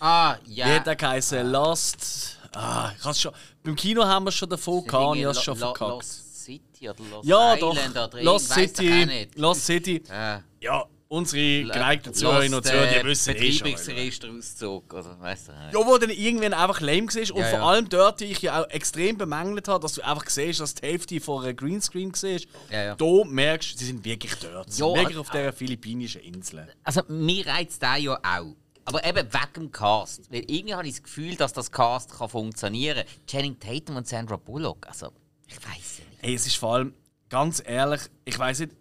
[0.00, 0.66] Ah, Wie ja.
[0.66, 1.50] hat der geheißen?
[1.50, 2.38] Lost.
[2.52, 3.32] Ah, ich hab's schon.
[3.62, 5.90] Beim Kino haben wir schon davon gehabt ich hab's schon Lo- verkackt.
[5.90, 7.74] Lost City oder Lost Ja, doch.
[7.74, 9.28] Island oder Lost doch City.
[9.34, 10.02] Lost City.
[10.08, 10.42] Ja.
[10.60, 14.40] Ja, unsere geneigten Zuhörerinnen und Zuhörer, die wissen eh schon.
[14.92, 15.20] oder?
[15.20, 15.52] Weißt du?
[15.52, 17.20] Ja, wo dann irgendwann einfach lame war.
[17.34, 17.64] Und Ja, vor ja.
[17.66, 20.86] allem dort, die ich ja auch extrem bemängelt habe, dass du einfach siehst, dass die
[20.86, 22.30] Hälfte von einem Greenscreen war.
[22.70, 22.94] Ja, ja.
[22.96, 24.72] Da merkst du, sie sind wirklich dort.
[24.72, 26.66] Sie Ja, sind wirklich äh, auf dieser philippinischen Insel.
[26.82, 28.56] Also, mir reizt der ja auch.
[28.84, 30.30] Aber eben wegen dem Cast.
[30.32, 33.26] Weil irgendwie habe ich das Gefühl, dass das Cast kann funktionieren kann.
[33.26, 34.86] Channing Tatum und Sandra Bullock.
[34.86, 35.12] Also,
[35.46, 36.22] ich weiß nicht.
[36.22, 36.94] Ey, es ist vor allem,
[37.28, 38.72] ganz ehrlich, ich weiß nicht.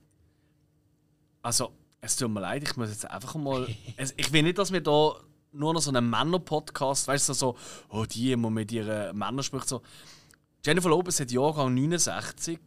[1.42, 1.72] Also,
[2.06, 3.68] es tut mir leid, ich muss jetzt einfach mal.
[4.18, 5.16] ich will nicht, dass wir da
[5.52, 7.56] nur noch so einen Männer-Podcast, weißt du, so,
[7.90, 9.82] oh, die, die mit ihren Männern spricht, so.
[10.64, 12.60] Jennifer Lopez hat Jahrgang 69,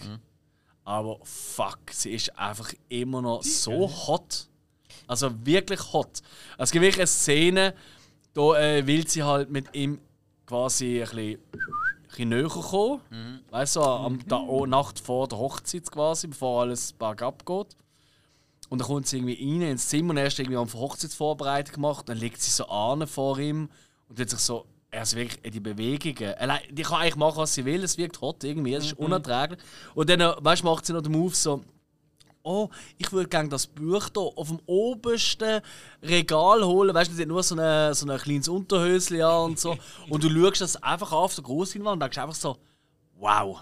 [0.85, 4.49] aber fuck, sie ist einfach immer noch so hot.
[5.07, 6.21] Also wirklich hot.
[6.59, 7.75] Es gibt wirklich eine Szene,
[8.35, 10.01] da äh, will sie halt mit ihm
[10.47, 13.01] quasi ein bisschen, ein bisschen näher kommen.
[13.51, 17.77] Weißt du, am da oh, Nacht vor der Hochzeit quasi, bevor alles bergab geht.
[18.69, 22.09] Und dann kommt sie irgendwie rein ins Zimmer und er ist irgendwie am Hochzeitsvorbereitung gemacht.
[22.09, 23.69] Dann liegt sie so an vor ihm
[24.09, 24.67] und hat sich so.
[24.91, 26.35] Er ist wirklich in die Bewegungen.
[26.35, 27.85] Allein, die kann eigentlich machen, was sie will.
[27.85, 28.73] Es wirkt hot irgendwie.
[28.73, 29.61] Es ist unerträglich.
[29.95, 31.63] Und dann, äh, weißt macht sie noch den Move so.
[32.43, 35.61] Oh, ich würde gerne das Buch hier auf dem obersten
[36.03, 36.95] Regal holen.
[36.95, 39.77] Weißt du, sie hat nur so ein so ein kleines Unterhöschen an und so.
[40.09, 42.57] Und du schaust das einfach auf der Grossleinwand und denkst einfach so,
[43.19, 43.61] wow.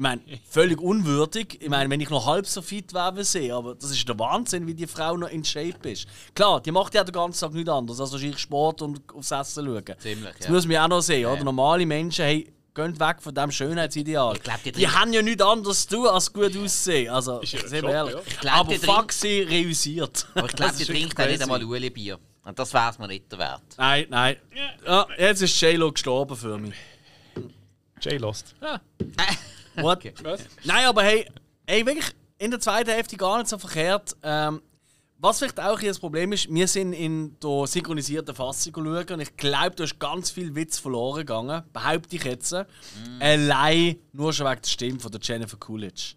[0.00, 1.58] Ich meine, völlig unwürdig.
[1.60, 4.66] Ich meine, wenn ich noch halb so fit wäre sehe, aber das ist der Wahnsinn,
[4.66, 6.06] wie die Frau noch in Shape ist.
[6.34, 9.66] Klar, die macht ja den ganzen Tag nichts anderes als wahrscheinlich Sport und aufs Essen
[9.66, 9.84] schauen.
[9.98, 10.52] Ziemlich, Das ja.
[10.52, 11.44] muss man ja auch noch sehen, oder?
[11.44, 14.36] Normale Menschen hey, gehen weg von diesem Schönheitsideal.
[14.36, 17.10] Ich glaub, die die haben ja nichts anderes zu tun, als gut aussehen.
[17.12, 18.14] Also, Ist ja sehr Job, ehrlich.
[18.14, 18.20] ja.
[18.24, 20.26] Ich glaub, Aber fuck sie, reüssiert.
[20.34, 22.18] Aber ich glaube, die trinkt auch nicht einmal Ueli-Bier.
[22.42, 23.60] Und das wäre es mir nicht wert.
[23.76, 24.36] Nein, nein.
[24.86, 26.74] Ja, jetzt ist J-Lo gestorben für mich.
[28.00, 28.54] J-Lost.
[28.62, 28.80] Ah,
[29.82, 30.04] What?
[30.22, 30.40] Was?
[30.64, 31.26] Nein, aber hey,
[31.66, 32.06] hey, wirklich
[32.38, 34.16] in der zweiten Hälfte gar nicht so verkehrt.
[34.22, 34.62] Ähm,
[35.22, 39.20] was vielleicht auch hier das Problem ist, wir sind in der synchronisierten Fassung schauen und
[39.20, 42.56] ich glaube, du hast ganz viel Witz verloren gegangen, behaupte ich jetzt.
[43.20, 46.14] Allein nur schon wegen der Stimme von der Jennifer Coolidge.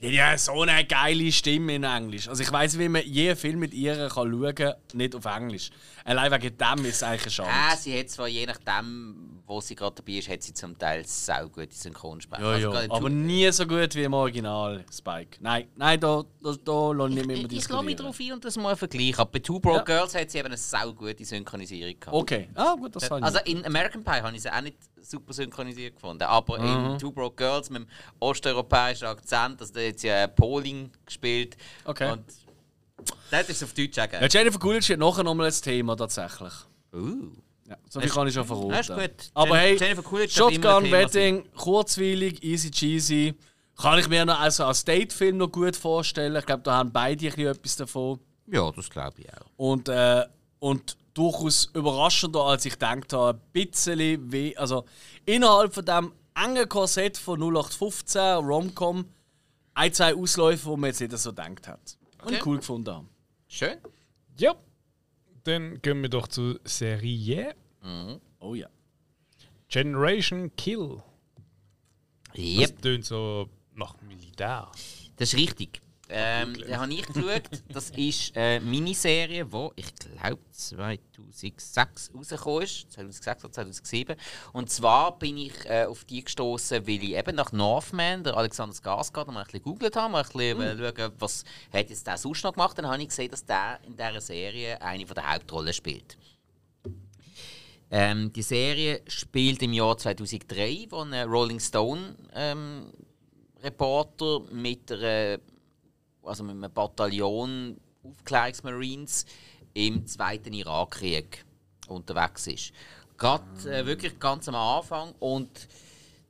[0.00, 2.28] Die hat ja so eine geile Stimme in Englisch.
[2.28, 5.70] Also ich weiß, wie man jeden Film mit ihr kann schauen kann, nicht auf Englisch.
[6.04, 7.52] Allein wegen dem ist es eigentlich eine Schande.
[7.52, 11.04] Ah, sie hat zwar je nachdem, wo sie gerade dabei ist, hat sie zum Teil
[11.06, 12.58] sau gute Synchronsprecher.
[12.58, 15.38] Ja, Also ja, aber nie so gut wie im Original Spike.
[15.40, 17.96] Nein, nein, da, da, da lasse ich nicht mehr ich, ich lasse mich diskutieren.
[17.96, 19.18] darauf ein und das mal vergleichen.
[19.18, 19.82] Aber bei Two Broke Ja.
[19.98, 22.16] Girls hat sie eben eine sau gute Synchronisierung gehabt.
[22.16, 24.76] Okay, ah gut, das habe ich Also in American Pie habe ich sie auch nicht
[25.04, 26.22] super synchronisiert gefunden.
[26.24, 26.92] Aber Mhm.
[26.92, 27.88] in Two Broke Girls mit dem
[28.20, 31.56] osteuropäischen Akzent, also da hat sie äh, Poling gespielt.
[31.84, 32.12] Okay.
[32.12, 32.24] Und
[33.30, 34.26] das ist auf Deutsch auch Ja.
[34.26, 36.52] Jennifer Coolidge hat nachher nochmal ein Thema tatsächlich.
[36.92, 37.30] Uh.
[37.66, 38.70] Ja, so viel kann ich schon verraten.
[38.72, 39.30] Ja, ist gut.
[39.32, 39.78] Aber hey,
[40.28, 43.34] Shotgun Wedding, kurzweilig, easy cheesy.
[43.80, 46.36] Kann ich mir noch also als Date-Film noch gut vorstellen.
[46.36, 48.20] Ich glaube, da haben beide ein bisschen etwas davon.
[48.46, 49.46] Ja, das glaube ich auch.
[49.56, 50.24] Und, äh,
[50.60, 53.38] und durchaus überraschender, als ich gedacht habe.
[53.38, 54.56] Ein bisschen weh.
[54.56, 54.84] Also
[55.26, 59.04] innerhalb von dem engen Korsett von 0815 Romcom
[59.74, 61.96] ein, zwei Ausläufe, wo man jetzt nicht so gedacht hat.
[62.22, 62.42] Und Okay.
[62.46, 63.08] cool gefunden haben.
[63.48, 63.78] Schön.
[64.38, 64.54] ja.
[65.44, 67.54] Dann gehen wir doch zur Serie
[68.40, 68.66] Oh ja.
[69.68, 71.02] Generation Kill.
[72.36, 72.72] Yep.
[72.72, 74.70] Das tönt so nach Militär.
[75.16, 75.80] Das ist richtig.
[76.10, 77.42] Ähm, den habe ich geschaut.
[77.68, 81.76] Das ist eine Miniserie, die ich glaube 2006
[82.14, 82.92] rausgekommen ist.
[82.92, 84.16] 2006 oder 2007.
[84.52, 88.74] Und zwar bin ich äh, auf die gestoßen, weil ich eben nach Northman, der Alexander
[88.74, 92.18] Skarsgård, mal ein bisschen gegoogelt habe, mal ein bisschen äh, schauen, was hat jetzt der
[92.18, 92.76] sonst noch gemacht.
[92.76, 96.18] Dann habe ich gesehen, dass der in dieser Serie eine von der Hauptrollen spielt.
[97.90, 102.90] Ähm, die Serie spielt im Jahr 2003, wo ein Rolling Stone ähm,
[103.62, 105.38] Reporter mit, einer,
[106.24, 109.26] also mit einem Bataillon Aufklärungsmarines
[109.74, 111.44] im Zweiten Irakkrieg
[111.88, 112.72] unterwegs ist.
[113.16, 115.68] Gerade äh, wirklich ganz am Anfang und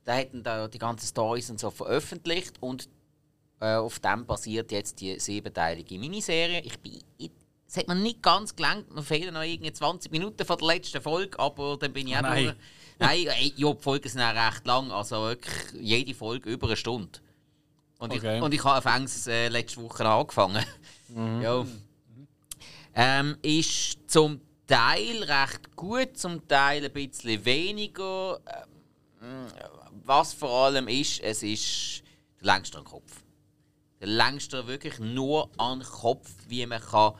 [0.03, 2.87] da hätten da die ganzen Stories und so veröffentlicht und
[3.59, 6.61] äh, auf dem basiert jetzt die siebenteilige Miniserie.
[6.61, 6.99] Ich bin,
[7.67, 11.01] es hat mir nicht ganz gelangt, mir fehlen noch irgendwie 20 Minuten von der letzten
[11.01, 12.43] Folge, aber dann bin ich auch nein.
[12.45, 12.55] durch.
[12.97, 17.19] Nein, ja, die Folgen sind auch recht lang, also wirklich jede Folge über eine Stunde.
[18.05, 18.37] Und Okay.
[18.37, 20.63] ich, und ich habe anfangs äh, letzte Woche angefangen.
[21.41, 21.65] ja.
[22.93, 28.39] Ähm, ist zum Teil recht gut, zum Teil ein bisschen weniger.
[29.21, 29.47] Ähm,
[30.03, 32.03] was vor allem ist, es ist
[32.41, 33.23] der längste Kopf.
[33.99, 37.13] Der längste wirklich nur an Kopf, wie man kann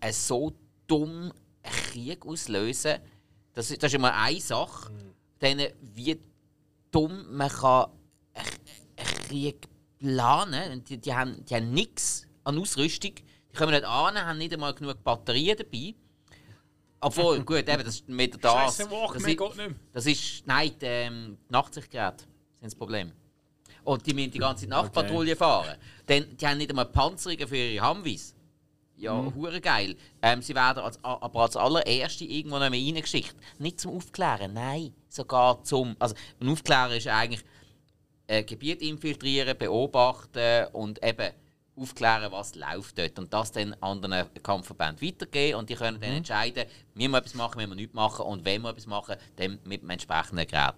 [0.00, 0.52] äh, so
[0.86, 2.98] dumm einen Krieg auslösen
[3.52, 4.90] das, ist- das ist immer eine Sache.
[5.38, 6.18] Dann, wie
[6.90, 7.86] dumm man kann
[8.34, 8.48] einen
[8.96, 9.68] einen Krieg
[9.98, 10.84] planen.
[10.84, 13.14] Die, die haben, die haben nichts an Ausrüstung.
[13.14, 15.94] Die kommen nicht an, haben nicht einmal genug Batterien dabei.
[17.00, 18.52] Obwohl, gut, eben, das ist mit das.
[18.52, 19.70] Scheiße, das, Walkman ist, geht nicht mehr.
[19.92, 20.46] das ist.
[20.46, 23.12] Nein, die, ähm, die Nachtsichtgeräte sind das Problem.
[23.84, 25.76] Und die müssen die ganze Nachtpatrouille fahren.
[26.08, 28.34] Denn die haben nicht einmal Panzerungen für ihre Humvees.
[28.96, 29.96] Ja, hure geil.
[30.22, 33.34] Ähm, sie werden als, aber als allererste irgendwo noch reingeschickt.
[33.58, 35.96] Nicht zum Aufklären, nein, sogar zum.
[35.98, 37.44] Also, ein Aufklären ist eigentlich
[38.26, 41.30] äh, Gebiet infiltrieren, beobachten und eben
[41.76, 43.18] aufklären, was läuft dort.
[43.18, 45.58] Und das dann anderen Kampfverbänden weitergeben.
[45.58, 46.64] Und die können dann entscheiden,
[46.94, 48.26] wir wir etwas machen, wir nichts machen.
[48.26, 50.74] Und wenn wir etwas machen, dann mit dem entsprechenden Gerät.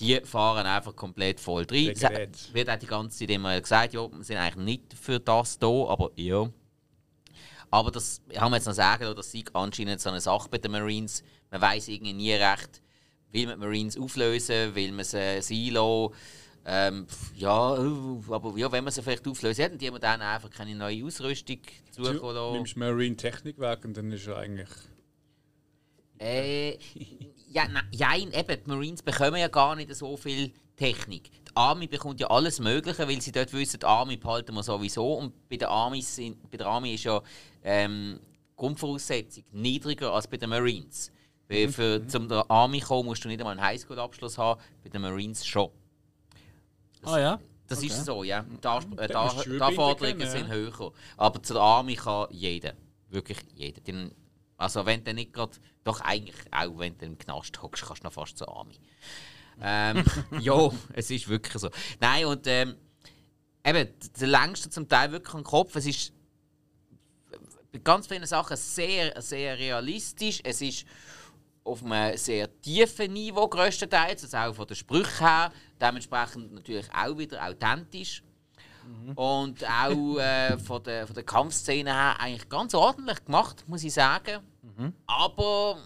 [0.00, 1.90] Die fahren einfach komplett voll rein.
[1.90, 5.58] Es wird auch die ganze Zeit immer gesagt, ja, wir sind eigentlich nicht für das
[5.58, 6.50] da, aber ja.
[7.70, 10.72] Aber das haben wir jetzt noch sagen, das sei anscheinend so eine Sache bei den
[10.72, 11.22] Marines.
[11.50, 12.82] Man weiß irgendwie nie recht,
[13.30, 16.12] will man die Marines auflösen, will man sie silo.
[16.64, 17.88] Ähm, ja, äh,
[18.30, 21.58] aber ja, wenn man sie vielleicht auflösen, hätten die dann einfach keine neue Ausrüstung
[21.90, 22.52] zukommen lassen.
[22.52, 24.68] nimmst Marine Technikwerk und dann ist er eigentlich.
[26.18, 26.78] Äh,
[27.48, 31.30] ja, nein, eben, die Marines bekommen ja gar nicht so viel Technik.
[31.32, 35.14] Die Army bekommt ja alles Mögliche, weil sie dort wissen, die Army behalten wir sowieso.
[35.14, 37.20] Und bei der Army, sind, bei der Army ist ja
[37.64, 41.10] ähm, die Grundvoraussetzung niedriger als bei den Marines.
[41.48, 45.02] Weil für zum der Army kommen musst du nicht einmal einen Highschool-Abschluss haben, bei den
[45.02, 45.70] Marines schon.
[47.02, 47.40] Ah ja?
[47.68, 47.86] Das Okay.
[47.88, 48.42] ist so, ja.
[48.42, 50.54] Die, äh, die, Dann musst du An- die die Schulbildung Anforderungen kennen, sind ja.
[50.54, 50.92] höher.
[51.16, 52.74] Aber zu der Army kann jeder.
[53.08, 53.80] Wirklich jeder.
[53.80, 54.14] Den-
[54.56, 55.52] Also wenn du nicht gerade,
[55.84, 58.78] doch eigentlich auch wenn du im Knast hockst, kannst du noch fast zur Army.
[59.60, 60.04] Ähm,
[60.40, 61.70] ja, es ist wirklich so.
[62.00, 62.76] Nein, und ähm,
[63.64, 63.88] eben,
[64.20, 65.74] der längste zum Teil wirklich am Kopf.
[65.76, 66.12] Es ist
[67.72, 70.40] bei ganz vielen Sachen sehr, sehr realistisch.
[70.44, 70.84] Es ist
[71.64, 75.52] auf einem sehr tiefen Niveau größtenteils, also auch von den Sprüchen her.
[75.80, 78.22] Dementsprechend natürlich auch wieder authentisch.
[79.14, 83.92] Und auch äh, von der, von der Kampfszene her eigentlich ganz ordentlich gemacht, muss ich
[83.92, 84.40] sagen.
[85.06, 85.78] Aber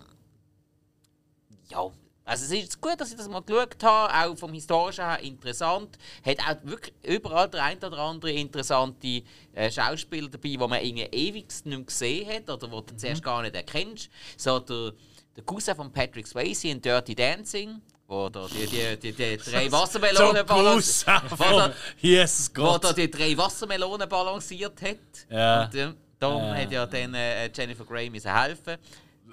[1.69, 1.91] ja,
[2.25, 5.97] also es ist gut, dass ich das mal geschaut habe, auch vom historischen her interessant.
[6.25, 9.23] Hat auch wirklich überall der ein oder andere interessante
[9.53, 13.23] äh, Schauspieler dabei, die man irgendwie ewig nicht mehr gesehen hat oder die du zuerst
[13.23, 14.11] gar nicht erkennst.
[14.37, 14.93] So der,
[15.37, 19.71] der Cousin von Patrick Swayze in Dirty Dancing, wo da die, die, die, die drei
[19.73, 22.85] Wassermelonen balanciert wo da- Jesus wo Gott.
[22.85, 24.97] da die drei Wassermelonen balanciert hat.
[25.31, 25.65] Ja.
[25.65, 26.55] Und äh, darum Ja.
[26.55, 28.77] hat ja dann äh, Jennifer Grey müssen helfen.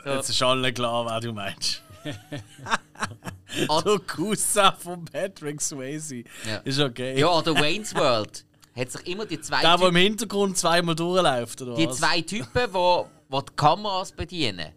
[0.04, 0.10] So.
[0.10, 1.82] Jetzt ist allen klar, wer du meinst.
[3.56, 6.24] Der Cousin von Patrick Swayze.
[6.48, 6.58] Ja.
[6.64, 7.20] Ist okay.
[7.20, 11.62] Ja, oder Wayne's World hat sich immer die zwei, Der, der im Hintergrund zweimal durchläuft,
[11.62, 11.98] oder die, was?
[11.98, 14.72] zwei Typen, wo die Kameras bedienen.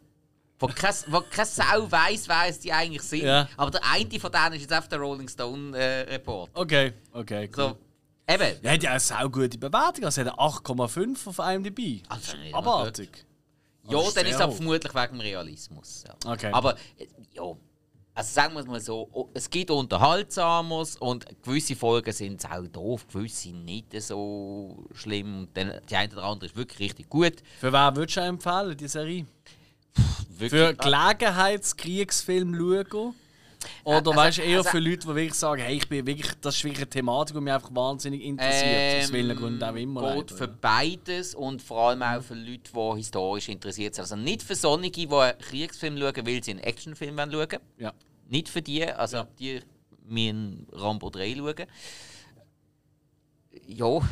[0.59, 3.25] Wo keine, wo keine Sau weiss, wer es die eigentlich sind.
[3.25, 3.49] Ja.
[3.57, 6.51] Aber der eine von denen ist jetzt auf der Rolling Stone äh, Report.
[6.55, 7.77] Okay, okay, cool.
[8.29, 8.57] So, eben.
[8.63, 12.03] Er hat ja eine saugute Bewertung, also hat eine 8,5 auf IMDb.
[12.09, 13.27] Also, Abartig.
[13.89, 16.05] Ja, Aber dann ist es vermutlich wegen dem Realismus.
[16.07, 16.33] Ja.
[16.33, 16.51] Okay.
[16.53, 16.75] Aber
[17.33, 17.43] ja,
[18.15, 23.07] also sagen wir es mal so, es gibt Unterhaltsames und gewisse Folgen sind auch doof,
[23.13, 25.41] gewisse nicht so schlimm.
[25.41, 27.35] Und dann, die eine oder andere ist wirklich richtig gut.
[27.61, 29.27] Für wen würdest du empfehlen, die Serie?
[30.39, 33.15] Wirklich, Für Gelegenheitskriegsfilm schauen?
[33.85, 36.31] Oder also- weißt du eher also- für Leute, die wirklich sagen, hey, ich bin wirklich,
[36.41, 38.65] das ist wirklich eine Thematik, die mich einfach wahnsinnig interessiert.
[38.67, 40.03] Ähm, aus welchen Gründen auch immer.
[40.03, 40.55] Leider, für ja.
[40.61, 44.03] beides und vor allem auch für Leute, die historisch interessiert sind.
[44.03, 47.49] Also nicht für solche, die einen Kriegsfilm schauen, weil sie einen Actionfilm schauen wollen.
[47.79, 47.93] Ja.
[48.29, 49.61] Nicht für die, also die
[50.05, 51.67] müssen Rambo 3 schauen.
[53.67, 54.03] Ja, Oder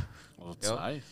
[0.40, 0.61] Ja.
[0.61, 1.02] zwei.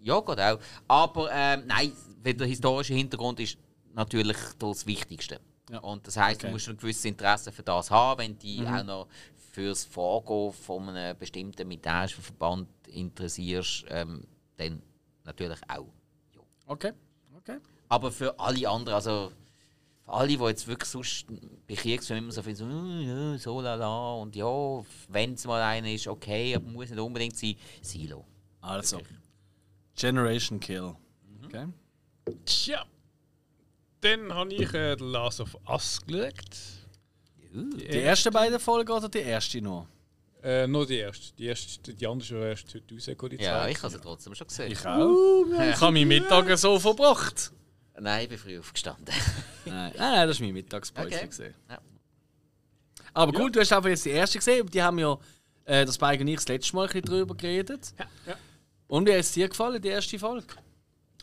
[0.00, 0.58] ja, geht auch.
[0.88, 1.92] Aber ähm, nein,
[2.22, 3.56] weil der historische Hintergrund ist
[3.94, 5.40] natürlich das Wichtigste.
[5.70, 5.78] Ja.
[5.78, 6.48] Und das heisst, Okay.
[6.48, 9.08] du musst ein gewisses Interesse für das haben, wenn du dich auch noch
[9.52, 14.26] fürs Vorgehen von einem bestimmten militärischen Verband interessierst, ähm,
[14.56, 14.82] dann
[15.24, 15.86] natürlich auch.
[16.66, 16.92] Okay,
[17.36, 17.58] okay.
[17.88, 19.32] Aber für alle anderen, also
[20.04, 21.26] für alle, die jetzt wirklich sonst
[21.66, 25.62] bei Kriegsfilmen immer so viel so, «Hm, ja, so lala und ja, wenn es mal
[25.62, 28.26] einer ist, okay, aber muss nicht unbedingt sein, Silo.
[28.60, 29.00] Also,
[29.94, 30.94] Generation Kill.
[31.22, 31.44] Mhm.
[31.46, 31.66] Okay.
[32.44, 32.84] Tja.
[34.04, 36.34] Dann habe ich äh, The Last of Us geschaut.
[37.54, 39.88] Die ersten beiden Folgen oder die erste nur?
[40.42, 41.34] Äh, nur die erste.
[41.36, 44.46] Die, erste, die andere ist schon erst heute rausgekommen, Ja, ich habe sie trotzdem schon
[44.46, 44.70] gesehen.
[44.72, 45.46] Ich auch.
[45.48, 47.50] Ich habe meinen Mittag so verbracht.
[47.98, 49.14] Nein, ich bin früh aufgestanden.
[49.64, 51.06] Nein, nein, nein, das war mein Mittagspause.
[51.06, 51.26] Okay.
[51.26, 51.54] gesehen.
[51.70, 51.78] Ja.
[53.14, 54.66] Aber gut, du hast einfach jetzt die erste gesehen.
[54.66, 55.16] Die haben ja
[55.64, 57.94] äh, das Spike und ich das letzte Mal ein bisschen drüber geredet.
[58.26, 58.36] ja.
[58.86, 60.46] Und wie hat es dir gefallen, die erste Folge?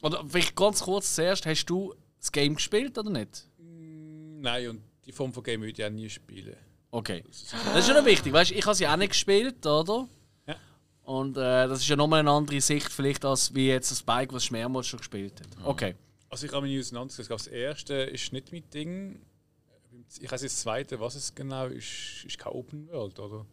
[0.01, 3.47] Oder vielleicht ganz kurz zuerst, hast du das Game gespielt oder nicht?
[3.57, 6.55] Nein, und die Form von Game würde ich auch nie spielen.
[6.91, 7.23] Okay.
[7.27, 10.07] Das ist schon noch wichtig, weißt ich habe sie auch nicht gespielt, oder?
[10.47, 10.55] Ja.
[11.03, 14.33] Und äh, das ist ja nochmal eine andere Sicht, vielleicht, als wie jetzt das Spike,
[14.33, 15.65] was mehrmals schon gespielt hat.
[15.65, 15.95] Okay.
[16.29, 17.29] Also ich habe mich nie auseinandergesetzt.
[17.29, 19.21] Das erste ist nicht mein Ding.
[20.19, 23.45] Ich weiß nicht, das zweite, was es genau ist, ist kein Open World, oder?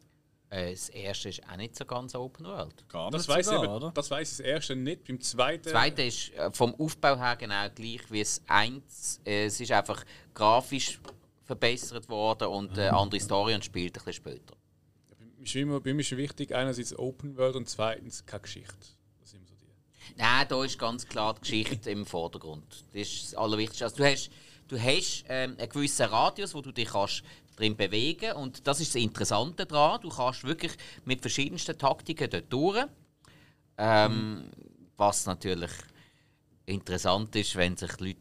[0.50, 2.88] Äh, das erste ist auch nicht so ganz Open World.
[2.88, 3.90] Gar Das weiß ich, oder?
[3.92, 5.04] das weiß ich das erste nicht.
[5.04, 5.64] Beim zweiten.
[5.64, 9.20] Das zweite ist äh, vom Aufbau her genau gleich wie das eins.
[9.26, 11.00] Äh, es ist einfach grafisch
[11.44, 12.78] verbessert worden und Mhm.
[12.78, 14.54] äh, andere Story und spielt ein bisschen später.
[15.42, 18.74] Ist immer, bei mir ist wichtig, einerseits Open World und zweitens keine Geschichte.
[19.20, 20.14] Das sind immer so die.
[20.20, 22.64] Nein, da ist ganz klar die Geschichte im Vordergrund.
[22.92, 23.84] Das ist das Allerwichtigste.
[23.84, 24.30] Also, du hast,
[24.66, 27.22] du hast ähm, einen gewissen Radius, wo du dich kannst
[27.58, 30.00] drin bewegen und das ist das Interessante daran.
[30.00, 30.72] Du kannst wirklich
[31.04, 32.84] mit verschiedensten Taktiken dort durch.
[33.76, 34.50] Ähm,
[34.96, 35.70] Was natürlich
[36.66, 38.18] interessant ist, wenn sich Leute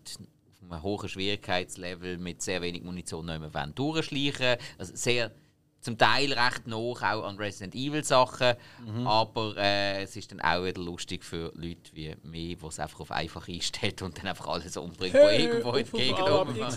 [0.50, 5.32] auf einem hohen Schwierigkeitslevel mit sehr wenig Munition nicht mehr wollen durchschleichen Also sehr
[5.88, 8.56] zum Teil recht noch auch an Resident Evil Sachen,
[9.06, 13.00] aber äh, es ist dann auch wieder lustig für Leute wie mich, die es einfach
[13.00, 16.58] auf einfach einstellt und dann einfach alles umbringt, wo irgendwo entgegenkommt.
[16.58, 16.70] Nein,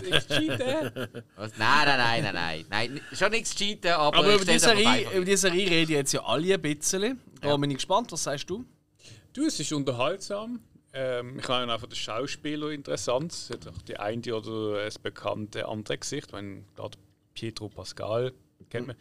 [1.57, 5.35] nein, nein, nein, nein, nein, schon nichts cheaten, aber, Aber über die, Serie, über die
[5.35, 7.19] Serie reden jetzt ja alle ein bisschen.
[7.41, 7.57] Da Ja.
[7.57, 8.63] bin ich gespannt, was sagst du?
[9.33, 10.61] Du, es ist unterhaltsam.
[10.93, 13.33] Ähm, ich finde auch von den Schauspielern interessant.
[13.33, 16.27] Es hat auch die eine oder das bekannte andere Gesicht.
[16.27, 16.97] Ich meine, gerade
[17.33, 18.31] Pietro Pascal
[18.71, 18.95] kennt man.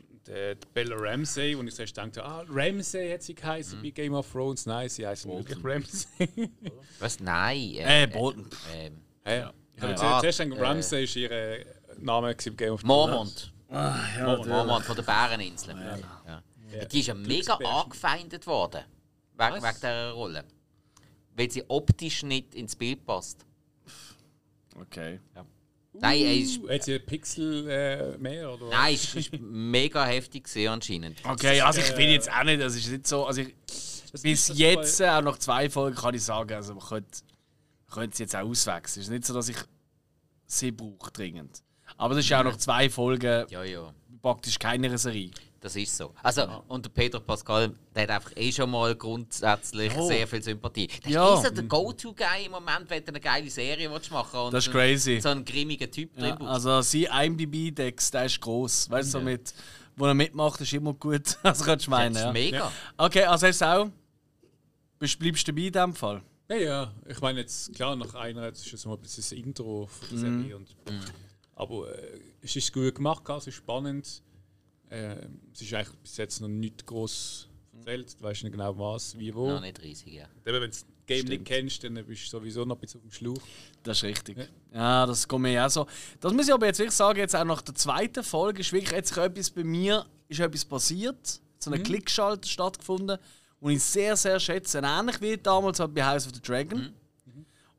[0.00, 3.90] Und äh, die Bella Ramsey, wo ich zuerst dachte, ah, Ramsey hat sie geheißen bei
[3.90, 4.66] Game of Thrones.
[4.66, 6.28] Nein, sie heißt wirklich Ramsey.
[6.98, 7.20] Was?
[7.20, 7.74] Nein.
[7.78, 8.48] Äh, Bolton.
[8.74, 9.52] ähm, ja, ja.
[9.76, 11.64] Ich habe Ah, zuerst gedacht, äh, Ramsey ist ihr
[11.98, 13.52] Name gewesen bei Game of Thrones.
[13.68, 14.46] Mormont.
[14.48, 15.74] Mormont von der Bäreninsel.
[15.74, 15.98] Ja.
[16.72, 16.84] Ja.
[16.86, 18.82] Die ist ja mega angefeindet worden.
[19.36, 20.44] Wegen, wegen dieser Rolle.
[21.34, 23.44] Weil sie optisch nicht ins Bild passt.
[24.78, 25.20] Okay.
[25.94, 28.52] Nein, es ist, hat sie einen Pixel äh, mehr?
[28.52, 28.68] Oder?
[28.70, 31.18] nein, es ist mega heftig gesehen anscheinend.
[31.24, 33.26] Okay, also ich bin jetzt auch nicht, das ist nicht so.
[33.26, 33.54] Also ich,
[34.10, 37.20] Das bis jetzt, äh, auch nach zwei Folgen, kann ich sagen, also man könnte,
[37.88, 39.02] man könnte sie jetzt auch auswechseln.
[39.02, 39.56] Es ist nicht so, dass ich
[40.46, 41.62] sie brauche dringend.
[41.98, 43.92] Aber das ist ja auch nach zwei Folgen Ja, ja.
[44.22, 45.30] praktisch keine Serie.
[45.62, 46.12] Das ist so.
[46.24, 50.08] Also, und der Pedro Pascal, der hat einfach eh schon mal grundsätzlich Oh.
[50.08, 50.88] sehr viel Sympathie.
[51.04, 51.34] Der Ja.
[51.36, 54.66] ist so der Go-To-Guy im Moment, wenn du eine geile Serie willst machen und Das
[54.66, 55.20] ist crazy.
[55.20, 58.90] so einen grimmigen Typ Ja, drin also sein IMDb-Dex, der ist gross.
[58.90, 59.54] Weißt du, so mit,
[59.94, 61.38] wo er mitmacht, ist immer gut.
[61.44, 62.16] Also kannst du Das meinen.
[62.16, 62.32] ist Ja.
[62.32, 62.72] mega.
[62.96, 63.88] Okay, also hast du auch.
[64.98, 66.22] Bist, bleibst du dabei in dem Fall?
[66.50, 66.92] Ja, ja.
[67.08, 70.08] Ich meine jetzt, klar, nach einer, das ist ja so ein bisschen das Intro von
[70.20, 70.40] der Mhm.
[70.42, 70.56] Serie.
[70.56, 70.74] Und,
[71.54, 74.22] Aber äh, es ist gut gemacht, es ist spannend.
[74.92, 75.16] Äh,
[75.52, 77.48] es ist eigentlich bis jetzt noch nicht groß
[77.78, 78.20] erzählt.
[78.20, 79.48] Du weißt nicht genau was, wie, wo.
[79.48, 80.26] Noch nicht riesig, ja.
[80.44, 81.30] Wenn du das Game Stimmt.
[81.30, 83.40] nicht kennst, dann bist du sowieso noch ein bisschen auf dem Schlauch.
[83.82, 84.36] Das ist richtig.
[84.72, 85.86] Ja, das geht mir auch so.
[86.20, 88.92] Das muss ich aber jetzt wirklich sagen, jetzt auch nach der zweiten Folge ist wirklich
[88.92, 93.18] jetzt etwas bei mir, ist etwas passiert, so eine Klickschalter stattgefunden,
[93.60, 94.82] und ich sehr, sehr schätze.
[94.84, 96.92] Ähnlich wie damals halt bei House of the Dragon.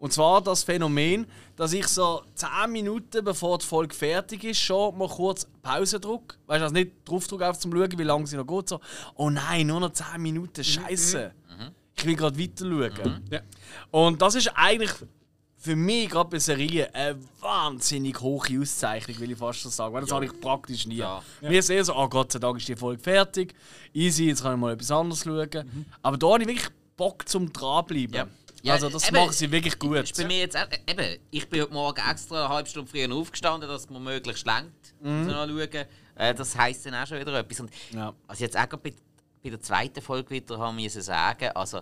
[0.03, 1.25] Und zwar das Phänomen,
[1.55, 6.35] dass ich so 10 Minuten bevor die Folge fertig ist, schon mal kurz Pause drücke.
[6.45, 8.67] Weißt du, also nicht drauf drücke, auf zum Schauen, wie lange sie noch geht.
[8.67, 8.81] So,
[9.15, 11.31] oh nein, nur noch 10 Minuten, Scheiße.
[11.95, 13.23] Ich will gerade weiter schauen.
[13.31, 13.39] Ja.
[13.91, 14.91] Und das ist eigentlich
[15.55, 19.93] für mich gerade bei Serien eine wahnsinnig hohe Auszeichnung, will ich fast so sagen.
[19.93, 20.95] Weil das habe ich praktisch nie.
[20.95, 21.23] Ja.
[21.39, 23.55] Mir ist eher so, oh Gott sei Dank ist die Folge fertig.
[23.93, 25.85] Easy, jetzt kann ich mal etwas anderes schauen.
[26.01, 26.67] Aber da habe ich wirklich
[26.97, 28.15] Bock zum dranbleiben.
[28.15, 28.27] Ja.
[28.63, 29.97] Ja, also das eben, machen sie wirklich gut.
[29.97, 33.69] Ist bei mir jetzt eben, ich bin heute Morgen extra eine halbe Stunde früher aufgestanden,
[33.69, 34.93] dass man möglichst lenkt.
[35.01, 35.29] Mhm.
[35.29, 35.85] schauen.
[36.15, 37.59] Äh, das heisst dann auch schon wieder etwas.
[37.59, 38.13] Und Ja.
[38.31, 38.93] Ich jetzt auch bei,
[39.43, 41.81] bei der zweiten Folge wieder haben müssen sagen, also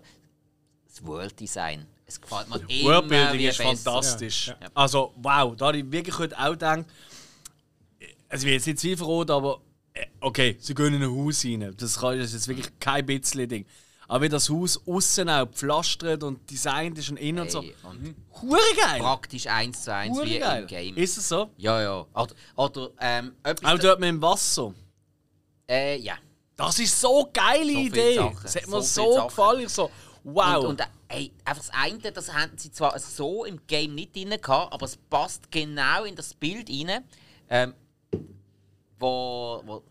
[0.88, 1.86] das World Design.
[2.08, 3.70] Es gefällt mir immer Worldbuilding ist besser.
[3.76, 4.48] fantastisch.
[4.48, 6.86] Ja, Also, wow, da habe ich wirklich heute auch gedacht,
[8.28, 9.62] also ich will jetzt nicht aber
[9.94, 11.76] äh, okay, sie gehen in ein Haus rein.
[11.78, 13.66] Das, kann, das ist jetzt wirklich kein bisschen Ding.
[14.12, 17.62] Aber wie das Haus außen auch gepflastert und designt ist und innen und so.
[17.62, 19.00] Hey, und Hure geil!
[19.00, 20.64] Praktisch eins zu eins Hure wie geil.
[20.64, 20.98] im Game.
[20.98, 21.50] Ist es so?
[21.56, 22.06] Ja, ja.
[22.14, 23.34] Oder, oder ähm.
[23.64, 24.74] Auch dort mit dem Wasser.
[25.70, 26.16] äh, ja.
[26.58, 28.32] Das ist so eine geile So Idee.
[28.44, 29.62] Das hat mir so so, gefallen.
[29.62, 29.90] Ich so,
[30.26, 30.58] wow.
[30.66, 34.30] Und, und ey, einfach das eine, das haben sie zwar so im Game nicht drin
[34.30, 37.06] gehabt, aber es passt genau in das Bild rein.
[37.50, 37.74] Ähm,
[39.00, 39.84] wo, wo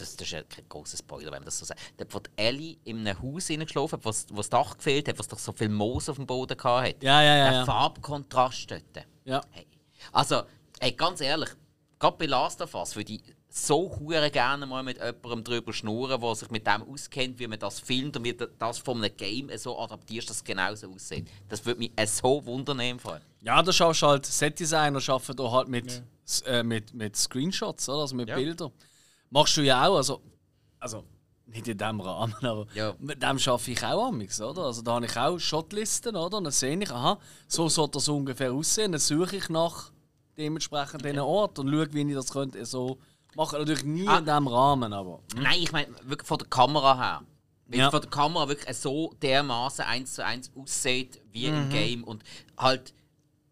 [0.00, 1.80] das, das ist ja kein großer Spoiler, wenn man das so sagt.
[1.96, 5.20] Dort, wo die Ellie in einem Haus hineingeschlafen hat, wo das- Dach gefehlt hat, wo
[5.20, 7.02] es doch so viel Moos auf dem Boden gehabt hat.
[7.02, 7.44] ja, ja, ja.
[7.50, 7.64] Der ja.
[7.64, 8.82] Farbkontrast dort.
[9.24, 9.40] ja.
[9.50, 9.66] Hey.
[10.12, 10.42] Also,
[10.80, 11.50] ey, ganz ehrlich,
[11.98, 16.20] gerade bei Last of Us würde ich so hure gerne mal mit jemandem drüber schnurren,
[16.20, 19.50] der sich mit dem auskennt, wie man das filmt und wie das von einem Game
[19.56, 21.26] so adaptierst, dass es genauso aussieht.
[21.48, 23.20] Das würde mich äh, so wundern im Fall.
[23.42, 27.88] Ja, da schaust du halt, Set-Designer arbeiten da halt mit, s- äh, mit, mit Screenshots,
[27.88, 28.02] oder?
[28.02, 28.36] also mit Ja.
[28.36, 28.70] Bildern.
[29.30, 30.20] Machst du ja auch, also,
[30.78, 31.04] also
[31.46, 32.94] nicht in diesem Rahmen, aber Ja.
[32.98, 34.64] mit dem arbeite ich auch amix, oder?
[34.64, 36.38] Also da habe ich auch Shotlisten, oder?
[36.38, 38.92] Und dann sehe ich, aha, so soll das ungefähr aussehen.
[38.92, 39.90] Dann suche ich nach
[40.36, 42.98] dementsprechend diesen Ort und schaue, wie ich das könnte so
[43.34, 43.58] machen.
[43.58, 44.18] Natürlich nie Ah.
[44.18, 45.20] in diesem Rahmen, aber...
[45.36, 47.22] Nein, ich meine wirklich von der Kamera her.
[47.66, 47.90] Weil Ja.
[47.90, 51.56] von der Kamera wirklich so dermaßen eins zu eins aussieht wie Mhm.
[51.56, 52.22] im Game und
[52.56, 52.94] halt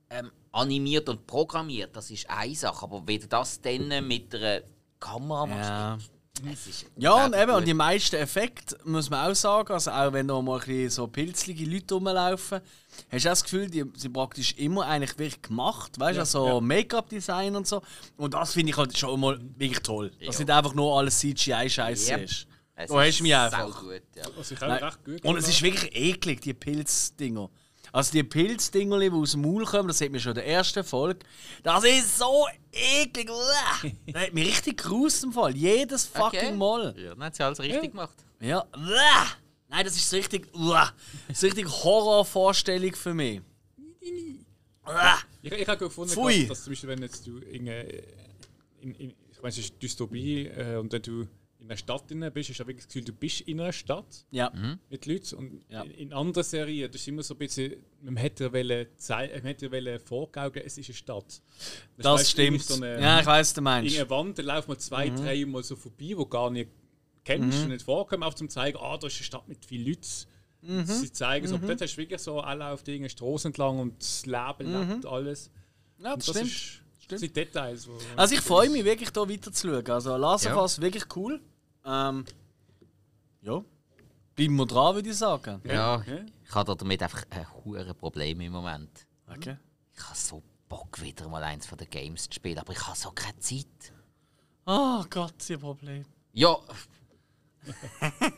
[0.09, 2.85] ähm, animiert und programmiert, das ist eine Sache.
[2.85, 4.61] Aber wie du das dann mit einer
[5.01, 5.99] Kamera machst, Ja.
[6.99, 7.67] Ja, und eben, und gut.
[7.69, 11.07] die meisten Effekte, muss man auch sagen, also auch wenn da mal ein bisschen so
[11.07, 12.61] pilzlige Leute rumlaufen,
[13.11, 16.61] hast du auch das Gefühl, die sind praktisch immer eigentlich wirklich gemacht, weißt du, also
[16.61, 17.81] Make-up-Design und so.
[18.19, 20.13] Und das finde ich halt schon mal wirklich toll.
[20.21, 20.27] Ja.
[20.27, 22.25] Dass nicht einfach nur alles CGI-Scheiße Yep.
[22.25, 22.47] ist.
[22.79, 23.59] Es Da hast ist du mich einfach.
[23.73, 24.25] saugut, ja.
[24.27, 24.85] Auch Nein.
[24.85, 27.49] recht gut Und es ist wirklich eklig, die Pilzdinger.
[27.97, 30.85] Also die Pilzdinger, die aus dem Maul kommen, das sieht man schon in der ersten
[30.85, 31.21] Folge.
[31.63, 33.31] Das ist so eklig.
[34.13, 35.57] Das hat mich richtig gerust im Fall.
[35.57, 36.53] Jedes fucking Okay.
[36.53, 36.95] Mal.
[36.99, 38.15] Ja, dann hat sie alles richtig gemacht.
[38.39, 38.67] Ja.
[39.71, 40.53] Nein, das ist so richtig.
[40.53, 40.93] Das
[41.31, 43.41] ist richtig Horrorvorstellung für mich.
[45.41, 46.49] Ich, ich habe gefunden, Pfui.
[46.49, 50.77] dass, zum Beispiel, wenn jetzt du in, in, in ich meine, es ist Dystopie äh,
[50.77, 51.27] und wenn du
[51.67, 54.25] in einer Stadt drin bist, hast du wirklich das Gefühl, du bist in einer Stadt
[54.31, 54.53] Ja.
[54.89, 55.35] mit Leuten.
[55.37, 55.83] Und Ja.
[55.83, 59.71] in, in anderen Serien, das ist immer so ein bisschen, man hätte wollen, man hätte
[59.73, 61.43] wollen vorgaukeln, es ist eine Stadt.
[61.99, 62.63] Das ist stimmt.
[62.63, 63.93] So eine, ja, ich weiß, was du meinst.
[63.95, 65.17] irgendeine Wand, da laufen wir zwei, Mhm.
[65.17, 66.71] drei Mal so vorbei, wo gar nicht
[67.25, 70.07] kennst und nicht vorkommen, auch zum zeigen, ah, da ist eine Stadt mit vielen Leuten.
[70.63, 70.85] Mhm.
[70.87, 74.25] Sie zeigen so, dort hast du wirklich so alle auf die Straße entlang und das
[74.27, 75.51] Leben lebt alles.
[75.99, 76.27] ja, Und Mhm.
[76.27, 76.47] das, stimmt.
[76.47, 77.89] Ist, das sind Details.
[78.17, 79.87] Also ich freue mich wirklich, hier weiter zu schauen.
[79.91, 80.61] Also Last of Ja.
[80.63, 81.41] Us wirklich cool.
[81.87, 82.25] Ähm,
[83.43, 83.63] ja.
[84.35, 85.61] Bleiben wir dran, würde ich sagen.
[85.65, 86.03] Ja, Ja.
[86.45, 89.07] ich habe damit einfach ein hohes Problem im Moment.
[89.29, 89.57] Okay.
[89.97, 92.97] Ich habe so Bock, wieder mal eins von den Games zu spielen, aber ich habe
[92.97, 93.93] so keine Zeit.
[94.67, 96.05] Oh Gott, ihr Problem.
[96.33, 96.57] Ja.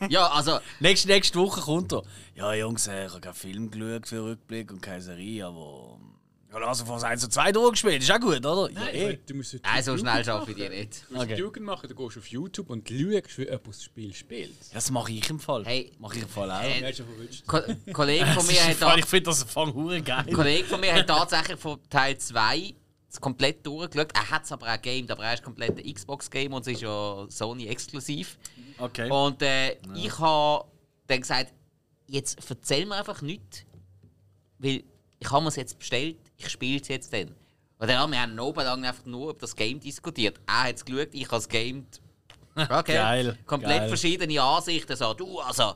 [0.09, 2.03] ja, also, Nächste, nächste Woche kommt er.
[2.35, 5.99] Ja, Jungs, ich habe keinen Film geschaut für Rückblick und keine Serie, aber.
[6.51, 8.01] Ja, Last of Us 1 und 2 durchgespielt.
[8.01, 8.71] Ist auch gut, oder?
[8.71, 9.19] Ja, Nein, eh.
[9.23, 11.05] du musst heute nein, so Jugend schnell schaffe ich die nicht.
[11.07, 11.35] Du musst Okay.
[11.39, 14.55] Jugend machen, du gehst auf YouTube und schaust, wie jemand das Spiel spielt.
[14.73, 15.63] Das mache ich im Fall.
[15.65, 16.63] Hey, Mache ich im Fall auch.
[16.63, 17.03] äh, Ja, ja.
[17.45, 17.59] Ko
[17.93, 20.23] Kollege von mir hat Fall, ich finde das Fang hure geil.
[20.27, 22.73] ein Kollege von mir hat tatsächlich von Teil 2
[23.07, 24.11] das komplett durchgeschaut.
[24.15, 26.81] Er hat es aber auch gamed, aber er ist komplett ein Xbox-Game und es ist
[26.81, 28.37] ja Sony-exklusiv.
[28.79, 29.09] Okay.
[29.11, 30.65] Und äh, ich habe
[31.05, 31.53] dann gesagt,
[32.07, 33.65] jetzt erzähl mir einfach nichts,
[34.57, 34.83] weil
[35.19, 37.35] ich habe es jetzt bestellt, ich spiele es jetzt dann.
[37.77, 40.39] Und dann, wir haben oben lang einfach nur über das Game diskutiert.
[40.47, 42.01] Er hat es geschaut, ich habe es gamed.
[42.69, 42.93] Okay.
[42.95, 43.87] Geil, Komplett geil.
[43.87, 44.93] verschiedene Ansichten.
[44.97, 45.75] So, du, also,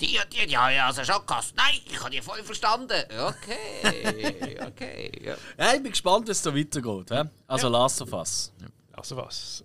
[0.00, 1.54] die und die, ja, ja, also Schockast.
[1.54, 3.02] Nein, ich habe die voll verstanden.
[3.10, 5.12] Okay, okay.
[5.22, 5.36] Ja.
[5.58, 7.10] Ja, ich bin gespannt, wie es da weitergeht.
[7.10, 7.24] hä?
[7.46, 8.52] Also Last of Us.
[8.92, 9.64] Also was?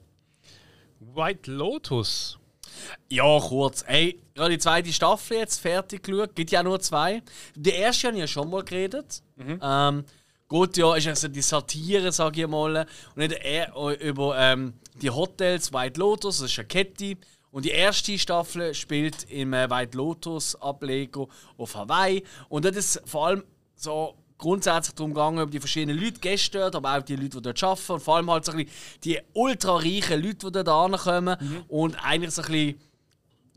[0.99, 2.37] White Lotus.
[3.09, 3.83] Ja, kurz.
[3.87, 6.35] Ey, habe die zweite Staffel jetzt fertig geschaut.
[6.35, 7.21] Gibt ja nur zwei.
[7.55, 9.21] Die erste habe ich ja schon mal geredet.
[9.61, 10.05] Ähm,
[10.47, 12.87] gut, ja, ist also die Satire, sage ich mal.
[13.15, 17.17] Und nicht eher über ähm, die Hotels White Lotus, das ist eine Kette.
[17.51, 21.27] Und die erste Staffel spielt im äh, White Lotus Ableger
[21.57, 22.23] auf Hawaii.
[22.47, 23.43] Und dort ist vor allem
[23.75, 27.41] so grundsätzlich darum gegangen, über die verschiedenen Leute, Gäste dort, aber auch die Leute, die
[27.41, 27.91] dort arbeiten.
[27.93, 28.73] Und vor allem halt so ein bisschen
[29.03, 31.63] die ultra reichen Leute, die dort ankommen.
[31.69, 32.81] Und eigentlich so ein bisschen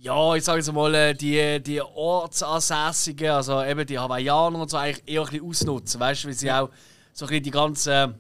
[0.04, 4.76] ja, ich sage jetzt mal, äh, die, die Ortsansässigen, also eben die Hawaiianer und so,
[4.76, 5.98] eigentlich eher ein bisschen ausnutzen.
[5.98, 6.68] Weißt du, weil sie auch
[7.14, 8.14] so ein bisschen die ganzen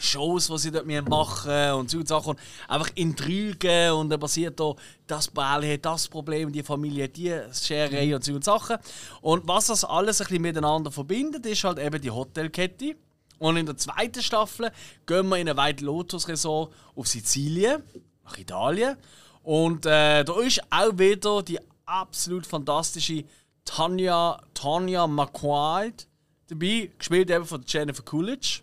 [0.00, 2.36] Shows, die sie dort machen und so Sachen,
[2.68, 4.74] einfach Intrigen und dann passiert da,
[5.06, 8.76] das Bärli hat das Problem, die Familie die Scherei und so und Sachen.
[9.20, 12.96] Und was das alles ein bisschen miteinander verbindet, ist halt eben die Hotelkette.
[13.38, 14.70] Und in der zweiten Staffel
[15.06, 17.82] gehen wir in ein White Lotus Resort auf Sizilien,
[18.24, 18.96] nach Italien.
[19.42, 23.24] Und äh, da ist auch wieder die absolut fantastische
[23.64, 26.06] Tanja, Tanja McQuaid
[26.48, 28.60] dabei, gespielt eben von Jennifer Coolidge.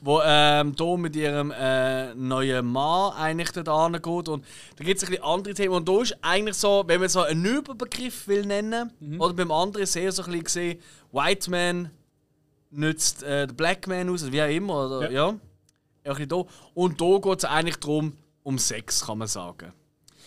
[0.00, 4.28] Wo ähm, hier mit ihrem äh, neuen Mann eigentlich dort angeht.
[4.28, 4.44] Und
[4.76, 5.74] da gibt es ein bisschen andere Themen.
[5.74, 9.86] Und da ist eigentlich so, wenn man so einen Überbegriff will nennen, oder beim anderen
[9.86, 10.78] sehr so ein bisschen gesehen,
[11.12, 11.90] White Man
[12.70, 14.86] nützt äh, den Black Man aus, oder wie auch immer.
[14.86, 15.26] Oder, ja.
[15.26, 15.28] ja.
[15.30, 15.38] ein
[16.04, 16.44] bisschen da.
[16.74, 19.72] Und da geht es eigentlich darum, um Sex, kann man sagen.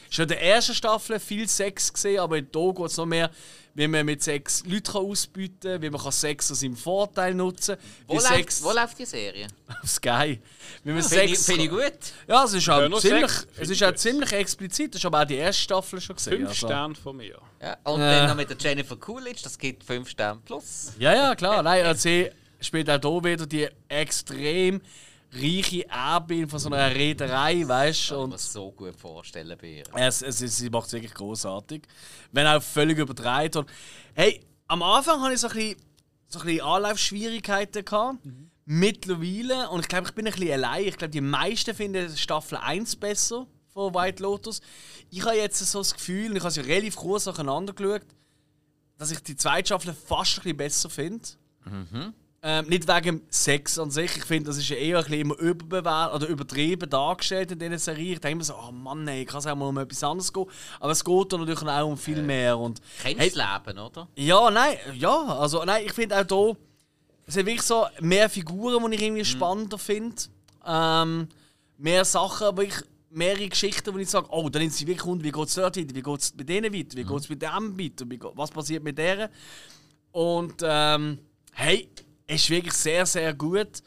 [0.10, 3.30] Schon in der ersten Staffel viel Sex gesehen, aber hier geht es noch mehr,
[3.74, 7.34] wie man mit Sex Leute kann ausbieten kann, wie man kann Sex zu seinem Vorteil
[7.34, 7.86] nutzen kann.
[8.08, 9.48] Wo, läuft, Sex wo läuft die Serie?
[9.84, 10.40] auf Sky.
[10.84, 11.46] Wie man Finde ich, Sex.
[11.46, 11.94] find ich gut.
[12.28, 14.94] Ja, es ist auch Ja, nur ziemlich, Sex, es finde ist ich auch ziemlich explizit.
[14.96, 16.38] Das ist aber auch die erste Staffel schon gesehen.
[16.38, 16.68] Fünf also.
[16.68, 17.38] Sterne von mir.
[17.62, 17.78] Ja.
[17.84, 18.04] Und Äh.
[18.16, 20.94] dann noch mit der Jennifer Coolidge, das gibt 5 Sterne plus.
[21.00, 21.62] Ja, ja, klar.
[21.64, 22.30] Nein, also sie
[22.62, 24.82] spielt auch hier wieder die extrem
[25.36, 28.14] reiche Erbin von so einer Reederei, weißt Ich du?
[28.16, 29.84] kann Und mir so gut vorstellen bei ihr.
[29.96, 31.84] Es, es, ist- sie macht es wirklich großartig.
[32.32, 33.56] Wenn auch völlig übertreibt.
[33.58, 33.70] Und
[34.14, 35.76] hey, am Anfang hatte ich so ein bisschen,
[36.28, 37.86] so ein bisschen Anlaufschwierigkeiten.
[37.86, 38.20] Gehabt.
[38.66, 40.86] Mittlerweile, und ich glaube, ich bin ein bisschen allein.
[40.86, 44.60] Ich glaube, die meisten finden Staffel 1 besser von White Lotus.
[45.12, 48.02] Ich habe jetzt so das Gefühl, und ich habe sie relativ kurz nacheinander geschaut,
[48.98, 51.28] dass ich die zweite Staffel fast ein bisschen besser finde.
[52.48, 54.18] Ähm, nicht wegen Sex an sich.
[54.18, 57.80] Ich finde, das ist ja eher ein bisschen immer überbewertet oder übertrieben dargestellt in dieser
[57.80, 58.14] Serie.
[58.14, 60.46] Ich denke mir so, oh Mann, ey, kann es auch mal um etwas anderes gehen.
[60.80, 62.60] Aber es geht dann natürlich auch um viel mehr.
[62.60, 63.30] Und, Kennst Hey.
[63.30, 64.08] Leben, oder?
[64.16, 66.58] ja, nein, ja, also nein, ich finde auch hier,
[67.26, 70.16] es sind wirklich so mehr Figuren, die ich irgendwie spannender finde.
[70.68, 71.28] Ähm,
[71.80, 72.76] mehr Sachen, aber ich
[73.10, 75.78] mehrere Geschichten, wo ich sage, oh, dann sind sie wirklich rund, wie geht es dort
[75.78, 78.84] weiter, wie geht es bei denen weiter, wie geht es mit dem weiter, was passiert
[78.84, 79.32] mit deren.
[80.12, 81.18] Und ähm,
[81.54, 81.90] hey,
[82.28, 83.82] ist wirklich sehr, sehr gut.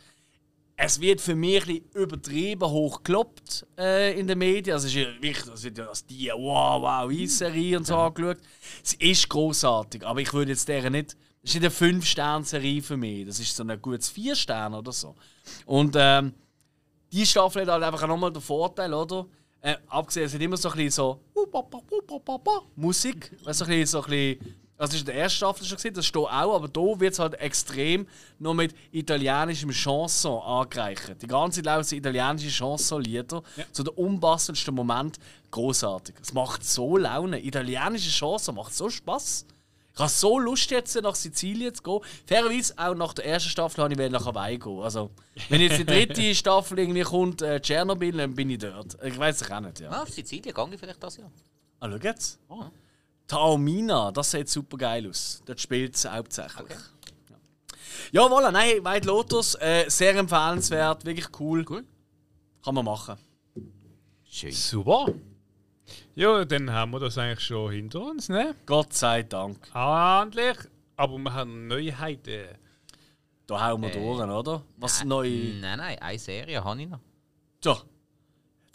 [0.77, 4.75] Es wird für mich ein bisschen übertrieben hochgelobt äh, in den Medien.
[4.75, 7.97] Also es ist ja wirklich, das wird ja als die wow, wow, Eis-Serie und so
[7.97, 8.39] angeschaut.
[8.85, 11.17] Es ist großartig, aber ich würde jetzt deren nicht.
[11.43, 13.27] Das ist nicht eine 5-Sterne-Serie für mich.
[13.27, 15.17] Das ist so ein gutes 4 Sterne oder so.
[15.67, 16.33] Und ähm,
[17.11, 19.27] die Staffel hat halt einfach nochmal den Vorteil, oder?
[19.61, 21.21] Äh, abgesehen, es hat immer so ein bisschen so
[22.77, 23.33] Musik.
[23.43, 25.77] Weißt, so ein bisschen, so ein bisschen, also das ist in der ersten Staffel schon
[25.77, 28.07] gesehen, das steht auch, aber da wird es halt extrem
[28.39, 31.21] noch mit italienischem Chanson angereichert.
[31.21, 33.43] Die ganze Zeit laufen italienische Chansonlieder.
[33.73, 35.19] So der unpassendste Moment.
[35.51, 36.15] Großartig.
[36.23, 37.45] Es macht so Laune.
[37.45, 39.47] Italienische Chanson macht so Spaß.
[39.95, 41.99] Ich habe so Lust jetzt nach Sizilien zu gehen.
[42.27, 44.81] Fairerweise auch nach der ersten Staffel habe ich nach Hawaii gehen.
[44.81, 45.11] Also,
[45.49, 48.97] wenn jetzt die dritte Staffel irgendwie kommt, äh, Tschernobyl, dann bin ich dort.
[49.03, 49.81] Ich weiß es auch nicht.
[49.81, 49.91] Ja.
[49.91, 51.33] Ah, auf Sizilien gehe ich vielleicht das Jahr.
[51.81, 52.39] Ah, schau jetzt.
[52.49, 52.67] Oh.
[53.29, 55.43] Taormina, das sieht super geil aus.
[55.47, 56.71] Dort spielt es hauptsächlich.
[56.71, 57.37] Ja,
[58.11, 61.65] ja voilà, nein, White Lotus, äh, sehr empfehlenswert, wirklich cool.
[61.69, 61.85] Cool.
[62.65, 63.17] Kann man machen.
[64.25, 64.53] Schön.
[64.53, 65.13] Super.
[66.15, 68.55] Ja, dann haben wir das eigentlich schon hinter uns, ne?
[68.67, 69.57] Gott sei Dank.
[69.75, 70.57] Endlich.
[70.97, 72.49] Aber wir haben Neuheiten.
[73.47, 74.63] Da hauen wir Äh, durch, oder?
[74.77, 75.31] Was Nein, neu.
[75.61, 77.01] Nein, nein, eine Serie habe ich noch.
[77.63, 77.77] So.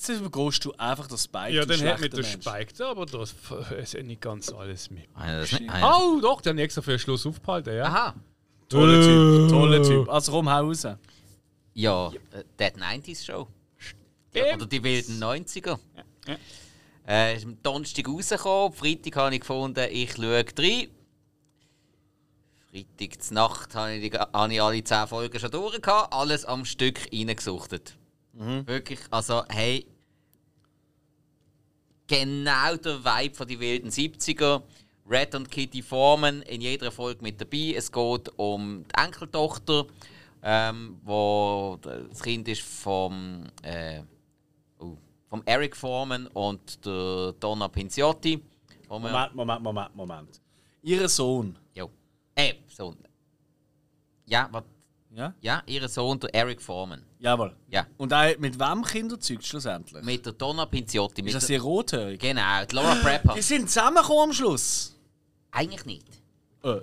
[0.08, 1.54] Jetzt übergehst du einfach das Spike.
[1.54, 2.24] Ja, dann hat mit der.
[2.24, 3.34] Spike da, aber das
[3.78, 5.06] ist nicht ganz alles mit.
[5.16, 5.70] Das nicht?
[5.70, 7.86] Ah, Oh, doch, haben extra für den Schluss aufgehalten, ja.
[7.86, 8.16] Aha.
[8.68, 9.02] Toller.
[9.02, 10.10] Typ, toller Typ.
[10.10, 10.86] Also komm, hau raus.
[11.74, 13.48] Ja, äh, Dead 90s Show.
[14.34, 15.80] Ja, oder die wilden 90er.
[17.08, 18.74] Äh, ist am Donnerstag rausgekommen.
[18.74, 20.88] Freitag habe ich gefunden, ich schaue rein.
[22.72, 25.82] Freitag zur Nacht habe ich, die, habe ich alle 10 Folgen schon durch.
[25.82, 27.96] gehabt, Alles am Stück reingesuchtet.
[28.34, 29.86] Wirklich, also hey.
[32.08, 34.62] Genau der Vibe von die wilden 70er.
[35.10, 37.74] Red und Kitty Foreman in jeder Folge mit dabei.
[37.76, 39.86] Es geht um die Enkeltochter,
[40.42, 44.02] ähm, wo das Kind ist vom, äh,
[44.80, 44.98] oh,
[45.30, 48.42] vom Eric Foreman und der Donna Pinciotti.
[48.88, 50.42] Moment, Moment, Moment, Moment.
[50.82, 51.58] Ihr Sohn.
[51.74, 51.90] Jo.
[52.36, 52.98] Äh, Sohn.
[54.26, 54.66] Ja, wat,
[55.16, 55.34] Ja?
[55.42, 57.04] ja, ihr Sohn, der Eric Foreman.
[57.20, 57.56] Jawohl.
[57.70, 57.86] Ja.
[57.98, 60.04] Und auch mit wem Kinderzeugt schlussendlich?
[60.04, 61.22] Mit der Donna Pinciotti.
[61.22, 62.18] Ist das die Rothörige?
[62.18, 63.34] genau, die Laura Prepper.
[63.36, 64.96] Die sind zusammengekommen am Schluss.
[65.52, 66.08] Eigentlich nicht.
[66.64, 66.82] Äh,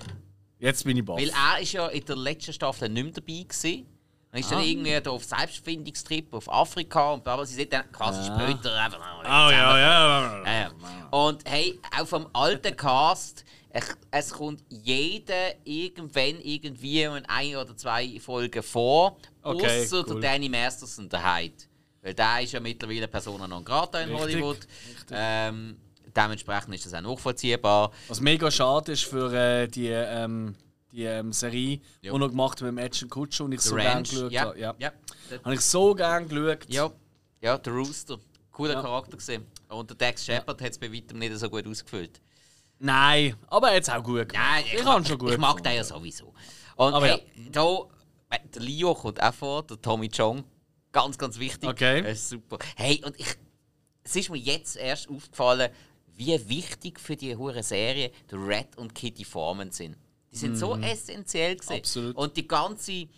[0.61, 1.19] jetzt bin ich baff.
[1.19, 3.87] Weil er ist ja in der letzten Staffel nicht mehr dabei gewesen.
[4.33, 4.55] Er ist Ah.
[4.57, 9.01] dann irgendwie da auf Selbstfindungstrip auf Afrika und aber sie sind dann quasi später einfach
[9.25, 10.45] Oh ja, ja.
[10.45, 10.71] Ja, ja.
[11.11, 13.45] Und hey, auch vom alten Cast,
[14.11, 20.21] es, kommt jeder irgendwann irgendwie in ein oder zwei Folgen vor, Okay, außer cool.
[20.21, 21.55] der Danny Masterson, der Hyde.
[22.03, 24.59] Weil der ist ja mittlerweile Persona non grata in Richtig, Hollywood.
[25.11, 25.77] Ähm,
[26.17, 27.93] dementsprechend ist das auch nachvollziehbar.
[28.09, 30.55] Was mega schade ist für äh, die, ähm,
[30.93, 32.13] die ähm, Serie, Ja.
[32.13, 34.11] die noch gemacht mit dem Edson Kutcher und ich so The gerne Ranch.
[34.11, 34.59] geschaut Ja, habe.
[34.59, 34.75] Ja.
[34.79, 34.93] ja.
[35.45, 36.67] Habe ich so gerne geschaut.
[36.69, 36.91] Ja,
[37.43, 38.19] ja, der Rooster.
[38.51, 38.83] Cooler Ja.
[38.83, 39.47] Charakter gesehen.
[39.69, 42.21] Und der Dex Shepard hat es bei weitem nicht so gut ausgefüllt.
[42.83, 44.35] Nein, aber er es auch gut gemacht.
[44.35, 46.33] Nein, ich habe schon gut Ich mag den ja sowieso.
[46.77, 47.83] Und Aber hey, da,
[48.31, 50.43] äh, der Leo kommt auch vor, der Tommy Chong.
[50.91, 51.69] Ganz, ganz wichtig.
[51.69, 52.01] Okay.
[52.01, 52.59] Das ist super.
[52.77, 53.37] Hey, und ich,
[54.03, 55.71] es ist mir jetzt erst aufgefallen,
[56.07, 59.99] wie wichtig für die hure Serie der Red und Kitty Foreman sind.
[60.33, 61.73] Die sind so essentiell gewesen.
[61.73, 61.79] Mhm.
[61.81, 62.17] Absolut.
[62.17, 63.09] Und die ganze,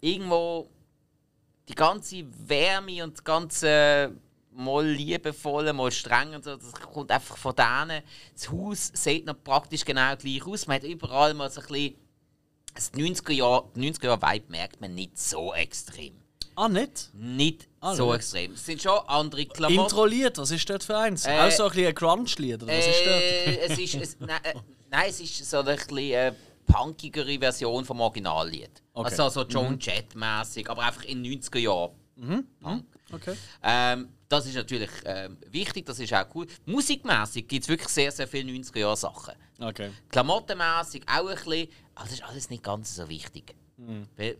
[0.00, 0.68] irgendwo,
[1.68, 4.16] die ganze Wärme und das ganze
[4.54, 8.02] mal liebevolle, mal streng und so, das kommt einfach von denen.
[8.34, 10.66] Das Haus sieht noch praktisch genau gleich aus.
[10.66, 11.94] Man hat überall mal so ein bisschen
[12.74, 16.14] das 90er Jahr, 90er Jahr Vibe merkt man nicht so extrem.
[16.54, 17.10] Ah, nicht?
[17.14, 18.14] Nicht Ah, so schau.
[18.14, 18.52] extrem.
[18.52, 19.80] Es sind schon andere Klamotten.
[19.82, 21.24] Intro-Lied, was ist dort für eins?
[21.26, 23.22] Äh, auch so ein bisschen ein Crunch-Lied, oder was ist dort?
[23.22, 24.54] Äh, es ist, es, nein, äh,
[24.90, 26.32] nein, es ist so eine bisschen äh,
[26.66, 28.82] punkigere Version vom Originallied.
[28.92, 29.08] Okay.
[29.10, 32.46] Also so Joan Jett-mäßig, aber einfach in 90er Jahren.
[32.60, 32.84] Punk.
[33.12, 33.34] Okay.
[33.62, 36.46] Ähm, das ist natürlich ähm, wichtig, das ist auch cool.
[36.64, 39.34] Musikmäßig gibt es wirklich sehr, sehr viele 90er-Jahre-Sachen.
[39.60, 39.90] Okay.
[40.08, 43.54] Klamottenmäßig auch ein bisschen, aber das ist alles nicht ganz so wichtig.
[44.16, 44.38] Weil,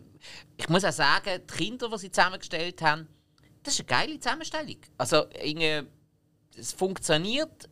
[0.57, 3.07] Ich muss auch sagen, die Kinder, die sie zusammengestellt haben,
[3.61, 4.77] das ist eine geile Zusammenstellung.
[4.97, 5.87] Also, irgendwie,
[6.57, 7.69] es funktioniert,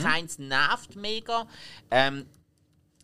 [0.00, 1.46] keins nervt mega.
[1.90, 2.26] Ähm,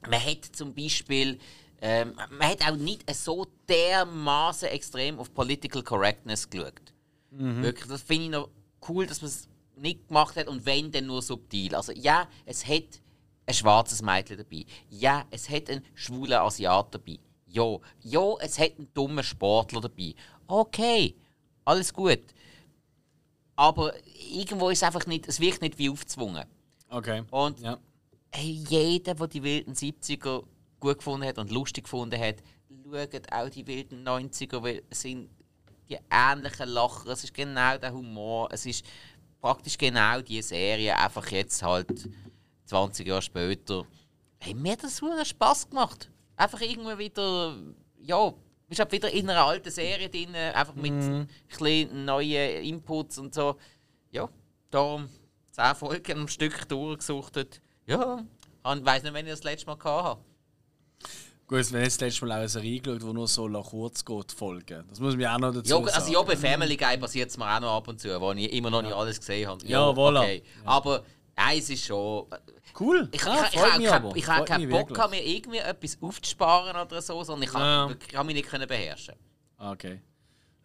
[0.08, 1.38] man hat zum Beispiel,
[1.82, 6.93] ähm, man hat auch nicht so dermaßen extrem auf Political Correctness geschaut.
[7.36, 8.48] Wirklich, das finde ich noch
[8.88, 11.74] cool, dass man es nicht gemacht hat und wenn, dann nur subtil.
[11.74, 13.00] Also ja, es hat
[13.46, 14.64] ein schwarzes Mädchen dabei.
[14.88, 17.18] Ja, es hat einen schwulen Asiat dabei.
[17.46, 20.14] Ja, ja, es hat einen dummen Sportler dabei.
[20.46, 21.14] Okay,
[21.64, 22.20] alles gut.
[23.56, 23.92] Aber
[24.32, 26.44] irgendwo ist es einfach nicht, es wirkt nicht wie aufgezwungen.
[26.88, 27.22] Okay.
[27.30, 27.78] Und Ja.
[28.32, 30.44] hey, jeder, der die wilden 70er
[30.80, 32.36] gut gefunden hat und lustig gefunden hat,
[32.84, 35.28] schaut auch die wilden 90er, weil es sind
[35.88, 38.84] die ähnlichen Lacher, es ist genau der Humor, es ist
[39.40, 42.08] praktisch genau die Serie, einfach jetzt halt
[42.64, 43.84] 20 Jahre später.
[44.38, 46.10] Hey, mir hat das so Spaß gemacht.
[46.36, 47.56] Einfach irgendwie wieder,
[47.98, 48.32] ja,
[48.66, 53.34] bist halt wieder in einer alten Serie drin, einfach mit ein bisschen neuen Inputs und
[53.34, 53.56] so.
[54.14, 54.28] ja,
[54.70, 55.08] darum
[55.50, 57.60] 10 Folgen am Stück durchgesuchtet.
[57.86, 58.24] Ja,
[58.64, 60.20] ich weiß nicht, wenn ich das letzte Mal hatte.
[61.46, 64.02] Gut, wenn jetzt das letzte Mal auch eine Serie geschaut, die nur so nach kurz
[64.04, 64.84] geht, Folgen.
[64.88, 65.88] Das muss mir auch noch dazu Ja, sagen.
[65.94, 68.50] also ja, bei Family Guy passiert es mir auch noch ab und zu, wo ich
[68.52, 69.66] immer noch nicht alles gesehen habe.
[69.66, 70.42] Ja, voilà.
[70.64, 71.02] Aber
[71.36, 72.26] nein, es ist schon...
[72.80, 73.08] Cool.
[73.12, 74.14] Ich, ja, ich, ich, ich, aber.
[74.26, 77.94] habe keinen Bock, mir irgendwie etwas aufzusparen oder so, sondern ich kann, Ja.
[78.10, 79.14] kann mich nicht können beherrschen.
[79.58, 80.00] Ah, Okay.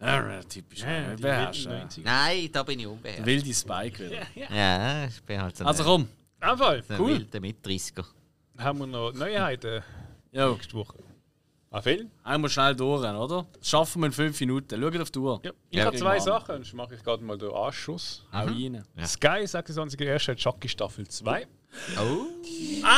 [0.00, 0.80] Ja, typisch.
[0.80, 1.70] Ja, Ja, die beherrschen.
[1.72, 2.00] wilden 90er.
[2.04, 3.26] Nein, da bin ich unbeherrscht.
[3.26, 4.22] Wilde Spike wieder.
[4.50, 6.08] Ja, ich bin halt so Also komm.
[6.40, 6.58] Ein
[6.98, 7.08] cool.
[7.18, 8.04] wilder Mit-30er.
[8.58, 9.82] haben wir noch Neuheiten
[10.32, 10.98] Jo, nächste Woche.
[11.72, 12.10] Ah, Film?
[12.24, 13.46] einmal schnell durch, oder?
[13.58, 14.80] Das schaffen wir in fünf Minuten.
[14.80, 15.40] Schaut auf die Uhr.
[15.44, 15.52] Ja.
[15.70, 16.20] Ich Ja, habe zwei Mann.
[16.20, 18.24] Sachen, sonst mache ich gerade mal den Anschluss.
[18.32, 18.84] Hau rein.
[18.96, 19.06] Ja.
[19.06, 20.34] Sky, 26.01.
[20.34, 21.46] Chucky Staffel 2.
[22.00, 22.26] Oh,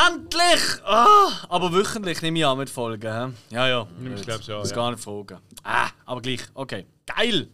[0.09, 0.83] Endlich!
[0.85, 3.13] Ah, aber wöchentlich nehme ich an mit Folgen.
[3.13, 3.55] hä?
[3.55, 3.87] Ja, ja.
[4.17, 4.77] Ich glaub's ja, Muss ja.
[4.77, 5.39] gar nicht fragen.
[5.63, 6.41] Ah, aber gleich.
[6.55, 6.87] Okay.
[7.05, 7.49] Geil!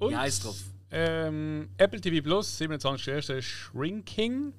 [0.00, 0.56] Und Wie heißt drauf?
[0.90, 3.40] ähm, Apple TV Plus, 27.01.
[3.40, 4.52] Shrinking.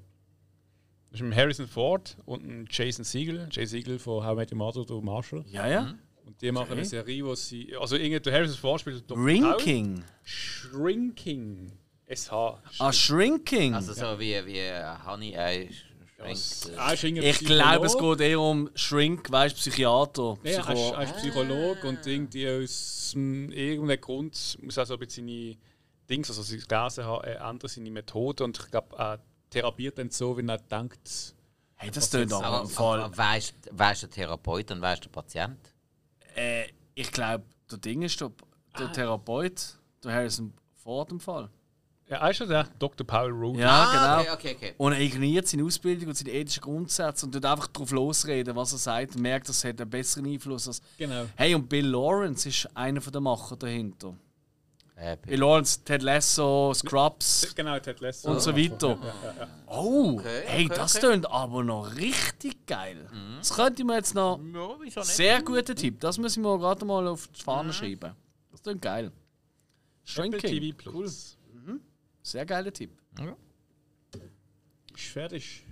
[1.13, 3.47] Das ist mit Harrison Ford und ein Jason Siegel.
[3.51, 5.45] Jason Siegel von How I Met Your Mother und Marshall.
[5.47, 5.93] Ja, ja.
[6.25, 7.71] Und die machen eine Serie, wo sie.
[7.79, 9.07] Also, irgendwie der Harrison Ford spielt.
[9.07, 9.23] Dr.
[9.23, 10.03] Rinking.
[10.23, 11.71] Shrinking.
[12.11, 12.31] SH.
[12.31, 13.75] Ah, Shrinking.
[13.75, 14.61] also so wie, wie
[15.05, 15.69] Honey äh.
[16.77, 20.37] Ah, ist irgendwie ich glaube, es geht eher um Shrink, weißt Psychiater.
[20.43, 24.93] Ja, er ist, Psycho er ist Psychologe und irgendwie aus irgendeinem Grund muss er so
[24.93, 25.57] ein bisschen seine
[26.09, 29.19] Dings, also habe, er ändert seine Methode und ich glaube,
[29.53, 31.35] therapiert dann so, wenn er denkt,
[31.75, 33.11] hey, das tönt aber Aber, im Fall.
[33.15, 35.57] wer, ist, wer ist der Therapeut und wer ist der Patient?
[36.35, 36.65] Äh,
[36.95, 38.31] ich glaube, der Ding ist der,
[38.77, 40.53] der Therapeut, der Harrison
[40.83, 41.49] Ford im Fall.
[42.07, 43.05] er ist ja der Dr.
[43.07, 43.57] Paul Rudd.
[43.57, 44.31] Ja, genau.
[44.31, 44.73] Ah, okay, okay, okay.
[44.77, 48.73] Und er ignoriert seine Ausbildung und seine ethischen Grundsätze und tut einfach drauf losreden, was
[48.73, 50.67] er sagt und merkt, das hat einen besseren Einfluss.
[50.67, 51.25] Als Genau.
[51.35, 54.13] hey, und Bill Lawrence ist einer der Macher dahinter.
[55.25, 58.29] Bill Lawrence, Ted Lasso, Scrubs Genau, Ted Lasso.
[58.29, 58.97] und so weiter.
[59.67, 61.07] Oh, Okay, hey, okay, das okay.
[61.07, 63.09] tönt aber noch richtig geil.
[63.39, 64.39] Das könnte man jetzt noch.
[64.95, 65.03] ja?
[65.03, 65.99] Sehr guter Tipp.
[65.99, 68.13] Das müssen wir gerade mal auf die Fahne schreiben.
[68.51, 69.11] Das klingt geil.
[70.03, 70.39] Shrinking.
[70.39, 71.37] TV Plus.
[72.21, 72.91] Sehr geiler Tipp.
[74.95, 75.63] Ist fertig.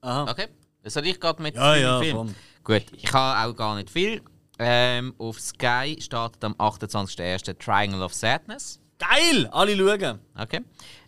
[0.00, 0.30] Aha.
[0.30, 0.46] Okay,
[0.84, 2.16] soll ich gerade mit Ja, dem ja, Film?
[2.16, 2.34] komm.
[2.64, 4.22] Gut, ich habe auch gar nicht viel.
[4.64, 7.58] Ähm, auf Sky startet am 28.01.
[7.58, 8.80] Triangle of Sadness.
[8.98, 9.48] Geil!
[9.50, 10.20] Alle schauen.
[10.38, 10.60] Okay.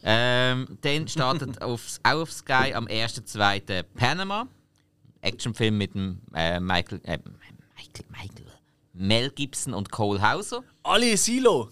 [0.02, 3.85] Ähm, dann startet auf, auch auf Sky am 1.2.
[3.94, 4.48] Panama.
[5.20, 8.47] Actionfilm mit dem äh, Michael, äh, Michael, Michael,
[8.93, 10.62] Mel Gibson und Cole Hauser.
[10.82, 11.70] Alle Silo.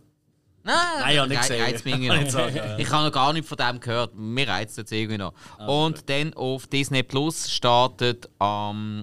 [0.65, 2.15] Nein, Nein, ich hab nicht reizt mich noch.
[2.79, 2.93] ich ja.
[2.93, 4.15] Habe noch gar nicht von dem gehört.
[4.15, 5.35] Mir reizt es irgendwie noch.
[5.59, 9.03] Also und dann auf Disney Plus startet am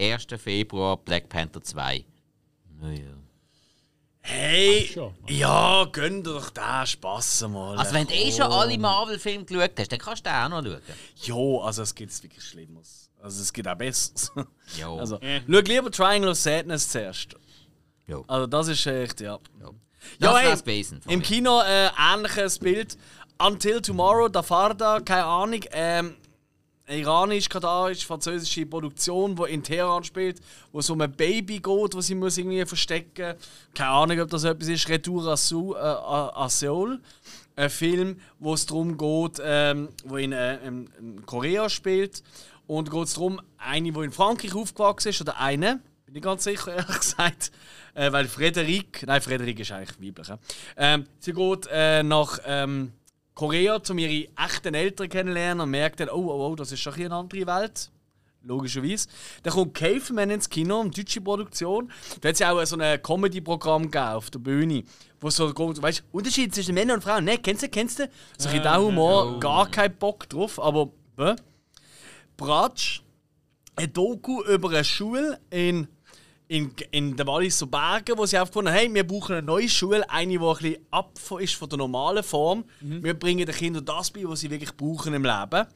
[0.00, 0.26] 1.
[0.36, 2.04] Februar Black Panther 2.
[2.86, 3.12] Naja.
[4.20, 4.90] Hey!
[4.92, 5.14] schon.
[5.28, 7.78] Ja, gönn dir doch den Spass mal.
[7.78, 10.64] Also, wenn du eh schon alle Marvel-Filme geschaut hast, dann kannst du den auch noch
[10.64, 10.80] schauen.
[11.22, 13.10] Jo, also es gibt wirklich Schlimmes.
[13.22, 14.32] Also es gibt auch Besseres.
[14.78, 14.98] Jo.
[14.98, 17.36] Also, schau lieber Triangle of Sadness zuerst.
[18.08, 18.24] Jo.
[18.26, 19.38] Also das ist echt, ja.
[19.60, 19.70] Das
[20.18, 21.24] Ja, hey, von Im mir.
[21.24, 22.96] Kino äh, ähnliches Bild.
[23.38, 25.60] Until Tomorrow, da Farda, keine Ahnung.
[25.70, 26.16] Ähm,
[26.88, 30.40] iranisch-katarisch französische Produktion, die in Teheran spielt,
[30.72, 33.34] wo es um ein Baby geht, das sie muss irgendwie verstecken.
[33.74, 34.88] Keine Ahnung, ob das etwas ist.
[34.88, 37.00] Retour à, äh, Seoul.
[37.56, 42.22] Ein Film, wo es darum geht, ähm, wo in, äh, in, in Korea spielt.
[42.66, 46.44] Und geht es darum, eine, die in Frankreich aufgewachsen ist, oder eine, bin ich ganz
[46.44, 47.50] sicher, ehrlich gesagt.
[47.94, 50.38] Äh, weil Frederik, nein, Frederik ist eigentlich weiblich.
[50.76, 51.68] Ähm, sie geht
[52.04, 52.92] nach ähm,
[53.36, 57.04] Korea, um ihre echten Eltern kennenzulernen und merkt dann, oh, oh, oh, das ist hier
[57.04, 57.90] eine andere Welt.
[58.42, 59.08] Logischerweise.
[59.42, 61.92] Dann kommt Caveman ins Kino, eine deutsche Produktion.
[62.20, 64.84] Da hat es auch so ein Comedy-Programm auf der Bühne,
[65.20, 67.24] wo so geht, weißt du, Unterschied zwischen Männern und Frauen.
[67.24, 68.08] Ne, kennst du, kennst du?
[68.38, 71.34] So ein bisschen Humor, gar kein Bock drauf, aber, bäh.
[72.38, 73.02] Bratsch,
[73.74, 75.88] ein Doku über eine Schule in,
[76.48, 80.08] in, in den Walliser Bergen, wo sie aufgefunden haben, hey, wir brauchen eine neue Schule,
[80.08, 81.10] eine, die ein bisschen ab
[81.40, 82.64] ist von der normalen Form.
[82.80, 85.66] Wir bringen den Kindern das bei, was sie wirklich brauchen im Leben.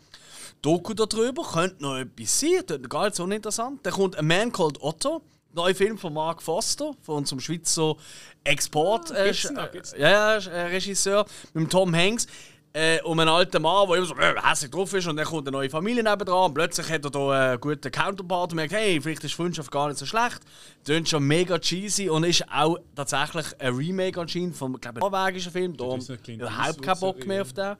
[0.62, 3.84] Doku darüber, könnte noch etwas sein, das ist gar nicht so uninteressant.
[3.84, 5.22] Dann kommt A Man Called Otto,
[5.55, 7.97] neuer Film von Mark Foster, von unserem Schweizer
[8.44, 9.98] Export äh, gibt's noch, gibt's noch.
[9.98, 12.26] ja, äh, Regisseur, mit Tom Hanks.
[12.72, 15.48] Äh, um einen alten Mann, der immer so äh, hässlich drauf ist und dann kommt
[15.48, 19.01] eine neue Familie nebendran und plötzlich hat er da einen guten Counterpart und merkt, hey,
[19.01, 20.38] vielleicht ist Freundschaft gar nicht so schlecht.
[20.84, 25.51] Tönt schon mega cheesy und ist auch tatsächlich ein Remake anscheinend vom, glaube ich, norwegischen
[25.51, 25.76] Film.
[25.76, 25.98] Kleine
[26.28, 27.74] überhaupt keinen Bock mehr auf den.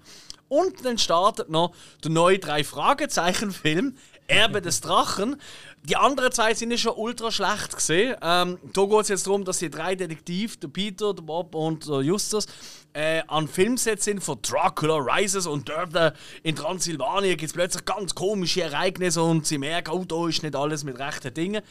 [0.49, 1.73] Und dann startet noch
[2.03, 3.95] der neue Drei-Fragezeichen-Film,
[4.27, 5.37] Erbe des Drachen.
[5.85, 8.17] Die anderen zwei sind schon ultra schlecht gesehen.
[8.21, 11.89] Ähm, da geht es jetzt darum, dass die drei Detektive, der Peter, der Bob und
[11.89, 12.47] der Justus,
[12.93, 16.13] äh, an Filmsets sind von Dracula Rises und äh,
[16.43, 20.57] in Transsilvanien gibt es plötzlich ganz komische Ereignisse und sie merken, oh, da ist nicht
[20.57, 21.63] alles mit rechten Dingen.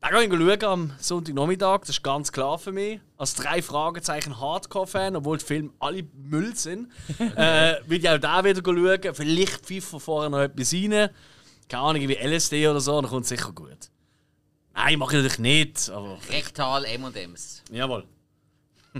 [0.00, 3.00] Da gehe ich schauen am Sonntagnachmittag, das ist ganz klar für mich.
[3.16, 8.44] Als drei Fragezeichen Hardcore-Fan, obwohl die Filme alle Müll sind, äh, will ich auch da
[8.44, 9.14] wieder schauen.
[9.14, 11.08] Vielleicht pfeifen vorher noch etwas rein.
[11.68, 13.90] Keine Ahnung, wie LSD oder so, dann kommt es sicher gut.
[14.74, 15.90] Nein, mache ich natürlich nicht.
[15.90, 17.64] Aber Rektal M&M's.
[17.72, 18.04] Jawohl.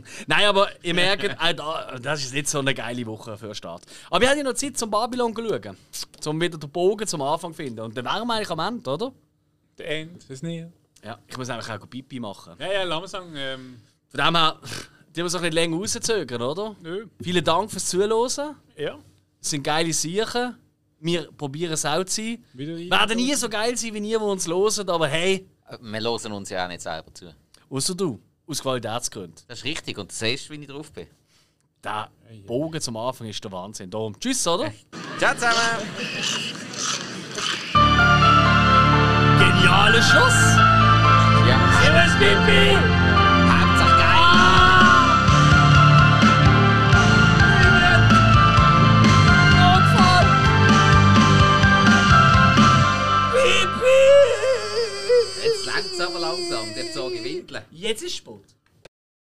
[0.26, 3.54] Nein, aber ihr merkt, auch da, das ist nicht so eine geile Woche für den
[3.54, 3.82] Start.
[4.10, 5.76] Aber wir haben ja noch Zeit zum Babylon zu schauen.
[6.26, 7.80] Um wieder den Bogen zum Anfang zu finden.
[7.80, 9.12] Und dann wären wir eigentlich am Ende, oder?
[9.78, 10.66] Der End, ist nicht.
[11.04, 12.54] Ja, ich muss einfach auch Pipi machen.
[12.58, 13.32] Ja, ja, sagen.
[13.36, 13.76] Ähm,
[14.08, 14.58] Von dem her,
[15.14, 16.76] die müssen wir nicht länger rauszögern, oder?
[16.82, 17.06] nö.
[17.22, 18.56] Vielen Dank fürs Zuhören.
[18.76, 18.98] Ja.
[19.40, 20.56] Es sind geile Sachen.
[20.98, 22.44] Wir probieren es auch zu sein.
[22.54, 22.90] Wieder rein.
[22.90, 26.32] Werden nie so geil sein wie ihr, die uns hören, aber hey, Äh, Wir hören
[26.32, 27.34] uns ja auch nicht selber zu.
[27.68, 28.20] außer du.
[28.48, 29.42] Aus Qualitätsgründen.
[29.48, 31.08] Das ist richtig und du siehst, wie ich drauf bin.
[31.82, 32.08] Der
[32.46, 33.90] Bogen zum Anfang ist der Wahnsinn.
[33.90, 34.72] Darum, tschüss, oder?
[35.18, 35.54] Ciao zusammen!
[39.38, 40.56] Genialer Schluss!
[41.48, 43.05] Ja, Servus, Pipi!
[55.96, 57.64] Jetzt aber langsam, der Zog Windeln.
[57.70, 58.55] Jetzt ist Sport.